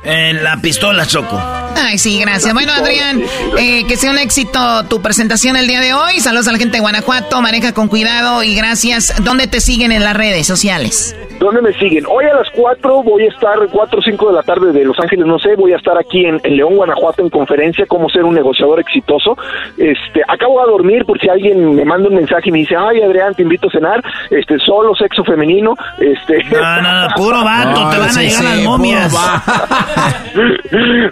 [0.06, 1.40] Eh, la pistola, Choco.
[1.76, 2.54] Ay, sí, gracias.
[2.54, 3.22] Bueno, Adrián,
[3.58, 6.20] eh, que sea un éxito tu presentación el día de hoy.
[6.20, 9.14] Saludos a la gente de Guanajuato, maneja con cuidado y gracias.
[9.24, 11.16] ¿Dónde te siguen en las redes sociales?
[11.40, 12.06] ¿Dónde me siguen?
[12.06, 14.98] Hoy a las 4 voy a estar, 4 o 5 de la tarde de Los
[15.00, 18.24] Ángeles, no sé, voy a estar aquí en, en León, Guanajuato, en conferencia, cómo ser
[18.24, 19.36] un negociador exitoso.
[19.78, 23.02] Este, acabo de dormir por si alguien me manda un mensaje y me dice, ay
[23.02, 26.44] Adrián, te invito a cenar, este, solo sexo femenino, este.
[26.46, 29.14] No, no, puro vato, te van a llegar las momias.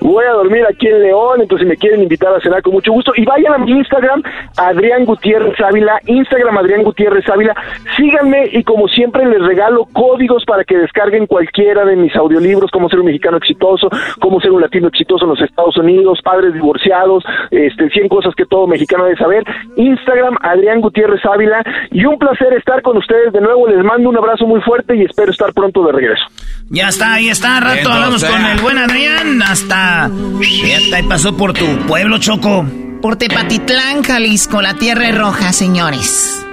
[0.02, 2.92] Voy a dormir aquí en León, entonces si me quieren invitar a cenar con mucho
[2.92, 3.12] gusto.
[3.16, 4.24] Y vayan a mi Instagram,
[4.58, 7.56] Adrián Gutiérrez Ávila, Instagram Adrián Gutiérrez Ávila.
[7.98, 12.90] Síganme y como siempre les regalo códigos para que descarguen cualquiera de mis audiolibros, cómo
[12.90, 17.24] ser un mexicano exitoso, cómo ser un latino exitoso en los Estados Unidos, padres divorciados,
[17.52, 19.44] este, 100 cosas que todo mexicano debe saber.
[19.76, 21.64] Instagram Adrián Gutiérrez Ávila.
[21.92, 23.68] Y un placer estar con ustedes de nuevo.
[23.68, 26.24] Les mando un abrazo muy fuerte y espero estar pronto de regreso.
[26.70, 30.09] Ya está, ahí está, rato Entonces- hablamos con el buen Adrián, hasta...
[30.39, 32.65] Fíjate, ahí pasó por tu pueblo, Choco.
[33.01, 36.45] Por Tepatitlán, Jalisco, la tierra es roja, señores.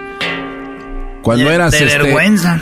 [1.22, 2.60] Cuando eras De este, vergüenza.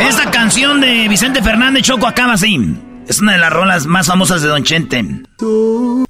[0.00, 2.76] Esta canción de Vicente Fernández Choco acaba así.
[3.06, 5.22] Es una de las rolas más famosas de Don Chente.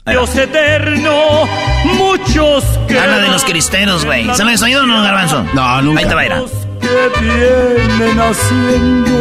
[0.06, 1.44] Dios eterno,
[1.84, 2.98] muchos que.
[2.98, 4.26] Habla de los cristeros, güey.
[4.34, 5.44] ¿Se lo has oído o no, Garbanzo?
[5.54, 6.00] No, nunca.
[6.00, 6.67] Ahí te va a ir.
[6.80, 9.18] Que vienen haciendo.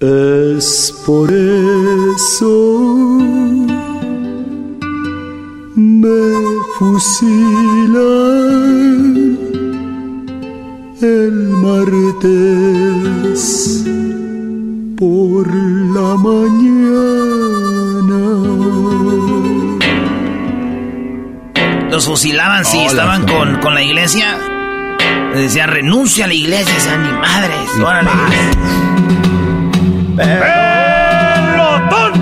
[0.00, 2.54] Es por eso
[5.76, 6.20] me
[6.78, 8.00] fusilan
[11.02, 11.32] el
[11.64, 12.64] martes
[14.96, 17.40] por la mañana.
[21.90, 24.49] Los fusilaban si Hola, estaban con, con la iglesia.
[25.34, 26.74] Les decía, renuncia a la iglesia.
[26.74, 27.70] Decían, ni madres.
[27.82, 28.10] órale.
[31.20, 32.12] ¡Pelotón!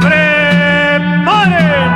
[0.00, 1.90] ¡Preparen!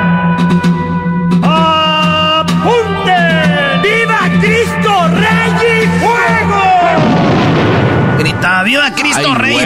[2.60, 3.82] ¡Apunten!
[3.82, 6.62] ¡Viva Cristo Rey y Fuego!
[8.18, 9.56] Gritaba, ¡Viva Cristo Ay, Rey!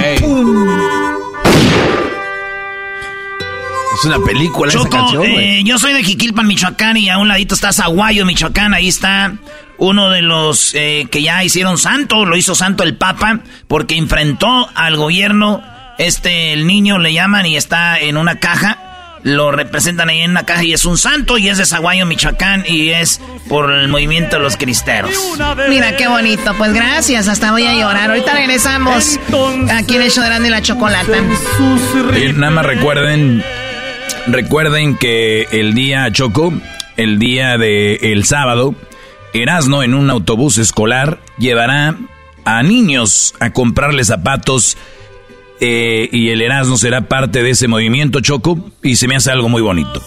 [3.95, 5.61] Es una película esa Choco, canción, güey.
[5.61, 8.75] eh, yo soy de Jiquilpan, Michoacán, y a un ladito está Zaguayo, Michoacán.
[8.75, 9.33] Ahí está
[9.79, 14.69] uno de los eh, que ya hicieron santo, lo hizo santo el Papa, porque enfrentó
[14.75, 15.63] al gobierno.
[15.99, 18.79] Este, el niño le llaman y está en una caja.
[19.23, 22.65] Lo representan ahí en una caja y es un santo y es de Zaguayo, Michoacán,
[22.69, 25.13] y es por el movimiento de los cristeros.
[25.71, 28.11] Mira qué bonito, pues gracias, hasta voy a llorar.
[28.11, 29.19] Ahorita regresamos
[29.71, 31.17] aquí en el de y la Chocolata.
[32.19, 33.43] Y nada más recuerden,
[34.27, 36.53] recuerden que el día Choco,
[36.99, 38.75] el día de el sábado,
[39.35, 41.97] Erasno en un autobús escolar llevará
[42.45, 44.77] a niños a comprarles zapatos
[45.61, 49.49] eh, y el Erasmo será parte de ese movimiento Choco y se me hace algo
[49.49, 50.01] muy bonito.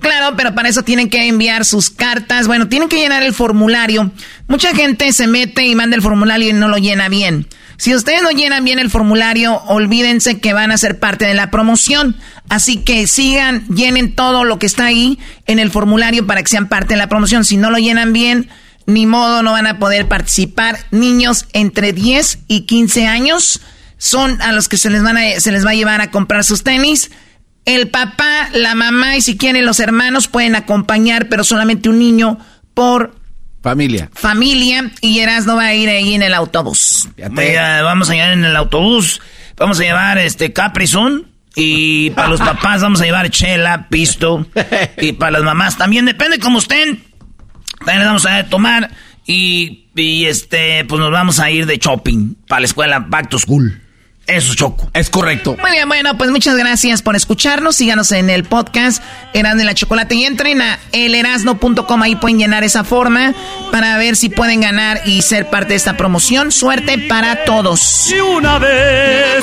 [0.00, 2.46] Claro, pero para eso tienen que enviar sus cartas.
[2.46, 4.12] Bueno, tienen que llenar el formulario.
[4.48, 7.46] Mucha gente se mete y manda el formulario y no lo llena bien.
[7.76, 11.50] Si ustedes no llenan bien el formulario, olvídense que van a ser parte de la
[11.50, 12.16] promoción.
[12.48, 16.68] Así que sigan, llenen todo lo que está ahí en el formulario para que sean
[16.68, 17.44] parte de la promoción.
[17.44, 18.48] Si no lo llenan bien,
[18.90, 20.78] ni modo, no van a poder participar.
[20.90, 23.60] Niños entre 10 y 15 años
[23.98, 26.44] son a los que se les, van a, se les va a llevar a comprar
[26.44, 27.10] sus tenis.
[27.64, 32.38] El papá, la mamá y si quieren los hermanos pueden acompañar, pero solamente un niño
[32.74, 33.20] por
[33.62, 34.08] Familia.
[34.14, 37.10] familia y Erasmo va a ir ahí en el autobús.
[37.30, 39.20] Mira, vamos a llevar en el autobús,
[39.58, 44.46] vamos a llevar este Capri Sun y para los papás vamos a llevar chela, pisto
[44.96, 47.04] y para las mamás también depende como estén.
[47.80, 48.90] También les vamos a tomar
[49.26, 53.38] y, y este pues nos vamos a ir de shopping para la escuela Back to
[53.38, 53.80] School.
[54.26, 54.88] Eso es choco.
[54.94, 55.56] Es correcto.
[55.60, 57.74] Muy bien, bueno, pues muchas gracias por escucharnos.
[57.74, 59.02] Síganos en el podcast
[59.32, 62.02] Erasmo y la Chocolate y entren a elerasno.com.
[62.02, 63.34] Ahí pueden llenar esa forma
[63.72, 66.52] para ver si pueden ganar y ser parte de esta promoción.
[66.52, 68.08] Suerte para todos.
[68.12, 69.42] Y una vez.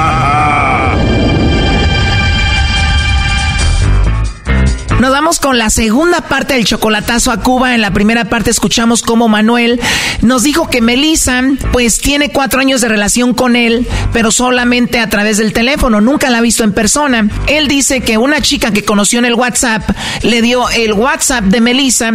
[5.41, 7.73] con la segunda parte del chocolatazo a Cuba.
[7.73, 9.81] En la primera parte escuchamos cómo Manuel
[10.21, 11.41] nos dijo que Melissa,
[11.73, 15.99] pues tiene cuatro años de relación con él, pero solamente a través del teléfono.
[15.99, 17.27] Nunca la ha visto en persona.
[17.47, 19.89] Él dice que una chica que conoció en el WhatsApp
[20.21, 22.11] le dio el WhatsApp de Melissa.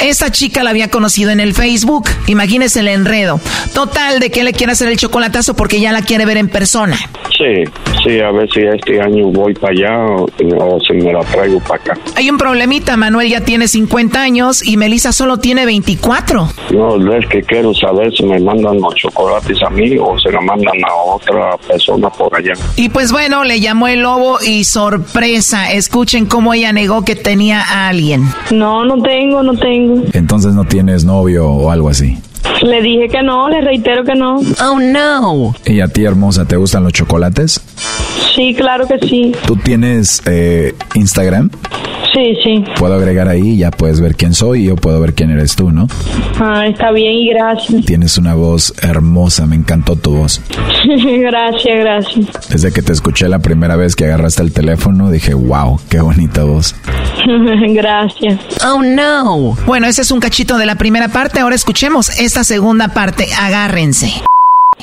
[0.00, 2.08] Esta chica la había conocido en el Facebook.
[2.26, 3.40] Imagínese el enredo.
[3.72, 6.98] Total de que le quiere hacer el chocolatazo porque ya la quiere ver en persona.
[7.38, 7.64] Sí,
[8.04, 11.60] sí, a ver si este año voy para allá o, o si me la traigo
[11.60, 11.98] para acá.
[12.16, 12.96] Hay un problema problemita.
[12.96, 16.48] Manuel ya tiene 50 años y Melissa solo tiene 24.
[16.72, 20.40] No, es que quiero saber si me mandan los chocolates a mí o se lo
[20.40, 22.54] mandan a otra persona por allá.
[22.76, 27.60] Y pues bueno, le llamó el lobo y sorpresa, escuchen cómo ella negó que tenía
[27.60, 28.22] a alguien.
[28.50, 30.02] No, no tengo, no tengo.
[30.14, 32.16] Entonces no tienes novio o algo así.
[32.62, 34.40] Le dije que no, le reitero que no.
[34.62, 35.54] Oh, no.
[35.66, 37.60] ¿Y a ti, hermosa, te gustan los chocolates?
[38.34, 39.32] Sí, claro que sí.
[39.46, 41.50] ¿Tú tienes eh, Instagram?
[42.14, 42.64] Sí, sí.
[42.78, 45.72] Puedo agregar ahí, ya puedes ver quién soy y yo puedo ver quién eres tú,
[45.72, 45.88] ¿no?
[46.38, 47.84] Ah, está bien y gracias.
[47.84, 50.40] Tienes una voz hermosa, me encantó tu voz.
[50.86, 52.48] gracias, gracias.
[52.48, 56.44] Desde que te escuché la primera vez que agarraste el teléfono, dije, wow, qué bonita
[56.44, 56.76] voz.
[57.74, 58.40] gracias.
[58.64, 59.56] Oh, no.
[59.66, 61.40] Bueno, ese es un cachito de la primera parte.
[61.40, 63.26] Ahora escuchemos esta segunda parte.
[63.40, 64.12] Agárrense.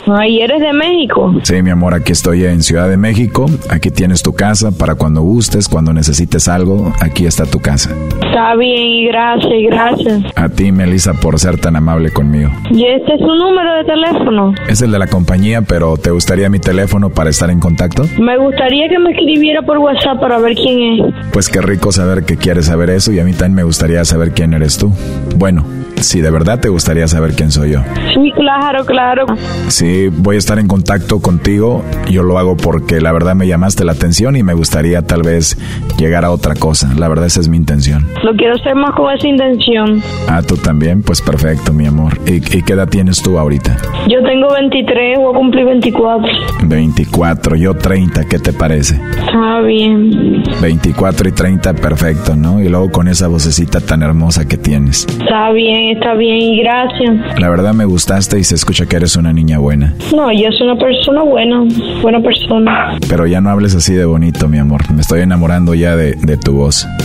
[0.08, 1.34] Ay, ¿eres de México?
[1.44, 3.46] Sí, mi amor, aquí estoy en Ciudad de México.
[3.70, 6.92] Aquí tienes tu casa para cuando gustes, cuando necesites algo.
[7.00, 7.92] Aquí está tu casa.
[8.24, 10.22] Está bien, y gracias, y gracias.
[10.36, 12.50] A ti, Melissa, por ser tan amable conmigo.
[12.72, 14.54] ¿Y este es un número de teléfono?
[14.68, 18.04] Es el de la compañía, pero ¿te gustaría mi teléfono para estar en contacto?
[18.20, 21.14] Me gustaría que me escribiera por WhatsApp para ver quién es.
[21.32, 24.32] Pues qué rico saber que quieres saber eso y a mí también me gustaría saber
[24.32, 24.92] quién eres tú.
[25.36, 25.66] Bueno,
[25.98, 27.82] si de verdad te gustaría saber quién soy yo.
[28.14, 29.26] Sí, claro, claro.
[29.68, 29.81] Sí,
[30.18, 31.84] voy a estar en contacto contigo.
[32.10, 35.58] Yo lo hago porque la verdad me llamaste la atención y me gustaría tal vez
[35.98, 36.94] llegar a otra cosa.
[36.98, 38.06] La verdad esa es mi intención.
[38.24, 40.02] Lo quiero hacer más con esa intención.
[40.28, 42.18] Ah, tú también, pues perfecto, mi amor.
[42.26, 43.78] ¿Y, y qué edad tienes tú ahorita?
[44.08, 46.28] Yo tengo 23, voy a cumplir 24.
[46.64, 49.00] 24, yo 30, ¿qué te parece?
[49.20, 50.44] Está bien.
[50.62, 52.62] 24 y 30, perfecto, ¿no?
[52.62, 55.08] Y luego con esa vocecita tan hermosa que tienes.
[55.08, 57.40] Está bien, está bien, y gracias.
[57.40, 59.71] La verdad me gustaste y se escucha que eres una niña buena.
[59.78, 61.64] No, yo soy una persona buena,
[62.02, 62.98] buena persona.
[63.08, 64.82] Pero ya no hables así de bonito, mi amor.
[64.94, 66.88] Me estoy enamorando ya de, de tu voz.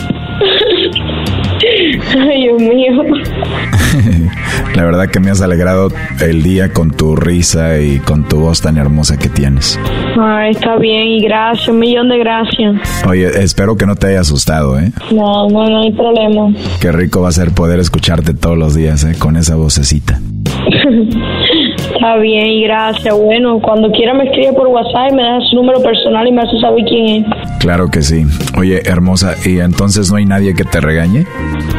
[2.19, 3.03] Ay, Dios mío.
[4.75, 5.89] La verdad que me has alegrado
[6.21, 9.79] el día con tu risa y con tu voz tan hermosa que tienes.
[10.21, 13.05] Ay, está bien, y gracias, un millón de gracias.
[13.07, 14.93] Oye, espero que no te haya asustado, ¿eh?
[15.13, 16.53] No, no, no hay problema.
[16.81, 19.15] Qué rico va a ser poder escucharte todos los días, ¿eh?
[19.19, 20.21] Con esa vocecita.
[21.95, 23.17] Está bien, y gracias.
[23.17, 26.43] Bueno, cuando quiera me escribe por WhatsApp y me deja su número personal y me
[26.43, 27.59] hace saber quién es.
[27.61, 28.25] Claro que sí.
[28.59, 31.25] Oye, hermosa, ¿y entonces no hay nadie que te regañe?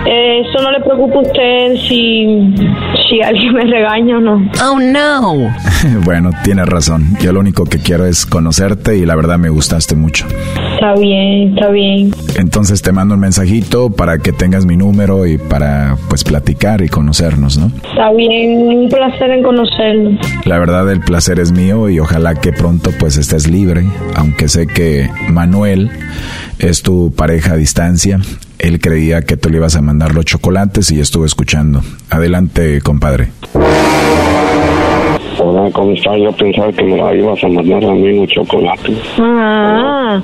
[0.06, 2.56] Eh, eso no le preocupa a usted si,
[3.10, 4.52] si alguien me regaña o no.
[4.64, 5.50] Oh, no.
[6.06, 7.18] bueno, tienes razón.
[7.22, 10.26] Yo lo único que quiero es conocerte y la verdad me gustaste mucho.
[10.78, 12.12] Está bien, está bien.
[12.36, 16.88] Entonces te mando un mensajito para que tengas mi número y para pues platicar y
[16.88, 17.72] conocernos, ¿no?
[17.90, 20.12] Está bien, un placer en conocerlo.
[20.46, 24.68] La verdad el placer es mío y ojalá que pronto pues estés libre, aunque sé
[24.68, 25.90] que Manuel
[26.60, 28.20] es tu pareja a distancia.
[28.60, 31.82] Él creía que tú le ibas a mandar los chocolates y estuve escuchando.
[32.12, 33.30] Adelante, compadre.
[35.40, 36.18] Hola, ¿cómo estás?
[36.18, 38.94] Yo pensaba que me la ibas a mandar a mí un chocolate.
[39.20, 40.20] Ah,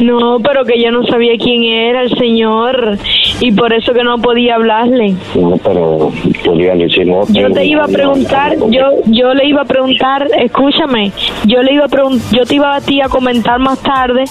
[0.00, 2.98] no, pero que yo no sabía quién era el señor
[3.40, 5.14] y por eso que no podía hablarle.
[5.34, 6.12] No, pero
[6.44, 7.22] podía decir no.
[7.28, 11.12] Yo te iba a preguntar, yo yo le iba a preguntar, escúchame,
[11.46, 11.88] yo le iba a
[12.32, 14.24] yo te iba a ti a comentar más tarde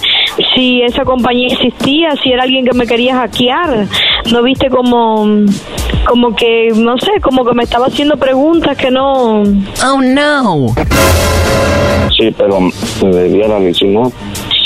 [0.54, 3.86] si esa compañía existía, si era alguien que me quería hackear.
[4.32, 5.26] ¿No viste como
[6.06, 10.66] como que no sé, como que me estaba haciendo preguntas que no Oh, no.
[12.18, 14.10] Sí, pero me debiera decir no.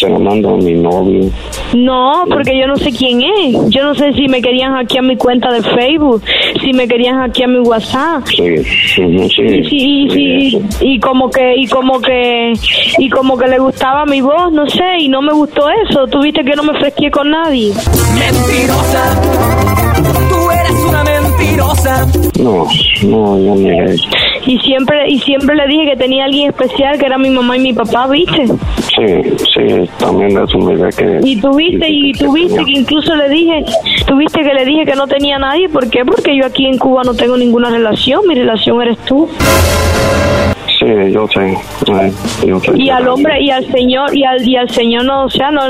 [0.02, 1.30] Se lo mando a mi novio.
[1.74, 3.70] No, porque yo no sé quién es.
[3.70, 6.24] Yo no sé si me querían hackear mi cuenta de Facebook,
[6.60, 8.26] si me querían hackear mi WhatsApp.
[8.26, 9.02] Sí, sí.
[9.02, 12.52] Y, sí, y, sí, y como que y como que
[12.98, 16.08] y como que le gustaba mi voz, no sé, y no me gustó eso.
[16.08, 17.72] Tuviste que no me fresqué con nadie.
[18.18, 19.81] Mentirosa.
[22.38, 22.66] No,
[23.02, 23.96] no, no me
[24.46, 27.60] Y siempre y siempre le dije que tenía alguien especial que era mi mamá y
[27.60, 28.46] mi papá, ¿viste?
[28.46, 30.46] Sí, sí, también da
[30.90, 31.20] que...
[31.24, 33.64] Y tuviste y tuviste que incluso le dije,
[34.06, 36.04] tuviste que le dije que no tenía nadie, ¿por qué?
[36.04, 39.28] Porque yo aquí en Cuba no tengo ninguna relación, mi relación eres tú.
[40.82, 41.52] Sí, yo sé.
[41.52, 42.12] eh,
[42.46, 42.72] yo sé.
[42.76, 45.62] Y al hombre y al señor y al y al señor no, o sea, no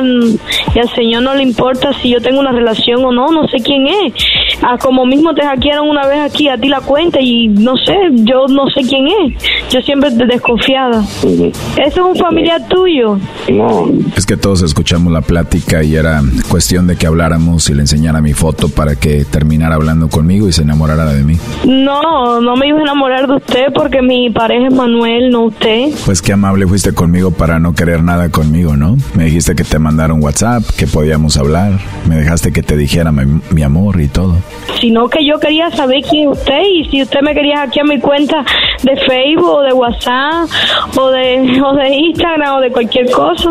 [0.74, 3.58] y al señor no le importa si yo tengo una relación o no, no sé
[3.58, 4.14] quién es.
[4.62, 7.94] a como mismo te hackearon una vez aquí a ti la cuenta y no sé,
[8.24, 9.42] yo no sé quién es.
[9.70, 11.02] Yo siempre te desconfiada.
[11.02, 11.52] ¿Eso
[11.84, 13.18] es un familiar tuyo?
[13.52, 13.90] No.
[14.16, 18.20] Es que todos escuchamos la plática y era cuestión de que habláramos y le enseñara
[18.22, 21.36] mi foto para que terminara hablando conmigo y se enamorara de mí.
[21.66, 25.90] No, no me iba a enamorar de usted porque mi pareja es Manuel, no usted.
[26.04, 28.96] Pues qué amable fuiste conmigo para no querer nada conmigo, ¿no?
[29.14, 31.72] Me dijiste que te mandaron WhatsApp, que podíamos hablar,
[32.08, 34.36] me dejaste que te dijera mi, mi amor y todo.
[34.80, 37.98] Sino que yo quería saber quién es usted y si usted me quería hackear mi
[38.00, 38.44] cuenta
[38.82, 40.48] de Facebook o de WhatsApp
[40.96, 43.50] o de, o de Instagram o de cualquier cosa.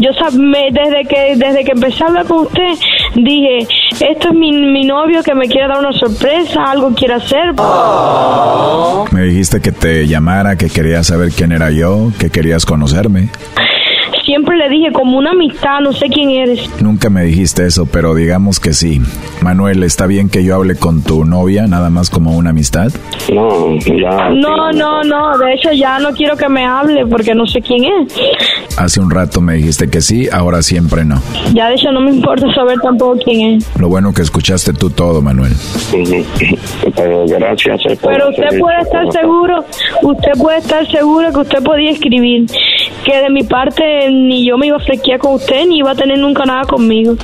[0.00, 2.74] Yo sab- me- desde que desde que empecé a hablar con usted
[3.14, 3.66] dije,
[4.00, 7.54] esto es mi, mi novio que me quiere dar una sorpresa, algo quiere hacer.
[9.12, 13.28] Me dijiste que te llamara, que querías saber quién era yo, que querías conocerme.
[14.26, 16.68] Siempre le dije como una amistad, no sé quién eres.
[16.82, 19.00] Nunca me dijiste eso, pero digamos que sí.
[19.40, 22.90] Manuel, ¿está bien que yo hable con tu novia nada más como una amistad?
[23.32, 24.30] No, ya.
[24.30, 27.84] No, no, no, de hecho ya no quiero que me hable porque no sé quién
[27.84, 28.12] es.
[28.76, 31.22] Hace un rato me dijiste que sí, ahora siempre no.
[31.54, 33.78] Ya de hecho no me importa saber tampoco quién es.
[33.78, 35.52] Lo bueno que escuchaste tú todo, Manuel.
[36.96, 37.80] Pero gracias.
[37.86, 39.64] eh, por Pero usted puede estar seguro,
[40.02, 42.46] usted puede estar seguro que usted podía escribir
[43.04, 45.94] que de mi parte ni yo me iba a flequear con usted ni iba a
[45.94, 47.16] tener nunca nada conmigo.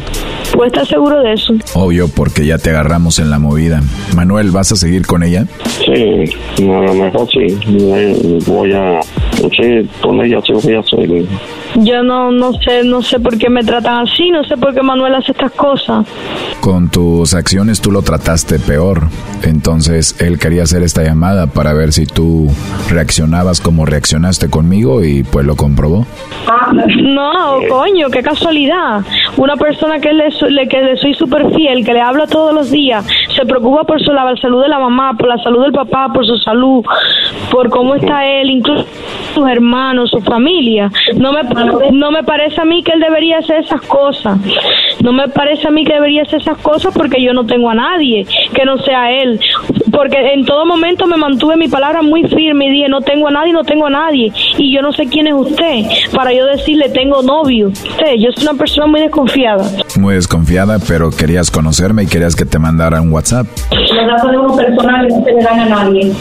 [0.53, 1.55] Puede estar seguro de eso.
[1.75, 3.83] Obvio, porque ya te agarramos en la movida.
[4.15, 5.47] Manuel, ¿vas a seguir con ella?
[5.85, 6.25] Sí,
[6.59, 7.59] a lo mejor sí.
[8.47, 9.01] Voy a.
[9.03, 11.27] Sí, con ella sí voy a seguir.
[11.77, 14.83] Yo no no sé no sé por qué me tratan así, no sé por qué
[14.83, 16.07] Manuel hace estas cosas.
[16.61, 19.09] Con tus acciones tú lo trataste peor.
[19.43, 22.49] Entonces él quería hacer esta llamada para ver si tú
[22.89, 26.07] reaccionabas como reaccionaste conmigo y pues lo comprobó.
[27.03, 29.03] No, coño, qué casualidad.
[29.37, 30.29] Una persona que le,
[30.69, 33.05] que le soy súper fiel, que le habla todos los días,
[33.35, 36.27] se preocupa por su, la salud de la mamá, por la salud del papá, por
[36.27, 36.85] su salud,
[37.51, 38.87] por cómo está él, incluso
[39.35, 40.91] sus hermanos, su familia.
[41.17, 41.43] No me,
[41.93, 44.39] no me parece a mí que él debería hacer esas cosas.
[45.01, 47.75] No me parece a mí que debería hacer esas cosas porque yo no tengo a
[47.75, 49.41] nadie que no sea él.
[49.91, 53.31] Porque en todo momento me mantuve mi palabra muy firme y dije, no tengo a
[53.31, 54.33] nadie, no tengo a nadie.
[54.57, 55.85] Y yo no sé quién es usted
[56.15, 57.69] para yo decirle, tengo novio.
[57.69, 59.65] Usted, yo soy una persona muy desconfiada.
[59.99, 63.47] Muy desconfiada, pero querías conocerme y querías que te mandara un WhatsApp.
[63.71, 66.13] Los datos de una persona no se le dan a nadie.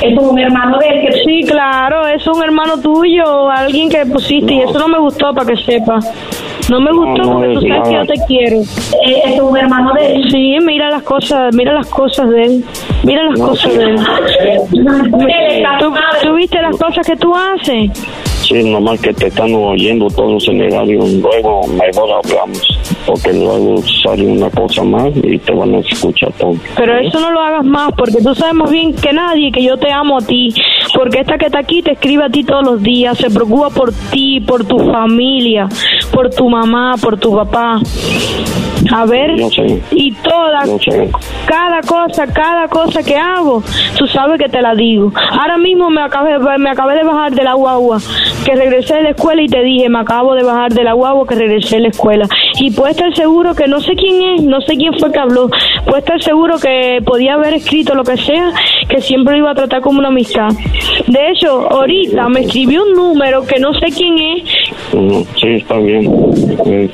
[0.00, 1.12] Es un hermano de él que...
[1.24, 5.46] Sí, claro, es un hermano tuyo, alguien que pusiste, y eso no me gustó, para
[5.46, 5.98] que sepa.
[6.70, 8.60] No me gustó no porque tú es sabes que yo te quiero.
[8.60, 10.30] ¿Es un hermano de él?
[10.30, 12.64] Sí, mira las cosas, mira las cosas de él.
[13.04, 14.00] Mira las cosas de él.
[15.78, 17.90] ¿Tú, tú viste las cosas que tú haces?
[18.48, 21.00] Sí, nomás que te están oyendo todos en el radio.
[21.20, 22.62] Luego mejor hablamos.
[23.04, 26.54] Porque luego sale una cosa más y te van a escuchar todo.
[26.74, 29.76] Pero eso no lo hagas más, porque tú sabes más bien que nadie que yo
[29.76, 30.54] te amo a ti.
[30.94, 33.92] Porque esta que está aquí te escribe a ti todos los días, se preocupa por
[34.10, 35.68] ti, por tu familia,
[36.10, 37.80] por tu mamá, por tu papá.
[38.92, 39.32] A ver,
[39.90, 41.10] y toda, Yo sé.
[41.46, 43.62] cada cosa, cada cosa que hago,
[43.98, 45.12] tú sabes que te la digo.
[45.30, 47.98] Ahora mismo me acabé, me acabé de bajar de la guagua,
[48.44, 51.26] que regresé de la escuela y te dije, me acabo de bajar de la guagua,
[51.26, 52.26] que regresé de la escuela.
[52.60, 55.48] Y puedes estar seguro que no sé quién es, no sé quién fue que habló,
[55.84, 58.52] puedes estar seguro que podía haber escrito lo que sea,
[58.88, 60.48] que siempre lo iba a tratar como una amistad.
[61.06, 65.76] De hecho, ahorita me escribió un número que no sé quién es, Ujú, Sí, está
[65.78, 66.04] bien.
[66.66, 66.88] Eh,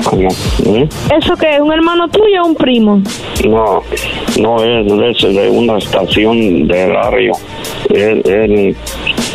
[0.66, 0.88] ¿eh?
[1.16, 3.00] eso que es un hermano tuyo o un primo.
[3.48, 3.82] No,
[4.40, 7.32] no es, es de una estación de radio.
[7.90, 8.76] Él, él,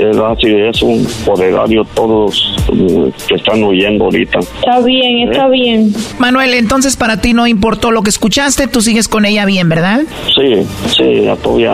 [0.07, 0.87] hace eso
[1.25, 4.39] por el radio todos eh, que están oyendo ahorita.
[4.39, 5.93] Está bien, está bien.
[6.19, 10.01] Manuel, entonces para ti no importó lo que escuchaste, tú sigues con ella bien, ¿verdad?
[10.35, 11.73] Sí, sí, ya todavía...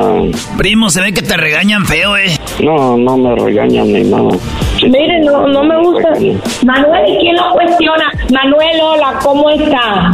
[0.57, 2.37] Primo, se ve que te regañan feo, eh.
[2.63, 4.31] No, no me regañan ni nada.
[4.79, 6.09] Sí, Miren, no, no me gusta.
[6.13, 6.41] regañan.
[6.65, 8.11] Manuel, ¿y quién lo cuestiona?
[8.31, 10.11] Manuel, hola, ¿cómo está?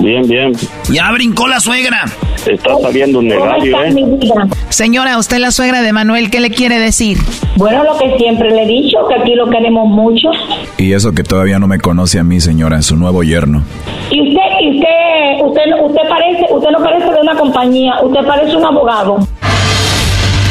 [0.00, 0.52] Bien, bien.
[0.90, 2.04] Ya brincó la suegra.
[2.46, 3.94] Está saliendo en el radio, ¿eh?
[3.94, 4.46] vida?
[4.68, 7.18] Señora, usted es la suegra de Manuel, ¿qué le quiere decir?
[7.56, 10.28] Bueno, lo que siempre le he dicho, que aquí lo queremos mucho.
[10.76, 13.62] Y eso que todavía no me conoce a mí, señora, su nuevo yerno.
[14.10, 18.56] Y usted, y usted, usted, usted parece, usted no parece de una compañía, usted parece
[18.56, 19.18] un abogado.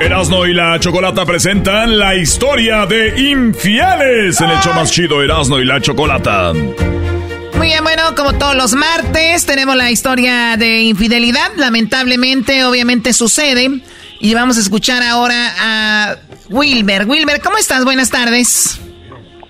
[0.00, 5.58] Erasno y la Chocolata presentan la historia de infieles en el show más chido Erasno
[5.60, 6.52] y la Chocolata.
[6.52, 11.50] Muy bien, bueno, como todos los martes, tenemos la historia de infidelidad.
[11.56, 13.80] Lamentablemente, obviamente sucede.
[14.20, 16.16] Y vamos a escuchar ahora a
[16.48, 17.06] Wilber.
[17.06, 17.84] Wilber, ¿cómo estás?
[17.84, 18.80] Buenas tardes.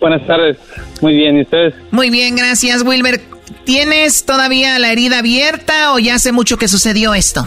[0.00, 0.56] Buenas tardes.
[1.02, 1.74] Muy bien, ¿y ustedes?
[1.90, 3.20] Muy bien, gracias, Wilber.
[3.64, 7.46] ¿Tienes todavía la herida abierta o ya hace mucho que sucedió esto?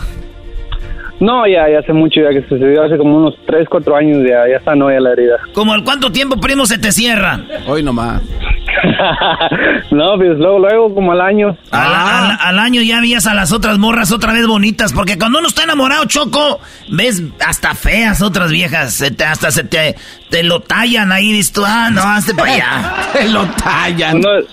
[1.21, 4.49] No, ya, ya hace mucho, ya que sucedió hace como unos 3, 4 años, ya,
[4.49, 5.37] ya está no ya la herida.
[5.53, 7.39] ¿Como al cuánto tiempo, primo, se te cierra?
[7.67, 8.23] Hoy nomás.
[9.91, 11.55] no, pues luego, luego, como al año.
[11.71, 15.39] Al, al- al año ya vías a las otras morras otra vez bonitas, porque cuando
[15.39, 16.59] uno está enamorado, Choco,
[16.91, 19.95] ves hasta feas otras viejas, se te- hasta se te,
[20.29, 22.93] te lo tallan ahí, dices tú, ah, no, hazte para allá.
[23.13, 24.17] Te lo tallan.
[24.17, 24.45] Uno es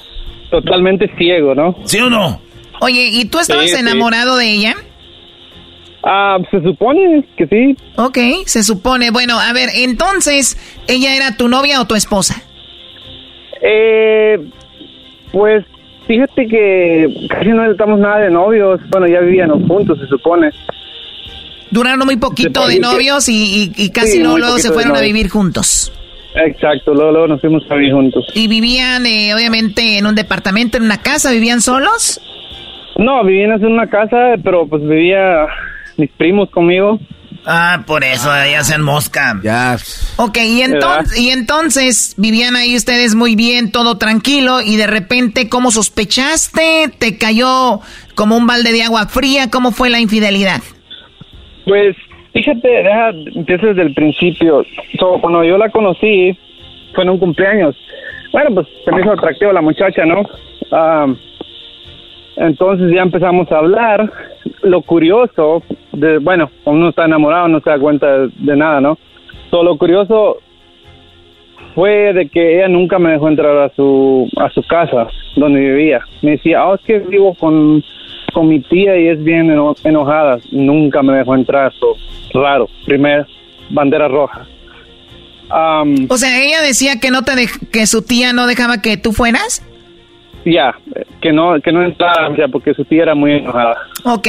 [0.51, 1.77] totalmente ciego, ¿no?
[1.85, 2.41] ¿Sí o no?
[2.81, 3.81] Oye, ¿y tú estabas Sí, sí.
[3.81, 4.75] enamorado de ella?
[6.03, 7.77] Ah, se supone que sí.
[7.97, 9.11] Ok, se supone.
[9.11, 12.43] Bueno, a ver, entonces, ¿ella era tu novia o tu esposa?
[13.63, 14.39] Eh,
[15.33, 15.65] pues
[16.07, 18.81] fíjate que casi no estamos nada de novios.
[18.91, 20.51] Bueno, ya vivíamos juntos, se supone.
[21.71, 25.29] Duraron muy poquito de novios y, y- y casi Sí, luego, se fueron a vivir
[25.29, 25.93] juntos.
[26.35, 28.25] Exacto, luego, luego nos fuimos a vivir juntos.
[28.35, 31.31] ¿Y vivían, eh, obviamente, en un departamento, en una casa?
[31.33, 32.21] ¿Vivían solos?
[32.97, 35.47] No, vivíamos en una casa, pero pues vivía
[35.99, 36.99] mis primos conmigo.
[37.47, 39.39] Ah, por eso, ya sean mosca.
[39.43, 39.77] Ya.
[40.17, 45.49] Ok, y, entonces, y entonces vivían ahí ustedes muy bien, todo tranquilo, y de repente,
[45.49, 46.91] ¿cómo sospechaste?
[46.99, 47.81] ¿Te cayó
[48.15, 49.51] como un balde de agua fría?
[49.51, 50.61] ¿Cómo fue la infidelidad?
[51.65, 51.97] Pues
[52.33, 54.65] fíjate, deja, empiezo desde el principio.
[54.99, 56.37] So, cuando yo la conocí,
[56.95, 57.77] fue en un cumpleaños.
[58.33, 60.23] Bueno, pues se me hizo atractiva la muchacha, ¿no?
[60.71, 61.07] Ah,
[62.39, 64.13] entonces ya empezamos a hablar.
[64.63, 65.63] Lo curioso,
[65.93, 68.99] de, bueno, uno está enamorado no se da cuenta de, nada, ¿no?
[69.51, 70.39] So, lo curioso
[71.75, 76.01] fue de que ella nunca me dejó entrar a su a su casa donde vivía.
[76.23, 77.83] Me decía, oh, es que vivo con,
[78.33, 80.39] con mi tía y es bien eno- enojada.
[80.51, 81.95] Nunca me dejó entrar, so,
[82.39, 82.69] raro.
[82.85, 83.27] Primer
[83.71, 84.47] bandera roja.
[86.11, 87.33] O sea, ella decía que no te
[87.73, 89.65] que su tía no dejaba que tú fueras.
[90.53, 90.75] Ya,
[91.21, 93.77] que no que no entrara, ya, porque su tía era muy enojada.
[94.05, 94.29] Ok.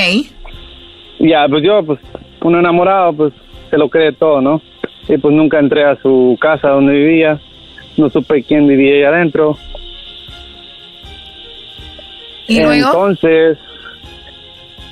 [1.19, 1.99] Ya, pues yo, pues,
[2.41, 3.33] uno enamorado, pues,
[3.69, 4.61] se lo cree todo, ¿no?
[5.07, 7.39] Y pues nunca entré a su casa donde vivía,
[7.97, 9.57] no supe quién vivía ahí adentro.
[12.47, 12.87] ¿Y luego?
[12.87, 13.57] Entonces,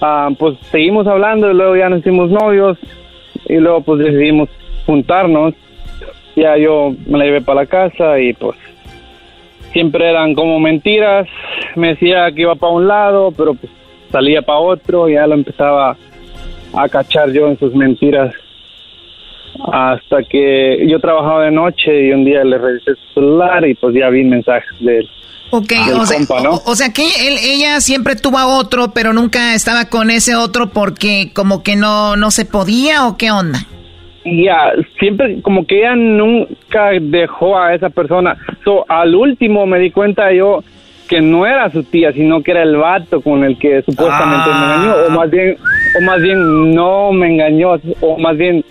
[0.02, 2.78] ah, pues seguimos hablando y luego ya nos hicimos novios
[3.48, 4.50] y luego pues decidimos
[4.86, 5.54] juntarnos.
[6.36, 8.56] Ya yo me la llevé para la casa y pues
[9.74, 11.28] siempre eran como mentiras.
[11.76, 13.72] Me decía que iba para un lado, pero pues
[14.12, 15.98] salía para otro y ya lo empezaba
[16.74, 18.34] a cachar yo en sus mentiras.
[19.72, 23.96] Hasta que yo trabajaba de noche y un día le revisé su celular y pues
[23.96, 25.10] ya vi mensajes de él.
[25.50, 26.56] Ok, o sea, compa, ¿no?
[26.56, 30.36] o, o sea que él, ella siempre tuvo a otro, pero nunca estaba con ese
[30.36, 33.66] otro porque como que no, no se podía o qué onda.
[34.30, 38.38] Ya, siempre como que ella nunca dejó a esa persona.
[38.64, 40.64] So, al último me di cuenta yo
[41.08, 44.56] que no era su tía, sino que era el vato con el que supuestamente me
[44.56, 45.58] engañó, o más bien,
[45.98, 48.64] o más bien no me engañó, o más bien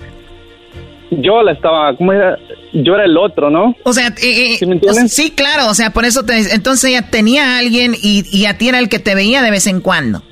[1.10, 2.38] yo la estaba, ¿cómo era?
[2.72, 3.74] Yo era el otro, ¿no?
[3.84, 4.90] O sea, eh, eh, ¿Sí me entiendes?
[4.90, 8.24] o sea, sí, claro, o sea, por eso te, entonces ella tenía a alguien y,
[8.30, 10.22] y a ti era el que te veía de vez en cuando.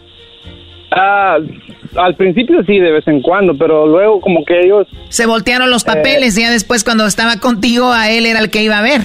[0.90, 1.38] Ah,
[1.96, 4.86] al principio sí, de vez en cuando, pero luego como que ellos...
[5.08, 8.78] Se voltearon los papeles, ya después cuando estaba contigo a él era el que iba
[8.78, 9.00] a ver.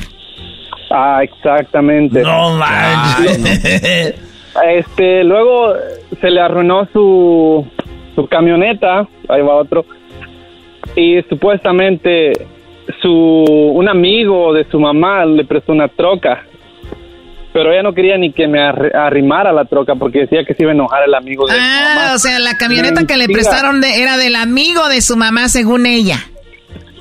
[0.92, 2.22] Ah, exactamente.
[2.22, 4.16] No manches.
[4.66, 5.74] Este, luego
[6.20, 7.66] se le arruinó su,
[8.16, 9.86] su camioneta, ahí va otro,
[10.96, 12.34] y supuestamente
[13.02, 16.44] su un amigo de su mamá le prestó una troca,
[17.60, 20.64] pero ella no quería ni que me arri- arrimara la troca porque decía que se
[20.64, 22.14] iba a enojar el amigo de su Ah, mamá.
[22.16, 25.86] o sea, la camioneta que le prestaron de- era del amigo de su mamá, según
[25.86, 26.16] ella.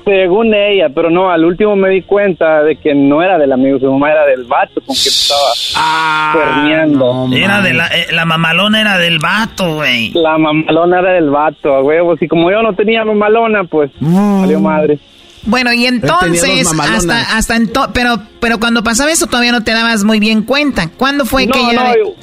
[0.03, 3.75] Según ella, pero no, al último me di cuenta de que no era del amigo
[3.75, 5.39] de su mamá, era del vato con me estaba
[5.77, 7.29] Ah, permeando.
[7.31, 10.11] Era de la, eh, la mamalona era del vato, güey.
[10.13, 12.19] La mamalona era del vato, a huevos.
[12.21, 14.97] Y como yo no tenía mamalona, pues salió madre.
[15.45, 20.03] Bueno, y entonces, hasta, hasta ento- pero, pero cuando pasaba eso todavía no te dabas
[20.03, 20.89] muy bien cuenta.
[20.97, 22.15] ¿Cuándo fue no, que no, yo,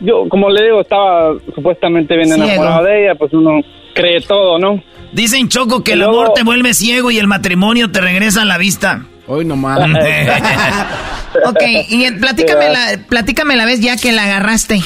[0.00, 2.44] yo, como le digo, estaba supuestamente bien Ciego.
[2.44, 3.60] enamorado de ella, pues uno
[3.94, 4.82] cree todo, ¿no?
[5.12, 8.42] Dicen, Choco, que Y el luego- amor te vuelve ciego y el matrimonio te regresa
[8.42, 9.06] a la vista.
[9.26, 9.78] Hoy nomás.
[11.44, 14.80] Ok, y platícame la, platícame la vez ya que la agarraste.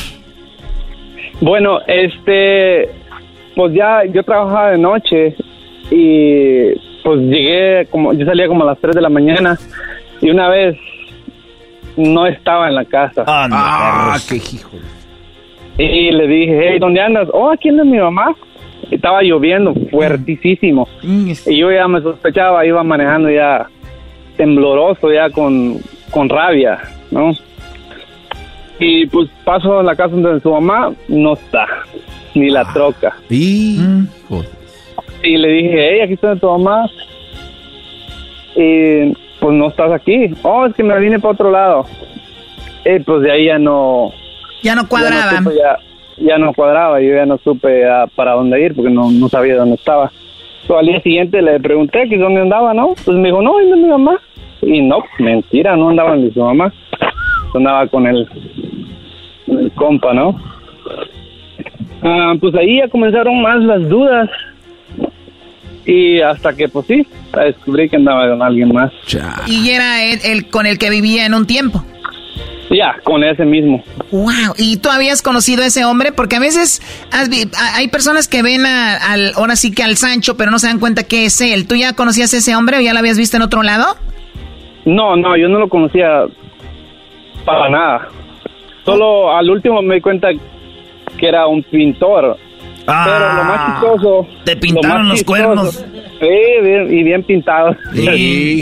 [1.40, 2.90] Bueno, este,
[3.54, 5.36] pues ya yo trabajaba de noche
[5.92, 6.70] y
[7.02, 9.58] pues llegué como, yo salía como a las 3 de la mañana
[10.20, 10.76] y una vez
[11.96, 13.24] no estaba en la casa.
[13.26, 14.70] Ah, qué hijo.
[15.78, 17.28] Y le dije, hey, ¿dónde andas?
[17.32, 18.34] Oh, aquí anda mi mamá.
[18.90, 20.88] Y Estaba lloviendo fuertísimo.
[21.02, 23.66] Y yo ya me sospechaba, iba manejando ya
[24.36, 25.78] tembloroso, ya con,
[26.10, 27.32] con rabia, ¿no?
[28.78, 31.66] Y pues paso a la casa donde su mamá, no está,
[32.34, 33.14] ni la troca.
[33.28, 33.78] Y...
[35.22, 36.88] Y le dije, hey, aquí está tu mamá.
[38.56, 40.30] Y pues no estás aquí.
[40.42, 41.86] Oh, es que me vine para otro lado.
[42.84, 44.12] Y pues de ahí ya no...
[44.62, 45.32] Ya no cuadraba.
[45.32, 45.78] Ya no, supe, ya,
[46.18, 49.56] ya no cuadraba, yo ya no supe ya para dónde ir porque no, no sabía
[49.56, 50.10] dónde estaba.
[50.66, 52.94] So, al día siguiente le pregunté que dónde andaba, ¿no?
[53.04, 54.20] Pues me dijo, no, anda mi mamá.
[54.62, 56.72] Y no, mentira, no andaba ni su mamá.
[57.54, 58.28] Andaba con el,
[59.46, 60.40] con el compa, ¿no?
[62.02, 64.28] Ah, pues ahí ya comenzaron más las dudas.
[65.92, 67.04] Y hasta que, pues sí,
[67.34, 68.92] descubrí que andaba con alguien más.
[69.48, 71.84] Y era él, el con el que vivía en un tiempo.
[72.70, 73.82] Ya, con ese mismo.
[74.12, 76.12] Wow, ¿y tú habías conocido a ese hombre?
[76.12, 76.80] Porque a veces
[77.10, 80.52] has vi- a- hay personas que ven a- al, ahora sí que al Sancho, pero
[80.52, 81.66] no se dan cuenta que es él.
[81.66, 83.96] ¿Tú ya conocías a ese hombre o ya lo habías visto en otro lado?
[84.84, 86.22] No, no, yo no lo conocía
[87.44, 88.08] para nada.
[88.84, 90.28] Solo al último me di cuenta
[91.18, 92.36] que era un pintor.
[93.04, 94.26] Pero lo más chistoso...
[94.30, 95.86] Ah, Te pintaron lo más los chistoso- cuernos.
[96.20, 96.28] Sí,
[96.62, 97.76] bien- y bien pintados.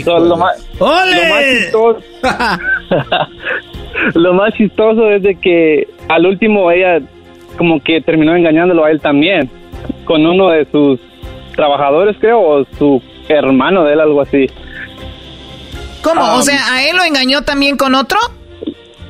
[0.05, 1.15] So, lo, más, ¡Ole!
[1.15, 1.99] lo más chistoso...
[4.15, 6.99] lo más chistoso es de que al último ella
[7.57, 9.49] como que terminó engañándolo a él también.
[10.05, 10.99] Con uno de sus
[11.55, 14.47] trabajadores, creo, o su hermano de él, algo así.
[16.01, 16.21] ¿Cómo?
[16.35, 18.17] O sea, ¿a él lo engañó también con otro?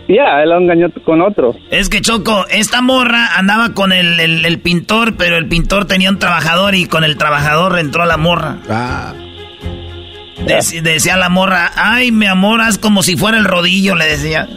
[0.10, 1.54] Ya, él lo engañó con otro.
[1.70, 6.10] Es que Choco, esta morra andaba con el, el- el pintor, pero el pintor tenía
[6.10, 8.58] un trabajador y con el trabajador entró la morra.
[8.70, 9.14] Ah.
[10.46, 14.48] Dec- decía la morra, ay, mi amor, haz como si fuera el rodillo, le decía.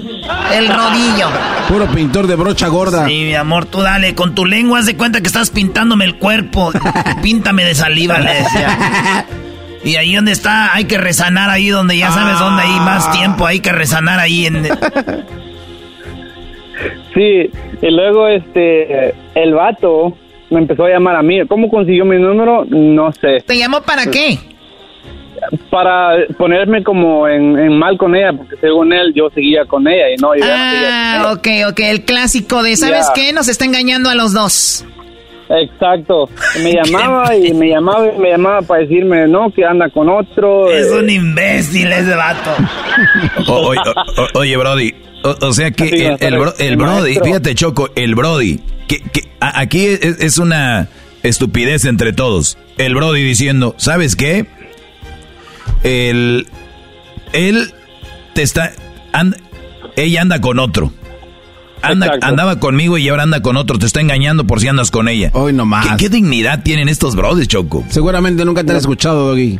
[0.54, 1.28] El rodillo.
[1.68, 3.06] Puro pintor de brocha gorda.
[3.06, 6.16] Sí, mi amor, tú dale, con tu lengua haz de cuenta que estás pintándome el
[6.16, 6.72] cuerpo.
[7.22, 9.26] Píntame de saliva, le decía.
[9.84, 13.46] Y ahí donde está, hay que resanar ahí donde ya sabes dónde hay más tiempo,
[13.46, 14.64] hay que resanar ahí en...
[17.14, 17.50] Sí,
[17.82, 20.16] y luego este el vato
[20.50, 21.44] me empezó a llamar a mí.
[21.46, 22.64] ¿Cómo consiguió mi número?
[22.68, 23.40] No sé.
[23.46, 24.38] ¿Te llamó para qué?
[25.70, 30.10] Para ponerme como en, en mal con ella, porque según él yo seguía con ella
[30.10, 33.12] y no, yo ya no seguía Ah, ok, ok, el clásico de, ¿sabes Ya.
[33.14, 33.32] qué?
[33.32, 34.84] Nos está engañando a los dos.
[35.48, 36.28] Exacto.
[36.62, 40.70] Me llamaba y me llamaba y me llamaba para decirme, no, que anda con otro.
[40.70, 42.50] Es eh, un imbécil ese vato.
[43.48, 44.94] O- oye, o- o- oye, Brody.
[45.24, 47.24] O, o sea que el, el bro- el el Brody, maestro.
[47.24, 50.88] fíjate, Choco, el Brody, que, que a- aquí es, es una
[51.22, 52.58] estupidez entre todos.
[52.78, 54.46] El Brody diciendo, ¿sabes qué?
[55.82, 56.46] El,
[57.32, 57.72] él
[58.34, 58.72] te está,
[59.12, 59.36] and-
[59.96, 60.92] ella anda con otro.
[61.82, 62.26] Anda, Exacto.
[62.26, 63.78] andaba conmigo y ahora anda con otro.
[63.78, 65.30] Te está engañando por si andas con ella.
[65.34, 65.86] Hoy nomás.
[65.86, 67.84] ¿Qué, qué dignidad tienen estos Brody, Choco?
[67.88, 69.58] Seguramente nunca te han escuchado, Doggy.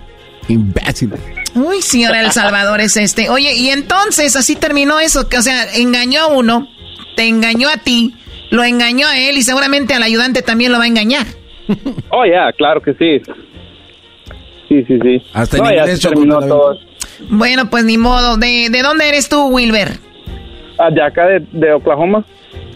[0.49, 1.13] Imbécil.
[1.55, 3.29] Uy, señora El Salvador es este.
[3.29, 6.69] Oye, y entonces así terminó eso, que o sea, engañó a uno,
[7.17, 8.15] te engañó a ti,
[8.51, 11.27] lo engañó a él y seguramente al ayudante también lo va a engañar.
[12.11, 13.23] Oh, ya, claro que sí.
[14.69, 15.23] Sí, sí, sí.
[15.33, 16.79] Hasta no, en ya inglés, Choco, terminó todo.
[17.31, 18.37] Bueno, pues ni modo.
[18.37, 19.99] ¿De, de dónde eres tú, Wilber?
[20.91, 22.25] De acá de, de Oklahoma.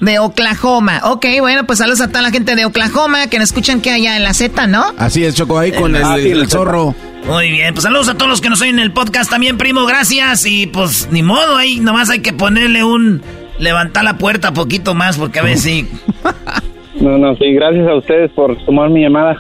[0.01, 1.01] De Oklahoma.
[1.05, 4.17] Ok, bueno, pues saludos a toda la gente de Oklahoma que nos escuchan que allá
[4.17, 4.85] en la Z, ¿no?
[4.99, 6.17] Así es, Choco, ahí con el, Ah,
[6.49, 6.95] zorro.
[7.27, 9.85] Muy bien, pues saludos a todos los que nos oyen en el podcast también, primo,
[9.87, 10.47] gracias.
[10.47, 13.23] Y pues ni modo, ahí nomás hay que ponerle un...
[13.59, 15.89] Levantar la puerta poquito más porque a ver si...
[17.01, 19.37] No, no, sí, gracias a ustedes por tomar mi llamada.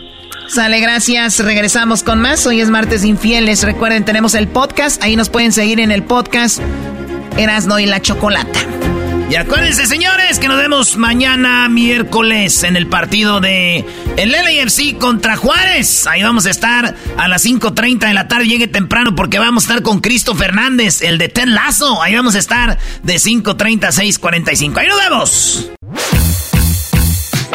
[0.46, 1.42] Sale, gracias.
[1.42, 2.46] Regresamos con más.
[2.46, 3.64] Hoy es martes infieles.
[3.64, 5.02] Recuerden, tenemos el podcast.
[5.02, 6.60] Ahí nos pueden seguir en el podcast
[7.36, 8.60] Erasno y la Chocolata.
[9.28, 13.84] Y acuérdense, señores, que nos vemos mañana miércoles en el partido de
[14.16, 16.06] el LAFC contra Juárez.
[16.06, 18.46] Ahí vamos a estar a las 5.30 de la tarde.
[18.46, 22.00] Llegue temprano porque vamos a estar con Cristo Fernández, el de Ten Lazo.
[22.02, 24.78] Ahí vamos a estar de 5.30 a 6.45.
[24.78, 25.70] Ahí nos vemos.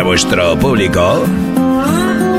[0.00, 1.26] Para vuestro público.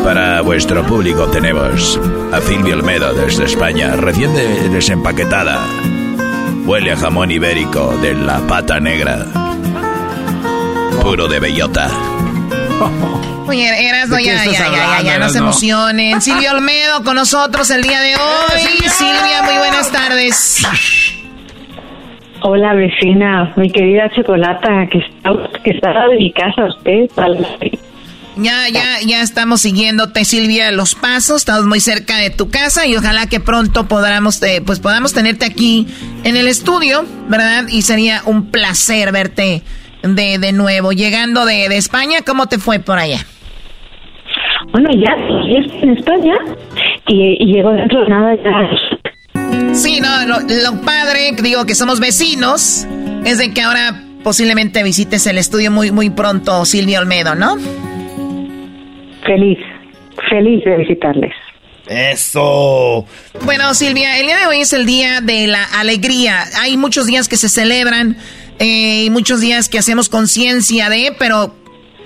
[0.04, 2.00] Para vuestro público tenemos
[2.34, 4.34] a Silvia Olmedo desde España, recién
[4.74, 5.60] desempaquetada.
[6.66, 9.28] Huele a jamón ibérico de la pata negra.
[11.04, 11.88] Puro de bellota.
[13.46, 16.20] Oye, Erasno, ya, ya, ya, ya, ya, no se emocionen.
[16.24, 18.90] Silvia Olmedo con nosotros el día de hoy.
[18.90, 20.66] Silvia, muy buenas tardes.
[22.44, 25.32] Hola, vecina, mi querida Chocolata, que está,
[25.64, 27.08] que está de mi casa usted.
[28.36, 31.38] Ya, ya, ya estamos siguiéndote, Silvia, los pasos.
[31.38, 35.46] Estamos muy cerca de tu casa y ojalá que pronto podamos, eh, pues podamos tenerte
[35.46, 35.86] aquí
[36.24, 37.68] en el estudio, ¿verdad?
[37.70, 39.62] Y sería un placer verte
[40.02, 40.94] de, de nuevo.
[40.94, 43.20] Llegando de, de España, ¿cómo te fue por allá?
[44.72, 46.36] Bueno, ya estoy en España
[47.08, 48.91] y, y llego dentro de nada ya.
[49.74, 52.86] Sí, no, lo, padre, digo que somos vecinos,
[53.26, 57.58] es de que ahora posiblemente visites el estudio muy, muy pronto, Silvia Olmedo, ¿no?
[59.26, 59.60] Feliz,
[60.30, 61.34] feliz de visitarles.
[61.88, 63.06] Eso.
[63.44, 66.44] Bueno, Silvia, el día de hoy es el día de la alegría.
[66.62, 68.18] Hay muchos días que se celebran
[68.60, 71.56] eh, y muchos días que hacemos conciencia de, pero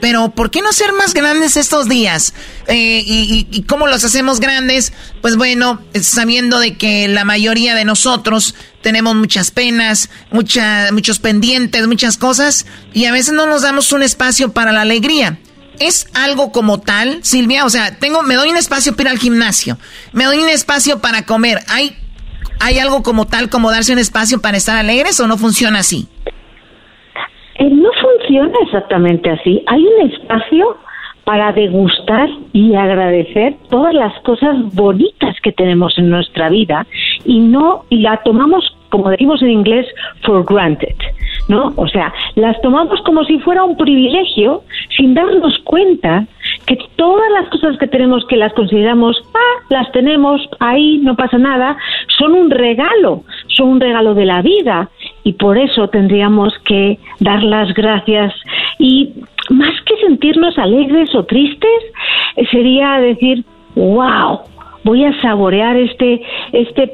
[0.06, 2.36] pero ¿por qué no ser más grandes estos días?
[2.68, 4.94] Eh, y, cómo los hacemos grandes?
[5.24, 8.54] Pues bueno, sabiendo de que la mayoría de nosotros
[8.84, 14.54] tenemos muchas penas, muchos pendientes, muchas cosas, y a veces no nos damos un espacio
[14.54, 15.40] para la alegría.
[15.80, 17.66] ¿Es algo como tal, Silvia?
[17.66, 19.80] O sea, tengo, me doy un espacio para ir al gimnasio,
[20.14, 21.64] me doy un espacio para comer.
[21.68, 21.98] ¿Hay,
[22.60, 26.08] ¿Hay algo como tal como darse un espacio para estar alegres o no funciona así?
[28.26, 29.64] Funciona exactamente así.
[29.68, 30.78] Hay un espacio
[31.26, 36.86] para degustar y agradecer todas las cosas bonitas que tenemos en nuestra vida
[37.26, 39.86] y no la tomamos como decimos en inglés
[40.22, 40.96] for granted,
[41.50, 41.74] ¿no?
[41.76, 44.62] O sea, las tomamos como si fuera un privilegio
[44.96, 46.26] sin darnos cuenta
[46.66, 51.38] que todas las cosas que tenemos que las consideramos, ah, las tenemos ahí, no pasa
[51.38, 51.78] nada,
[52.18, 54.90] son un regalo, son un regalo de la vida.
[55.24, 58.34] Y por eso tendríamos que dar las gracias.
[58.80, 59.14] Y
[59.50, 61.84] más que sentirnos alegres o tristes,
[62.52, 63.44] sería decir,
[63.76, 64.40] wow,
[64.86, 66.22] voy a saborear este
[66.54, 66.94] este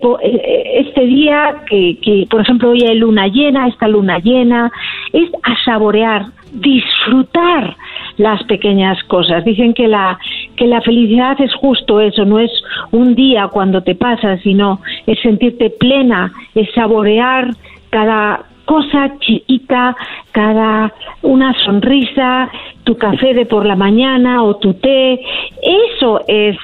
[0.80, 4.72] este día que, que por ejemplo hoy hay luna llena esta luna llena.
[5.14, 7.76] Es a saborear disfrutar
[8.18, 9.44] las pequeñas cosas.
[9.46, 10.18] Dicen que la
[10.56, 12.52] que la felicidad es justo eso no es
[12.92, 17.52] un día cuando te pasa sino es sentirte plena es saborear
[17.90, 19.98] cada cosa chiquita,
[20.32, 20.94] cada
[21.24, 22.50] una sonrisa,
[22.86, 25.20] tu café de por la mañana o tu té,
[25.62, 26.56] eso es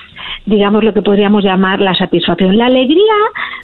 [0.48, 2.58] digamos lo que podríamos llamar la satisfacción.
[2.58, 3.16] La alegría,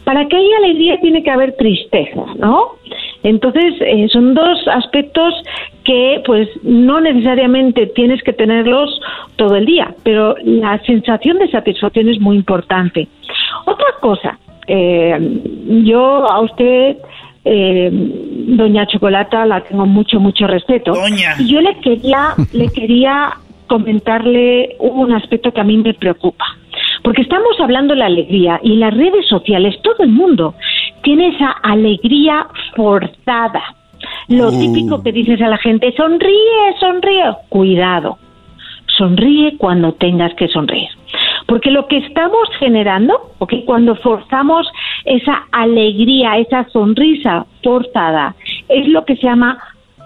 [0.04, 2.76] para que haya alegría tiene que haber tristeza, ¿no?
[3.24, 5.34] Entonces, eh, son dos aspectos
[5.86, 9.00] que pues no necesariamente tienes que tenerlos
[9.38, 13.08] todo el día, pero la sensación de satisfacción es muy importante.
[13.66, 14.38] Otra cosa,
[14.68, 15.18] eh,
[15.86, 16.98] yo a usted
[17.46, 20.94] eh, doña Chocolata la tengo mucho mucho respeto
[21.40, 23.34] y yo le quería le quería
[23.68, 26.46] comentarle un aspecto que a mí me preocupa
[27.04, 30.56] porque estamos hablando de la alegría y en las redes sociales todo el mundo
[31.04, 33.76] tiene esa alegría forzada
[34.28, 34.60] lo uh.
[34.60, 38.18] típico que dices a la gente sonríe sonríe cuidado
[38.98, 40.90] sonríe cuando tengas que sonreír
[41.48, 43.64] porque lo que estamos generando, ¿okay?
[43.66, 44.68] cuando forzamos
[45.06, 48.36] esa alegría, esa sonrisa forzada,
[48.70, 49.58] es lo que se llama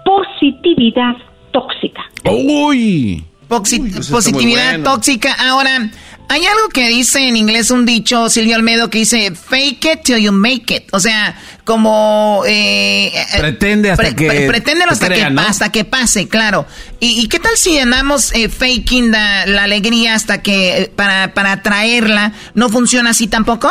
[0.03, 1.15] positividad
[1.51, 2.03] tóxica.
[2.29, 3.23] ¡Uy!
[3.47, 5.29] positividad tóxica.
[5.49, 5.89] Ahora,
[6.29, 10.17] hay algo que dice en inglés un dicho, Silvio Almedo, que dice fake it till
[10.17, 10.83] you make it.
[10.91, 12.41] O sea, como...
[12.47, 14.47] Eh, eh pretende hasta que...
[14.47, 16.65] pretende hasta, que, hasta que pase, claro.
[16.99, 20.81] ¿Y, qué tal si andamos eh, faking la, alegría hasta que...
[20.81, 22.33] Eh, para, para traerla?
[22.55, 23.69] ¿No funciona así tampoco?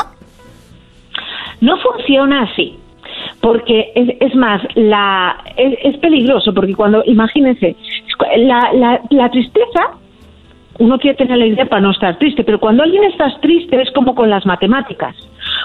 [1.60, 2.78] No funciona así
[3.40, 7.76] porque es, más, la, es, peligroso, porque cuando, imagínense,
[8.38, 9.98] la, la, la tristeza
[10.78, 13.90] uno quiere tener la idea para no estar triste, pero cuando alguien está triste es
[13.92, 15.16] como con las matemáticas.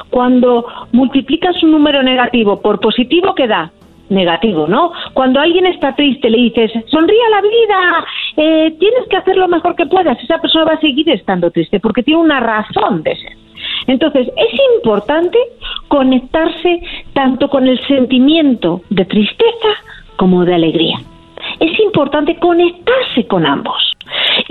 [0.09, 3.71] Cuando multiplicas un número negativo por positivo, ¿qué da?
[4.09, 4.91] Negativo, ¿no?
[5.13, 8.05] Cuando alguien está triste le dices, sonríe a la vida,
[8.38, 11.79] eh, tienes que hacer lo mejor que puedas, esa persona va a seguir estando triste
[11.79, 13.33] porque tiene una razón de ser.
[13.88, 15.38] Entonces, es importante
[15.88, 16.81] conectarse
[17.13, 19.69] tanto con el sentimiento de tristeza
[20.15, 20.97] como de alegría.
[21.59, 23.91] Es importante conectarse con ambos.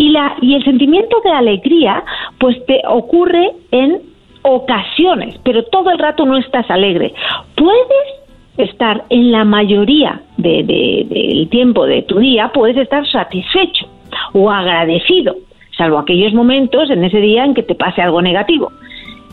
[0.00, 2.02] Y, la, y el sentimiento de alegría,
[2.38, 4.00] pues te ocurre en
[4.40, 7.12] ocasiones, pero todo el rato no estás alegre.
[7.54, 8.08] Puedes
[8.56, 13.86] estar en la mayoría del de, tiempo de tu día, puedes estar satisfecho
[14.32, 15.36] o agradecido,
[15.76, 18.72] salvo aquellos momentos en ese día en que te pase algo negativo.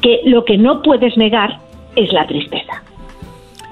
[0.01, 1.59] Que lo que no puedes negar
[1.95, 2.83] es la tristeza.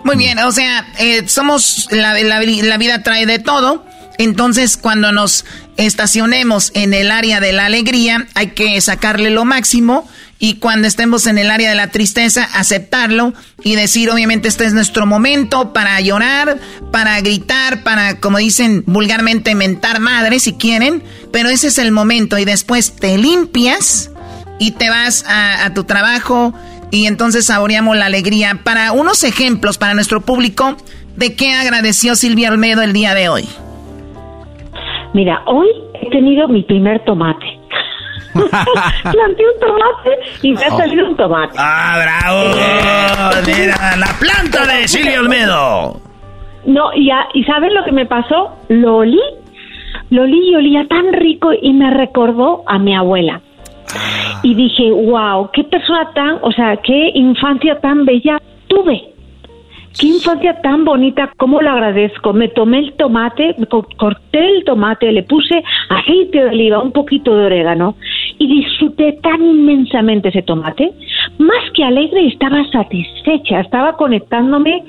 [0.05, 3.84] Muy bien, o sea, eh, somos, la, la vida trae de todo.
[4.18, 5.46] Entonces, cuando nos
[5.78, 10.08] estacionemos en el área de la alegría, hay que sacarle lo máximo.
[10.38, 13.34] Y cuando estemos en el área de la tristeza, aceptarlo
[13.64, 16.60] y decir, obviamente, este es nuestro momento para llorar,
[16.92, 21.04] para gritar, para, como dicen vulgarmente, mentar madre si quieren.
[21.32, 22.38] Pero ese es el momento.
[22.38, 24.12] Y después te limpias
[24.60, 26.54] y te vas a, tu trabajo.
[26.92, 28.60] Y entonces saboreamos la alegría.
[28.64, 30.78] Para unos ejemplos para nuestro público,
[31.16, 33.48] ¿de qué agradeció Silvia Olmedo el día de hoy?
[35.16, 37.58] Mira, hoy he tenido mi primer tomate.
[38.34, 40.10] Planté un tomate
[40.42, 40.78] y me ha oh.
[40.78, 41.56] salido un tomate.
[41.58, 43.42] ¡Ah, bravo!
[43.48, 46.02] Mira, la planta de Silvia Olmedo.
[46.66, 48.58] No, y, y ¿sabes lo que me pasó?
[48.68, 49.22] Lo olí,
[50.10, 53.40] lo olí y olía tan rico y me recordó a mi abuela.
[54.44, 58.38] Y dije, wow, qué persona tan, o sea, qué infancia tan bella
[58.68, 59.15] tuve.
[59.99, 62.34] Qué infancia tan bonita, cómo lo agradezco.
[62.34, 63.55] Me tomé el tomate,
[63.97, 67.95] corté el tomate, le puse aceite de oliva, un poquito de orégano
[68.38, 70.91] y disfruté tan inmensamente ese tomate.
[71.38, 74.84] Más que alegre, estaba satisfecha, estaba conectándome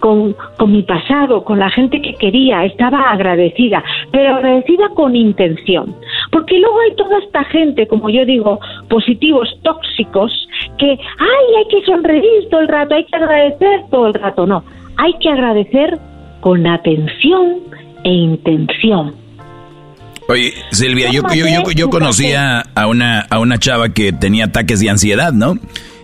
[0.00, 5.94] con, con mi pasado, con la gente que quería, estaba agradecida, pero agradecida con intención.
[6.32, 8.58] Porque luego hay toda esta gente, como yo digo,
[8.88, 10.32] positivos, tóxicos,
[10.78, 14.46] que, ay, hay que sonreír todo el rato, hay que agradecer todo el rato.
[14.46, 14.64] No,
[14.96, 15.98] hay que agradecer
[16.40, 17.58] con atención
[18.04, 19.14] e intención.
[20.28, 24.78] Oye, Silvia, yo, yo, yo, yo conocía a una, a una chava que tenía ataques
[24.78, 25.54] de ansiedad, ¿no?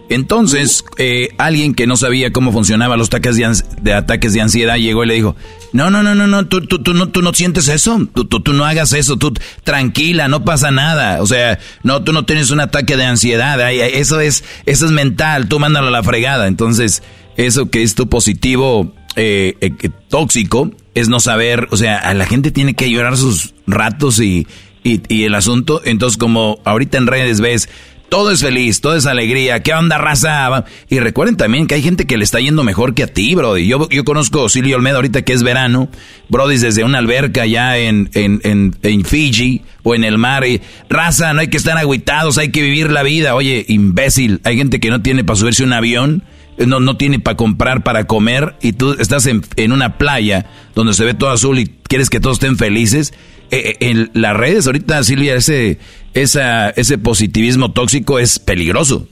[0.08, 5.02] Entonces, eh, alguien que no sabía cómo funcionaban los ataques de, ataques de ansiedad llegó
[5.02, 5.36] y le dijo,
[5.72, 8.40] no, no, no, no, no, tú, tú, tú, no, tú no sientes eso, tú, tú,
[8.40, 9.34] tú, no hagas eso, tú
[9.64, 14.20] tranquila, no pasa nada, o sea, no, tú no tienes un ataque de ansiedad, eso
[14.20, 17.02] es, eso es mental, tú mándalo a la fregada, entonces,
[17.36, 19.72] eso que es tu positivo eh, eh,
[20.08, 24.46] tóxico es no saber, o sea, a la gente tiene que llorar sus ratos y,
[24.84, 27.68] y, y el asunto, entonces como ahorita en redes ves,
[28.08, 29.62] todo es feliz, todo es alegría.
[29.62, 30.64] ¿Qué onda, raza?
[30.88, 33.66] Y recuerden también que hay gente que le está yendo mejor que a ti, Brody.
[33.66, 35.88] Yo, yo conozco a Silvio Olmedo ahorita que es verano.
[36.28, 40.46] Brody desde una alberca ya en, en, en, en Fiji o en el mar.
[40.46, 43.34] Y, raza, no hay que estar agüitados, hay que vivir la vida.
[43.34, 46.24] Oye, imbécil, hay gente que no tiene para subirse un avión.
[46.58, 50.94] No, no tiene para comprar, para comer, y tú estás en, en una playa donde
[50.94, 53.12] se ve todo azul y quieres que todos estén felices
[53.50, 55.78] eh, eh, en las redes ahorita, Silvia, ese,
[56.16, 59.06] esa, ese positivismo tóxico es peligroso.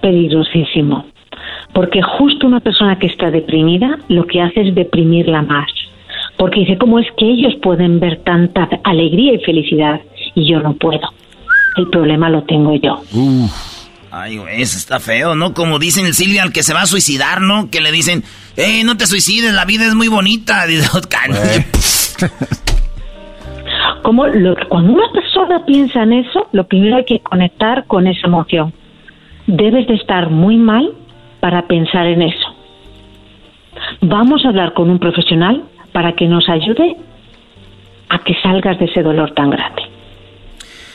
[0.00, 1.06] Peligrosísimo.
[1.72, 5.68] Porque justo una persona que está deprimida lo que hace es deprimirla más.
[6.36, 10.00] Porque dice, ¿cómo es que ellos pueden ver tanta alegría y felicidad
[10.34, 11.08] y yo no puedo?
[11.76, 13.02] El problema lo tengo yo.
[14.10, 15.54] Ay, güey, eso está feo, ¿no?
[15.54, 17.70] Como dicen el Silvia al que se va a suicidar, ¿no?
[17.70, 18.22] Que le dicen,
[18.56, 20.64] eh, no te suicides, la vida es muy bonita.
[24.04, 24.24] Como
[24.68, 28.74] cuando una persona piensa en eso, lo primero hay que conectar con esa emoción.
[29.46, 30.92] Debes de estar muy mal
[31.40, 32.54] para pensar en eso.
[34.02, 36.98] Vamos a hablar con un profesional para que nos ayude
[38.10, 39.80] a que salgas de ese dolor tan grande.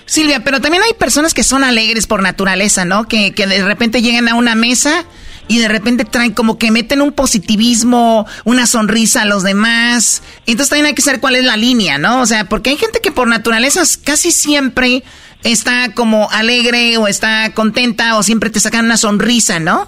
[0.06, 3.06] Silvia, pero también hay personas que son alegres por naturaleza, ¿no?
[3.06, 5.03] Que, que de repente llegan a una mesa
[5.50, 10.24] y de repente traen como que meten un positivismo, una sonrisa a los demás.
[10.46, 12.22] Entonces también hay que saber cuál es la línea, ¿no?
[12.22, 15.04] O sea, porque hay gente que por naturaleza casi siempre
[15.44, 19.88] está como alegre o está contenta o siempre te sacan una sonrisa, ¿no?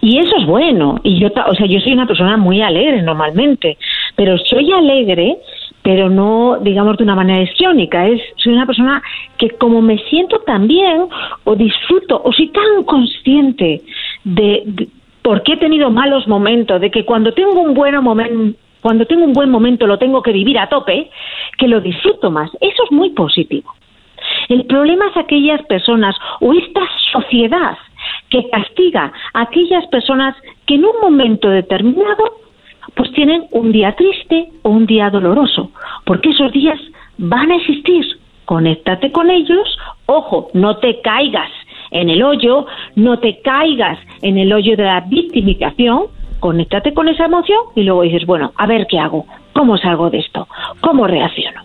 [0.00, 0.98] Y eso es bueno.
[1.04, 3.76] Y yo, o sea, yo soy una persona muy alegre normalmente,
[4.16, 5.36] pero soy alegre
[5.82, 8.06] pero no, digamos, de una manera histriónica.
[8.06, 9.02] Es, soy una persona
[9.36, 11.08] que como me siento tan bien,
[11.44, 13.82] o disfruto, o soy tan consciente
[14.24, 14.88] de,
[15.22, 19.24] por qué he tenido malos momentos, de que cuando tengo un buen momento, cuando tengo
[19.24, 21.10] un buen momento lo tengo que vivir a tope,
[21.58, 22.50] que lo disfruto más.
[22.60, 23.72] Eso es muy positivo.
[24.48, 26.80] El problema es aquellas personas o esta
[27.12, 27.76] sociedad
[28.30, 30.36] que castiga a aquellas personas
[30.66, 32.24] que en un momento determinado
[32.94, 35.70] pues tienen un día triste o un día doloroso,
[36.04, 36.78] porque esos días
[37.18, 38.04] van a existir.
[38.44, 41.50] Conéctate con ellos, ojo, no te caigas
[41.90, 42.66] en el hoyo,
[42.96, 46.06] no te caigas en el hoyo de la victimización,
[46.40, 50.18] conéctate con esa emoción y luego dices, bueno, a ver qué hago, cómo salgo de
[50.18, 50.48] esto,
[50.80, 51.62] cómo reacciono.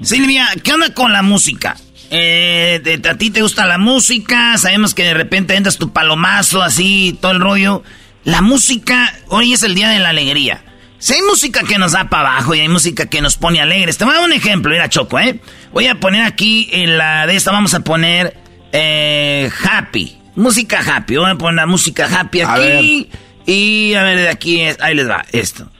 [0.00, 1.76] Silvia, ¿qué onda con la música?
[2.10, 4.58] Eh, ¿A ti te gusta la música?
[4.58, 7.82] Sabemos que de repente entras tu palomazo así, todo el rollo.
[8.24, 10.62] La música, hoy es el día de la alegría.
[10.98, 13.98] Si hay música que nos da para abajo y hay música que nos pone alegres.
[13.98, 15.38] Te voy a dar un ejemplo, mira Choco, ¿eh?
[15.72, 18.34] Voy a poner aquí en la de esta, vamos a poner
[18.72, 20.16] eh, happy.
[20.36, 21.16] Música happy.
[21.16, 23.10] Voy a poner la música happy aquí.
[23.44, 25.70] Y a ver, de aquí, ahí les va esto.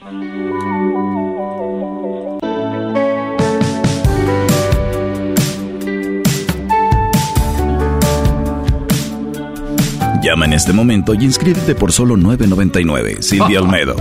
[10.24, 13.20] Llama en este momento y inscríbete por solo 9.99.
[13.20, 13.94] Silvia Olmedo,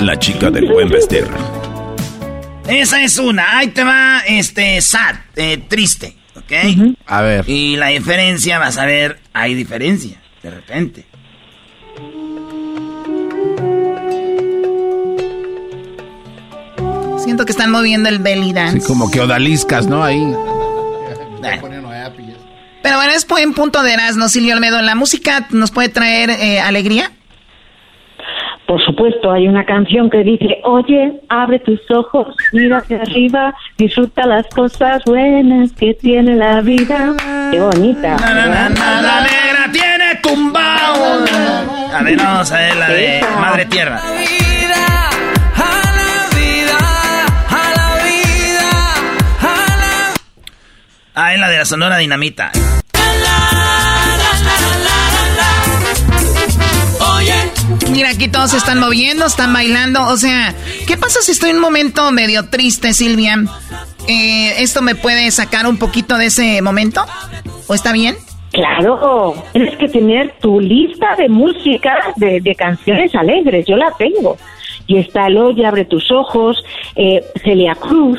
[0.00, 1.28] la chica del buen vestir.
[2.66, 3.56] Esa es una.
[3.56, 6.96] Ahí te va, este, sad, eh, triste, ¿ok?
[7.06, 7.48] A ver.
[7.48, 11.06] Y la diferencia, vas a ver, hay diferencia, de repente.
[17.22, 18.80] Siento que están moviendo el belly dance.
[18.80, 20.02] Sí, como que odaliscas, ¿no?
[20.02, 20.20] Ahí.
[22.88, 24.80] Pero bueno, es buen punto de Erasmo, Silvio Almedo.
[24.80, 27.10] ¿La música nos puede traer eh, alegría?
[28.66, 34.24] Por supuesto, hay una canción que dice, oye, abre tus ojos, mira hacia arriba, disfruta
[34.24, 37.14] las cosas buenas que tiene la vida.
[37.50, 38.16] Qué bonita.
[38.18, 41.26] La negra tiene tumbao.
[41.92, 44.00] A ver, vamos a ver la de Madre Tierra.
[51.14, 52.50] Ah, es la de la Sonora Dinamita.
[57.90, 60.00] Mira, aquí todos se están moviendo, están bailando.
[60.08, 60.54] O sea,
[60.86, 63.36] ¿qué pasa si estoy en un momento medio triste, Silvia?
[64.06, 67.02] Eh, ¿Esto me puede sacar un poquito de ese momento?
[67.66, 68.16] ¿O está bien?
[68.52, 73.66] Claro, tienes que tener tu lista de música, de, canciones alegres.
[73.66, 74.36] Yo la tengo.
[74.86, 76.62] Y está el Oye, Abre tus Ojos,
[76.96, 78.18] eh, Celia Cruz,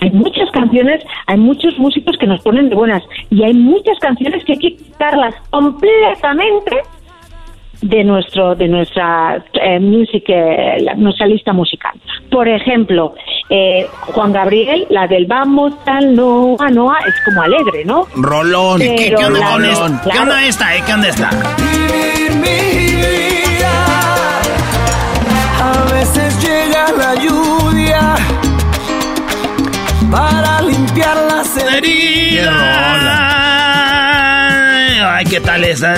[0.00, 4.44] hay muchas canciones, hay muchos músicos que nos ponen de buenas y hay muchas canciones
[4.44, 6.76] que hay que quitarlas completamente
[7.82, 11.92] de nuestro de nuestra eh, eh nuestra lista musical.
[12.30, 13.14] Por ejemplo,
[13.48, 18.06] eh, Juan Gabriel, la del Vamos tal Noa Noa es como alegre, ¿no?
[18.14, 18.80] Rolón.
[18.80, 20.76] ¿Qué, onda con ¿Qué onda esta?
[20.76, 20.82] Eh?
[20.86, 21.30] ¿Qué onda esta?
[25.62, 28.16] A veces llega la lluvia
[30.10, 32.54] para limpiar las heridas.
[35.02, 35.94] Ay, ¿qué tal esa?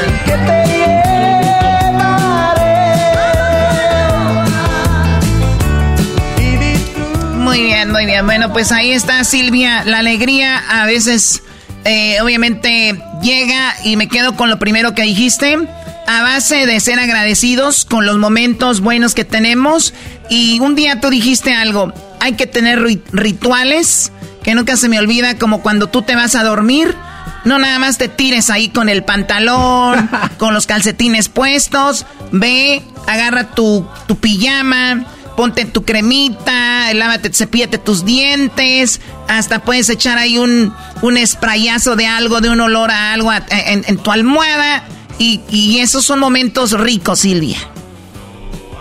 [7.52, 8.24] Muy bien, muy bien.
[8.24, 9.84] Bueno, pues ahí está Silvia.
[9.84, 11.42] La alegría a veces,
[11.84, 15.58] eh, obviamente, llega y me quedo con lo primero que dijiste.
[16.06, 19.92] A base de ser agradecidos con los momentos buenos que tenemos.
[20.30, 22.80] Y un día tú dijiste algo hay que tener
[23.12, 24.12] rituales
[24.42, 26.96] que nunca se me olvida, como cuando tú te vas a dormir.
[27.44, 30.08] No nada más te tires ahí con el pantalón,
[30.38, 32.06] con los calcetines puestos.
[32.30, 35.04] Ve, agarra tu, tu pijama,
[35.36, 39.00] ponte tu cremita, lávate, cepíllate tus dientes.
[39.28, 40.72] Hasta puedes echar ahí un,
[41.02, 44.84] un sprayazo de algo, de un olor a algo en, tu almohada.
[45.18, 47.58] Y, y esos son momentos ricos, Silvia.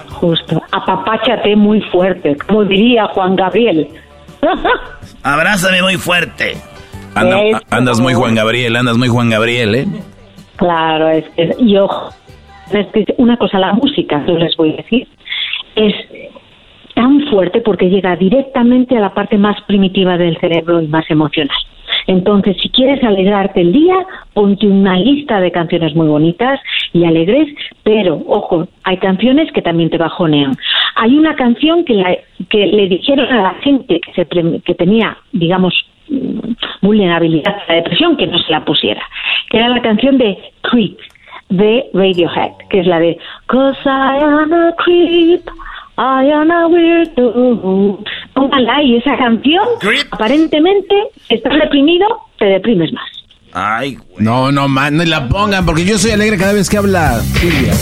[0.09, 3.87] Justo, apapáchate muy fuerte, como diría Juan Gabriel.
[5.23, 6.57] Abrázame muy fuerte.
[7.15, 9.87] andas muy Juan Gabriel, andas muy Juan Gabriel, ¿eh?
[10.57, 12.13] Claro, es que, y ojo,
[12.71, 15.07] es que una cosa, la música, yo les voy a decir,
[15.75, 15.93] es
[17.01, 21.57] tan fuerte porque llega directamente a la parte más primitiva del cerebro y más emocional.
[22.05, 23.95] Entonces, si quieres alegrarte el día,
[24.35, 26.59] ponte una lista de canciones muy bonitas
[26.93, 27.47] y alegres,
[27.81, 30.53] pero ojo, hay canciones que también te bajonean.
[30.95, 32.15] Hay una canción que, la,
[32.49, 34.27] que le dijeron a la gente que, se,
[34.61, 35.73] que tenía, digamos,
[36.07, 36.53] mm,
[36.83, 39.01] vulnerabilidad a la depresión, que no se la pusiera,
[39.49, 40.99] que era la canción de Creep
[41.49, 43.17] de Radiohead, que es la de
[43.47, 45.41] Cause I am a creep,
[46.01, 47.99] I am a weirdo.
[48.33, 49.63] Póngala y esa canción,
[50.09, 50.95] aparentemente,
[51.27, 52.07] si estás deprimido,
[52.39, 53.07] te deprimes más.
[53.53, 57.19] Ay, No, no, man, no la pongan, porque yo soy alegre cada vez que habla
[57.19, 57.73] Silvia.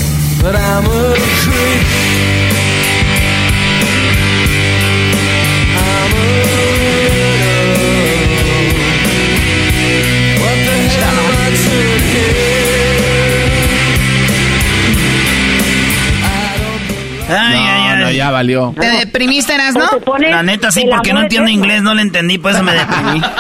[17.32, 17.79] Ay, no,
[18.10, 18.74] no, ya valió.
[18.80, 19.88] ¿Te deprimiste, eras, no?
[20.20, 23.22] La neta sí, porque no entiendo inglés, no lo entendí, por eso me deprimí.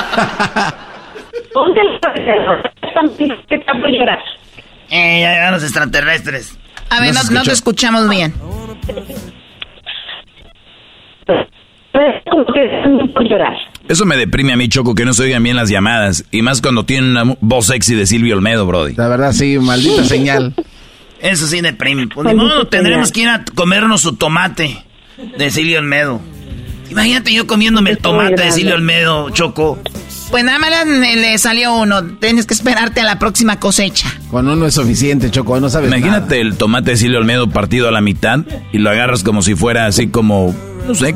[1.53, 1.99] Ponte el
[3.47, 4.19] que te voy a llorar.
[4.89, 6.57] Eh, ya llegan los extraterrestres.
[6.89, 8.33] A ver, no, no te escuchamos bien.
[13.87, 16.25] Eso me deprime a mí, Choco, que no se oigan bien las llamadas.
[16.31, 18.93] Y más cuando tiene una voz sexy de Silvio Olmedo, Brody.
[18.95, 20.53] La verdad, sí, maldita señal.
[21.21, 22.07] Eso sí deprime.
[22.07, 24.83] Pues ni modo, tendremos que ir a comernos su tomate
[25.37, 26.21] de Silvio Olmedo.
[26.89, 29.79] Imagínate yo comiéndome el tomate de Silvio Olmedo, Choco.
[30.31, 32.03] Pues nada más le salió uno.
[32.19, 34.11] Tienes que esperarte a la próxima cosecha.
[34.29, 35.59] Con uno es suficiente, Choco.
[35.59, 38.39] No sabes Imagínate el tomate de Silvio Olmedo partido a la mitad
[38.71, 40.55] y lo agarras como si fuera así como,
[40.87, 41.15] no sé.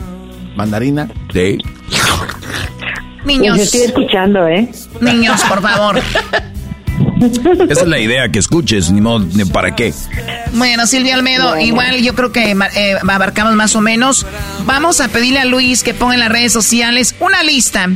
[0.56, 1.10] Mandarina.
[1.32, 1.58] Sí.
[3.26, 3.58] Niños.
[3.58, 4.70] Yo estoy escuchando, ¿eh?
[5.02, 6.00] Niños, por favor.
[7.70, 9.94] Esa es la idea, que escuches, ni modo, ni para qué.
[10.54, 14.26] Bueno, Silvia Almedo, igual yo creo que eh, abarcamos más o menos.
[14.66, 17.90] Vamos a pedirle a Luis que ponga en las redes sociales una lista.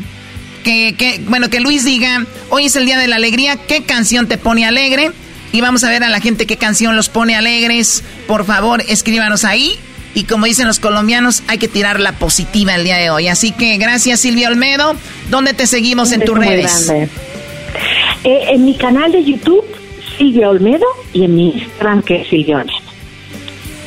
[0.64, 4.28] Que, que, bueno, que Luis diga, hoy es el día de la alegría, ¿qué canción
[4.28, 5.12] te pone alegre?
[5.52, 8.04] Y vamos a ver a la gente qué canción los pone alegres.
[8.28, 9.80] Por favor, escríbanos ahí.
[10.14, 13.28] Y como dicen los colombianos, hay que tirar la positiva el día de hoy.
[13.28, 14.95] Así que gracias Silvia Olmedo.
[15.30, 16.91] ¿Dónde te seguimos en tus redes?
[18.23, 19.65] Eh, en mi canal de YouTube,
[20.18, 22.88] Silvia Olmedo, y en mi Instagram, que es Silvia Olmedo.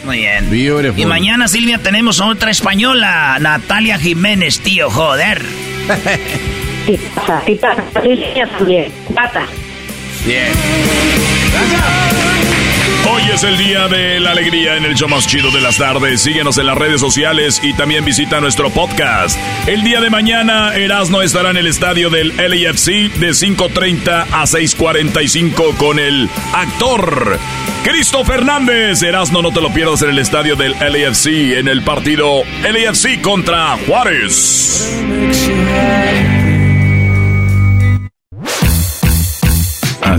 [0.04, 0.94] Muy bien.
[0.96, 5.42] Y mañana, Silvia, tenemos otra española, Natalia Jiménez, tío, joder.
[6.86, 7.84] sí, pasa, sí, pasa.
[8.56, 8.92] también.
[9.14, 9.46] Pata.
[10.24, 10.52] Bien.
[13.32, 16.20] Es el día de la alegría en el show más chido de las tardes.
[16.20, 19.38] Síguenos en las redes sociales y también visita nuestro podcast.
[19.68, 25.76] El día de mañana, Erasno estará en el estadio del LAFC de 5.30 a 6.45
[25.76, 27.38] con el actor
[27.84, 29.00] Cristo Fernández.
[29.02, 33.76] Erasno, no te lo pierdas en el estadio del LAFC en el partido LAFC contra
[33.86, 34.90] Juárez.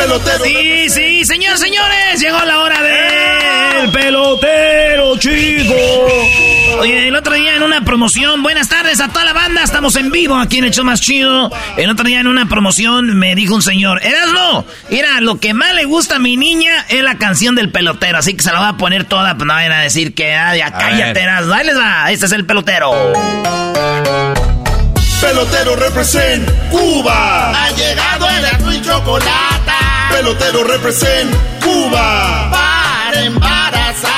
[0.00, 0.44] Pelotero.
[0.44, 5.74] Sí, sí, señores, señores, llegó la hora del pelotero, chico.
[6.78, 10.10] Oye, el otro día en una promoción, buenas tardes a toda la banda, estamos en
[10.10, 11.50] vivo aquí en el show más chido.
[11.76, 15.74] El otro día en una promoción me dijo un señor, Erasmo, mira, lo que más
[15.74, 18.68] le gusta a mi niña es la canción del pelotero, así que se la voy
[18.68, 21.76] a poner toda, pues no vayan a decir que, ah, ya cállate, Erasmo, ahí les
[21.76, 23.12] va, este es el pelotero.
[25.20, 27.50] Pelotero represent Cuba.
[27.50, 29.79] Ha llegado el azul y chocolate.
[30.10, 32.50] Pelotero represent Cuba.
[32.50, 34.12] Para embarazar.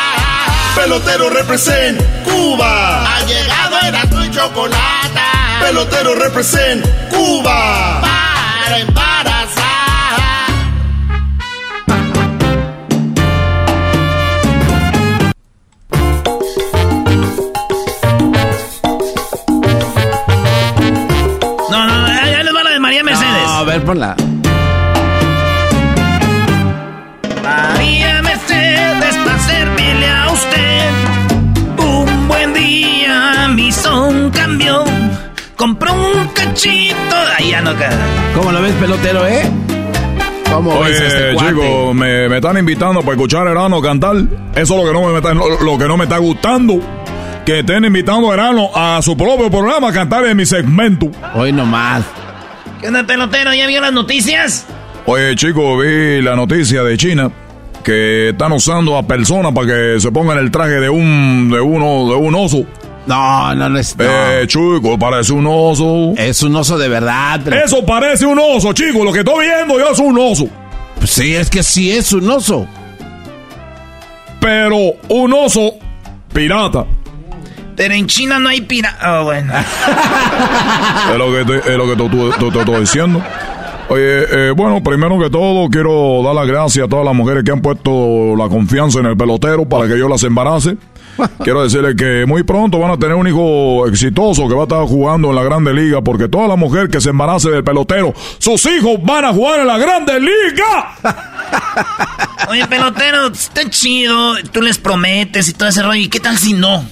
[0.74, 3.04] Pelotero represent Cuba.
[3.06, 5.20] Ha llegado el azul y chocolate.
[5.60, 8.00] Pelotero represent Cuba.
[8.00, 9.62] Para embarazar.
[21.70, 23.44] No, no, ya les va la de María Mercedes.
[23.44, 24.16] No, a ver, ponla.
[36.52, 37.16] Un cachito.
[37.38, 37.98] Ahí ya no queda.
[38.34, 39.42] ¿Cómo lo ves, pelotero, eh?
[40.52, 41.50] ¿Cómo ves este Oye, cuate?
[41.54, 44.16] chicos, me, me están invitando para escuchar a Erano cantar.
[44.54, 46.80] Eso es lo que no me está, lo, lo que no me está gustando.
[47.46, 51.10] Que estén invitando a Erano a su propio programa a cantar en mi segmento.
[51.34, 52.04] Hoy nomás.
[52.80, 53.54] ¿Qué onda, pelotero?
[53.54, 54.66] ¿Ya vio las noticias?
[55.06, 57.30] Oye, chico, vi la noticia de China
[57.82, 62.08] que están usando a personas para que se pongan el traje de un de uno
[62.10, 62.64] de un oso.
[63.06, 63.96] No, no, no es.
[63.98, 64.04] no.
[64.04, 66.12] Eh, chico, parece un oso.
[66.16, 67.40] Es un oso de verdad.
[67.44, 69.04] pero- Eso parece un oso, chico.
[69.04, 70.46] Lo que estoy viendo yo es un oso.
[70.98, 72.66] Pues sí, es que sí es un oso.
[74.40, 74.76] Pero
[75.08, 75.72] un oso
[76.32, 76.84] pirata.
[77.76, 78.96] Pero en China no hay pira...
[79.04, 79.52] Oh, bueno.
[81.12, 83.22] Es lo que te, es lo que te, te- te- te estoy diciendo.
[83.88, 87.50] Oye, eh, bueno, primero que todo quiero dar las gracias a todas las mujeres que
[87.50, 90.76] han puesto la confianza en el pelotero para que yo las embarace.
[91.44, 94.84] Quiero decirles que muy pronto van a tener un hijo exitoso que va a estar
[94.84, 98.64] jugando en la Grande Liga porque toda la mujer que se embarace del pelotero, sus
[98.66, 100.96] hijos van a jugar en la Grande Liga.
[102.48, 104.34] Oye, pelotero, está chido.
[104.52, 106.00] Tú les prometes y todo ese rollo.
[106.00, 106.84] ¿Y qué tal si no?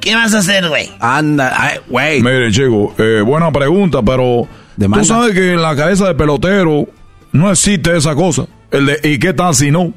[0.00, 0.90] ¿Qué vas a hacer, güey?
[1.00, 2.22] Anda, ay, güey.
[2.22, 4.46] Mire, chico, eh, buena pregunta, pero
[4.76, 5.02] Demanda.
[5.02, 6.86] tú sabes que en la cabeza del pelotero
[7.32, 8.46] no existe esa cosa.
[8.70, 9.94] El de, ¿y qué tal si no?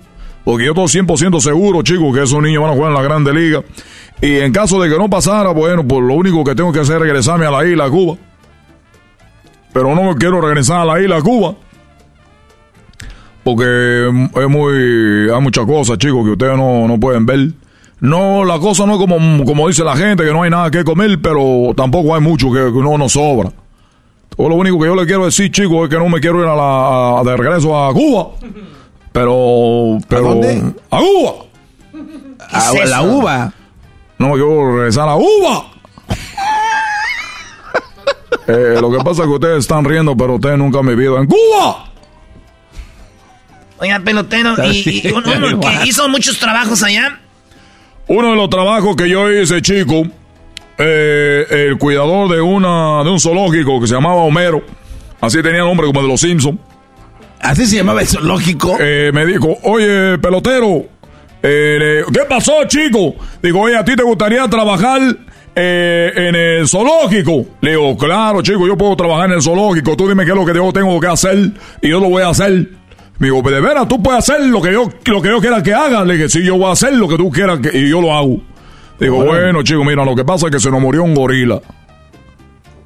[0.48, 3.34] Porque yo estoy 100% seguro, chico, que esos niños van a jugar en la Grande
[3.34, 3.64] Liga.
[4.22, 6.95] Y en caso de que no pasara, bueno, pues lo único que tengo que hacer
[6.95, 8.15] es regresarme a la isla Cuba.
[9.74, 11.53] Pero no me quiero regresar a la isla Cuba.
[13.44, 15.30] Porque es muy.
[15.30, 17.49] Hay muchas cosas, chicos, que ustedes no, no pueden ver.
[17.99, 20.86] No, la cosa no es como, como dice la gente, que no hay nada que
[20.86, 23.52] comer, pero tampoco hay mucho que, que no nos sobra.
[24.30, 26.48] Todo lo único que yo le quiero decir, chicos, es que no me quiero ir
[26.48, 28.30] a la, de regreso a Cuba.
[29.18, 29.98] Pero.
[30.07, 30.61] pero dónde?
[30.91, 31.31] ¡A Cuba!
[32.52, 33.03] A- es la eso?
[33.03, 33.53] uva.
[34.19, 35.65] No me quiero regresar a Cuba.
[38.49, 41.26] Eh, lo que pasa es que ustedes están riendo, pero ustedes nunca han vivido en
[41.27, 41.89] Cuba.
[43.80, 47.19] Oiga, pelotero, y, y uno, uno que hizo muchos trabajos allá.
[48.07, 50.03] Uno de los trabajos que yo hice, chico,
[50.77, 54.64] eh, el cuidador de una de un zoológico que se llamaba Homero,
[55.19, 56.57] así tenía nombre como de los Simpsons.
[57.42, 58.78] Así se llamaba el zoológico.
[58.80, 60.86] Eh, me dijo, oye, pelotero,
[61.44, 63.16] eh, ¿qué pasó, chico?
[63.42, 65.02] Digo, oye, ¿a ti te gustaría trabajar
[65.56, 67.46] eh, en el zoológico?
[67.62, 69.96] Le digo, claro, chico, yo puedo trabajar en el zoológico.
[69.96, 71.52] Tú dime qué es lo que yo tengo que hacer
[71.82, 72.70] y yo lo voy a hacer.
[73.20, 75.74] Me digo, de veras, tú puedes hacer lo que yo, lo que yo quiera que
[75.74, 76.04] haga.
[76.06, 78.14] Le dije, sí, yo voy a hacer lo que tú quieras que, y yo lo
[78.14, 78.42] hago.
[79.00, 81.62] Digo, bueno, chico, mira, lo que pasa es que se nos murió un gorila.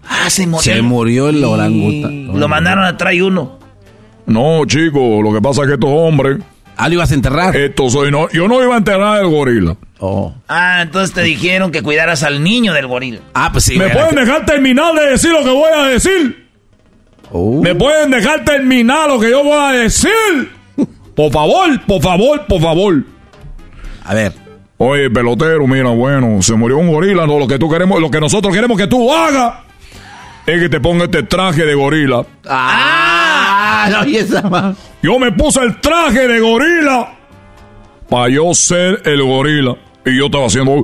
[0.08, 0.62] Ah, se murió.
[0.62, 2.40] Se murió el orangután.
[2.40, 3.61] Lo mandaron a traer uno.
[4.26, 6.38] No, chico, lo que pasa es que estos hombres,
[6.78, 7.56] Ah, lo ibas a enterrar.
[7.56, 9.76] estos soy, no, yo no iba a enterrar el gorila.
[10.00, 10.34] Oh.
[10.48, 13.20] Ah, entonces te dijeron que cuidaras al niño del gorila.
[13.34, 13.78] Ah, pues sí.
[13.78, 16.50] ¿Me pueden que- dejar terminar de decir lo que voy a decir?
[17.32, 17.62] Oh.
[17.62, 20.10] ¿Me pueden dejar terminar lo que yo voy a decir?
[21.16, 23.04] Por favor, por favor, por favor.
[24.04, 24.34] A ver.
[24.78, 28.20] Oye, pelotero, mira, bueno, se murió un gorila, no, lo que tú queremos, lo que
[28.20, 29.54] nosotros queremos que tú hagas
[30.48, 32.26] es que te ponga este traje de gorila.
[32.50, 33.01] Ah,
[35.02, 37.22] Yo me puse el traje de gorila
[38.12, 39.78] para yo ser el gorila.
[40.06, 40.84] Y yo estaba haciendo...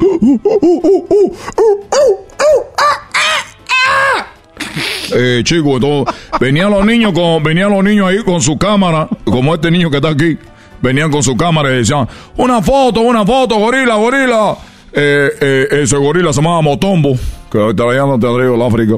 [5.14, 9.56] Eh, chico, entonces, venían los niños con, venían los niños ahí con su cámara, como
[9.56, 10.38] este niño que está aquí,
[10.82, 14.58] venían con su cámara y decían, una foto, una foto, gorila, gorila.
[14.92, 17.18] Eh, eh, ese gorila se llamaba Motombo,
[17.50, 18.96] que ahorita allá no te el África.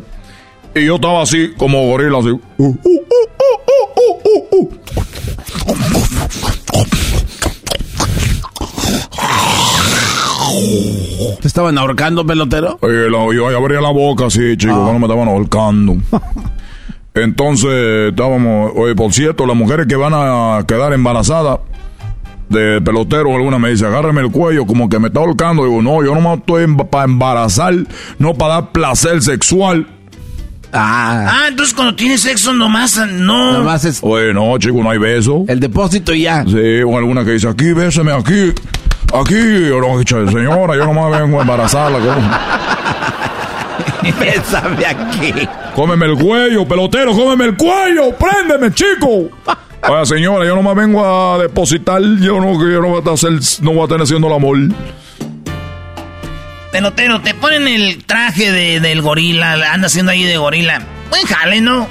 [0.76, 2.30] Y yo estaba así, como gorila, así.
[2.30, 2.78] uh, uh,
[4.52, 4.70] uh.
[11.41, 12.78] ¿Te estaban ahorcando, pelotero?
[12.82, 14.82] Oye, la- yo abría la boca así, chicos, Ah.
[14.84, 15.98] cuando me estaban ahorcando.
[17.14, 21.60] Entonces, estábamos, oye, por cierto, las mujeres que van a quedar embarazadas
[22.50, 25.66] de pelotero, alguna me dice, agárreme el cuello, como que me está ahorcando.
[25.66, 27.74] Digo, no, yo no me estoy para embarazar,
[28.18, 29.88] no para dar placer sexual.
[30.72, 31.26] Ah.
[31.30, 33.54] Ah, entonces cuando tienes sexo nomás, no.
[33.54, 35.44] Nomás es Oye, no, chicos, no hay beso.
[35.48, 36.44] el depósito ya.
[36.46, 38.54] Sí, o alguna que dice, aquí, béseme, aquí,
[39.14, 39.68] aquí.
[39.68, 42.00] Yo no, señora, yo nomás vengo a embarazarla.
[42.00, 42.30] ¿cómo?
[44.20, 45.34] Bésame aquí.
[45.76, 49.30] Cómeme el cuello, pelotero, cómeme el cuello, préndeme, chico.
[49.88, 53.32] Oiga, señora, yo nomás vengo a depositar, yo no, que yo no voy a hacer,
[53.62, 54.58] no voy a tener haciendo el amor.
[56.72, 60.82] Pelotero, te ponen el traje de, del gorila, anda haciendo ahí de gorila.
[61.10, 61.88] Buen jale, ¿no?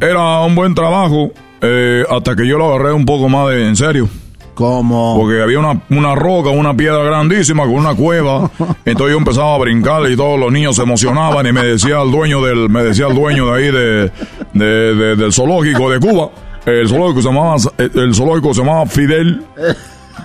[0.00, 1.32] Era un buen trabajo,
[1.62, 4.08] eh, hasta que yo lo agarré un poco más de en serio.
[4.54, 5.16] ¿Cómo?
[5.18, 8.50] Porque había una, una roca, una piedra grandísima con una cueva.
[8.84, 12.10] Entonces yo empezaba a brincar y todos los niños se emocionaban y me decía el
[12.10, 14.12] dueño del, me decía el dueño de ahí de,
[14.52, 16.28] de- de- del zoológico de Cuba.
[16.66, 19.42] El zoológico se llamaba, el zoológico se llamaba Fidel.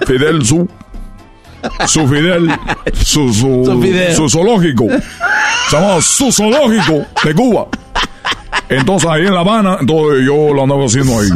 [0.06, 0.68] Fidel su.
[1.88, 2.50] Su Fidel.
[2.94, 4.14] Su, su, Su Fidel.
[4.16, 4.86] su zoológico.
[5.70, 7.68] Se llamaba su zoológico de Cuba.
[8.70, 11.30] Entonces ahí en La Habana, entonces yo lo andaba haciendo ahí.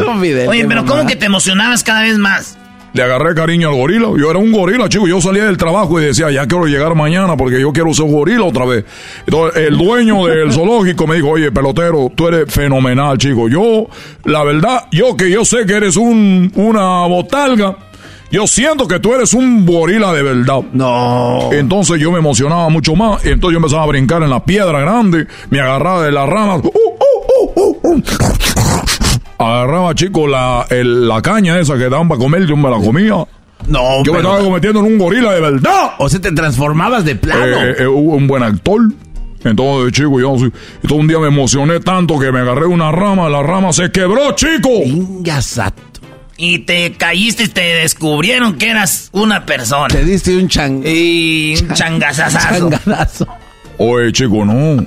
[0.47, 2.57] Oye, pero ¿cómo que te emocionabas cada vez más?
[2.91, 4.07] Le agarré cariño al gorila.
[4.18, 5.07] Yo era un gorila, chico.
[5.07, 8.45] Yo salía del trabajo y decía, ya quiero llegar mañana porque yo quiero ser gorila
[8.45, 8.84] otra vez.
[9.27, 13.47] Entonces, el dueño del zoológico me dijo, oye, pelotero, tú eres fenomenal, chico.
[13.47, 13.88] Yo,
[14.26, 17.77] la verdad, yo que yo sé que eres un, una botalga.
[18.31, 20.60] Yo siento que tú eres un gorila de verdad.
[20.73, 21.49] No.
[21.51, 23.26] Entonces yo me emocionaba mucho más.
[23.26, 25.26] Entonces yo empezaba a brincar en la piedra grande.
[25.49, 26.61] Me agarraba de las ramas.
[26.64, 26.69] Uh,
[27.56, 28.01] uh, uh,
[29.39, 32.45] agarraba, chico, la, el- la caña esa que daban para comer.
[32.45, 33.15] Yo me la comía.
[33.68, 35.91] No, Yo me estaba convirtiendo en un gorila de verdad.
[35.97, 37.45] O sea, te transformabas de plano.
[37.45, 38.80] Eh, eh, hubo un buen actor.
[39.43, 40.35] Entonces, chico, yo
[40.88, 44.34] todo un día me emocioné tanto que me agarré una rama, la rama se quebró,
[44.34, 44.69] chico.
[46.41, 49.89] Y te caíste y te descubrieron que eras una persona.
[49.89, 50.81] Te diste un chang...
[50.85, 52.69] Y un changazazazo.
[52.69, 53.27] changadazo.
[53.77, 54.85] Oye, chico, no.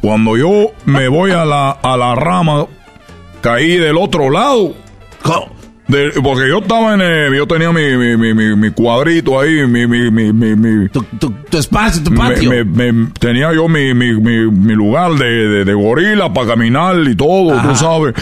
[0.00, 2.66] Cuando yo me voy a la, a la rama,
[3.40, 4.74] caí del otro lado.
[5.86, 9.66] De- porque yo estaba en el, yo tenía mi, mi, mi, mi- mi cuadrito ahí,
[9.66, 11.04] mi, mi, mi, mi, mi- tu,
[11.58, 12.48] espacio, tu patio.
[12.50, 16.96] me- me- tenía yo mi, mi, mi, mi lugar de, de, de gorila para caminar
[17.06, 18.14] y todo, tú sabes.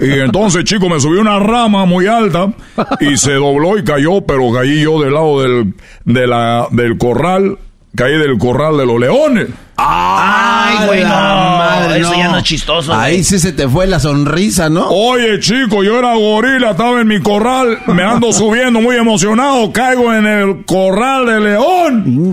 [0.00, 2.52] Y entonces, chico, me subí una rama muy alta
[3.00, 5.74] y se dobló y cayó, pero caí yo del lado del,
[6.04, 7.58] de la, del corral,
[7.94, 9.48] caí del corral de los leones.
[9.76, 11.08] Ay, güey, no.
[11.08, 12.18] madre, Eso no.
[12.18, 12.94] ya no es chistoso.
[12.94, 13.24] Ahí güey.
[13.24, 14.88] sí se te fue la sonrisa, ¿no?
[14.90, 20.12] Oye, chico, yo era gorila, estaba en mi corral, me ando subiendo muy emocionado, caigo
[20.12, 22.32] en el corral de león.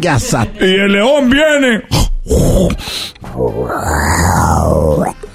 [0.60, 1.84] Y el león viene.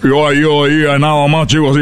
[0.02, 1.80] Yo ahí, yo ahí, nada más, chico, así.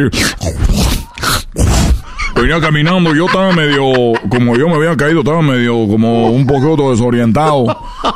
[2.42, 3.84] Venía caminando, yo estaba medio,
[4.28, 7.66] como yo me había caído, estaba medio como un poquito desorientado.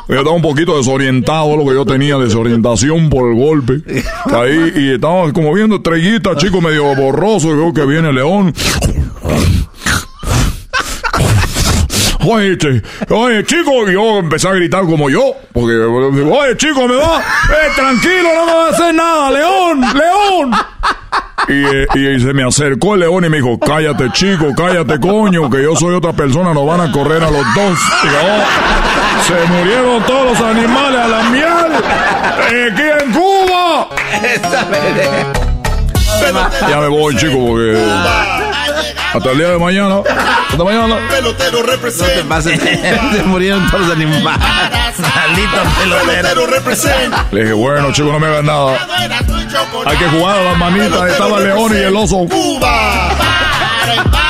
[0.08, 3.74] Yo estaba un poquito desorientado, lo que yo tenía, desorientación por el golpe.
[4.34, 8.52] Ahí, y estaba como viendo estrellitas, chico, medio borroso, y veo que viene león.
[12.28, 12.58] Oye,
[13.10, 18.28] oye, chico, yo empecé a gritar como yo, porque, oye, chico, me va, eh, tranquilo,
[18.34, 20.50] no me va a hacer nada, león, león.
[21.48, 25.48] Y, eh, y se me acercó el león y me dijo, cállate, chico, cállate, coño,
[25.48, 27.78] que yo soy otra persona, nos van a correr a los dos.
[28.02, 31.46] Y "Oh, se murieron todos los animales a la miel,
[32.52, 33.88] eh, aquí en Cuba.
[36.68, 37.78] Ya me voy, chico, porque
[39.16, 40.00] hasta el día de mañana,
[40.50, 40.98] hasta mañana.
[41.08, 42.42] Pelotero representa.
[42.42, 44.40] se murieron todos los animales.
[44.98, 46.46] Maldito pelotero.
[46.46, 47.24] representa.
[47.30, 48.86] Le dije, bueno, chico, no me hagas nada.
[49.86, 51.10] Hay que jugar a las manitas.
[51.10, 52.26] Estaba el león y el oso.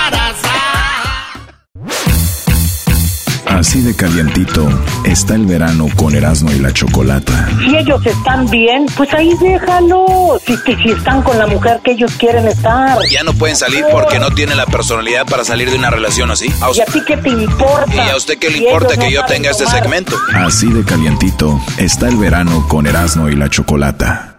[3.57, 4.69] Así de calientito
[5.07, 7.49] está el verano con Erasmo y la Chocolata.
[7.59, 10.39] Si ellos están bien, pues ahí déjalo.
[10.47, 12.99] Si, si están con la mujer que ellos quieren estar.
[13.11, 16.53] Ya no pueden salir porque no tienen la personalidad para salir de una relación así.
[16.61, 17.95] ¿A ¿Y a ti qué te importa?
[17.95, 20.15] ¿Y a usted qué le Si importa que no yo tenga este segmento?
[20.35, 24.37] Así de calientito está el verano con Erasmo y la Chocolata.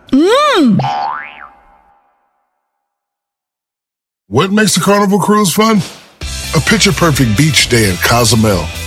[4.29, 5.81] What makes a carnival cruise fun?
[6.53, 8.63] A picture perfect beach day in Cozumel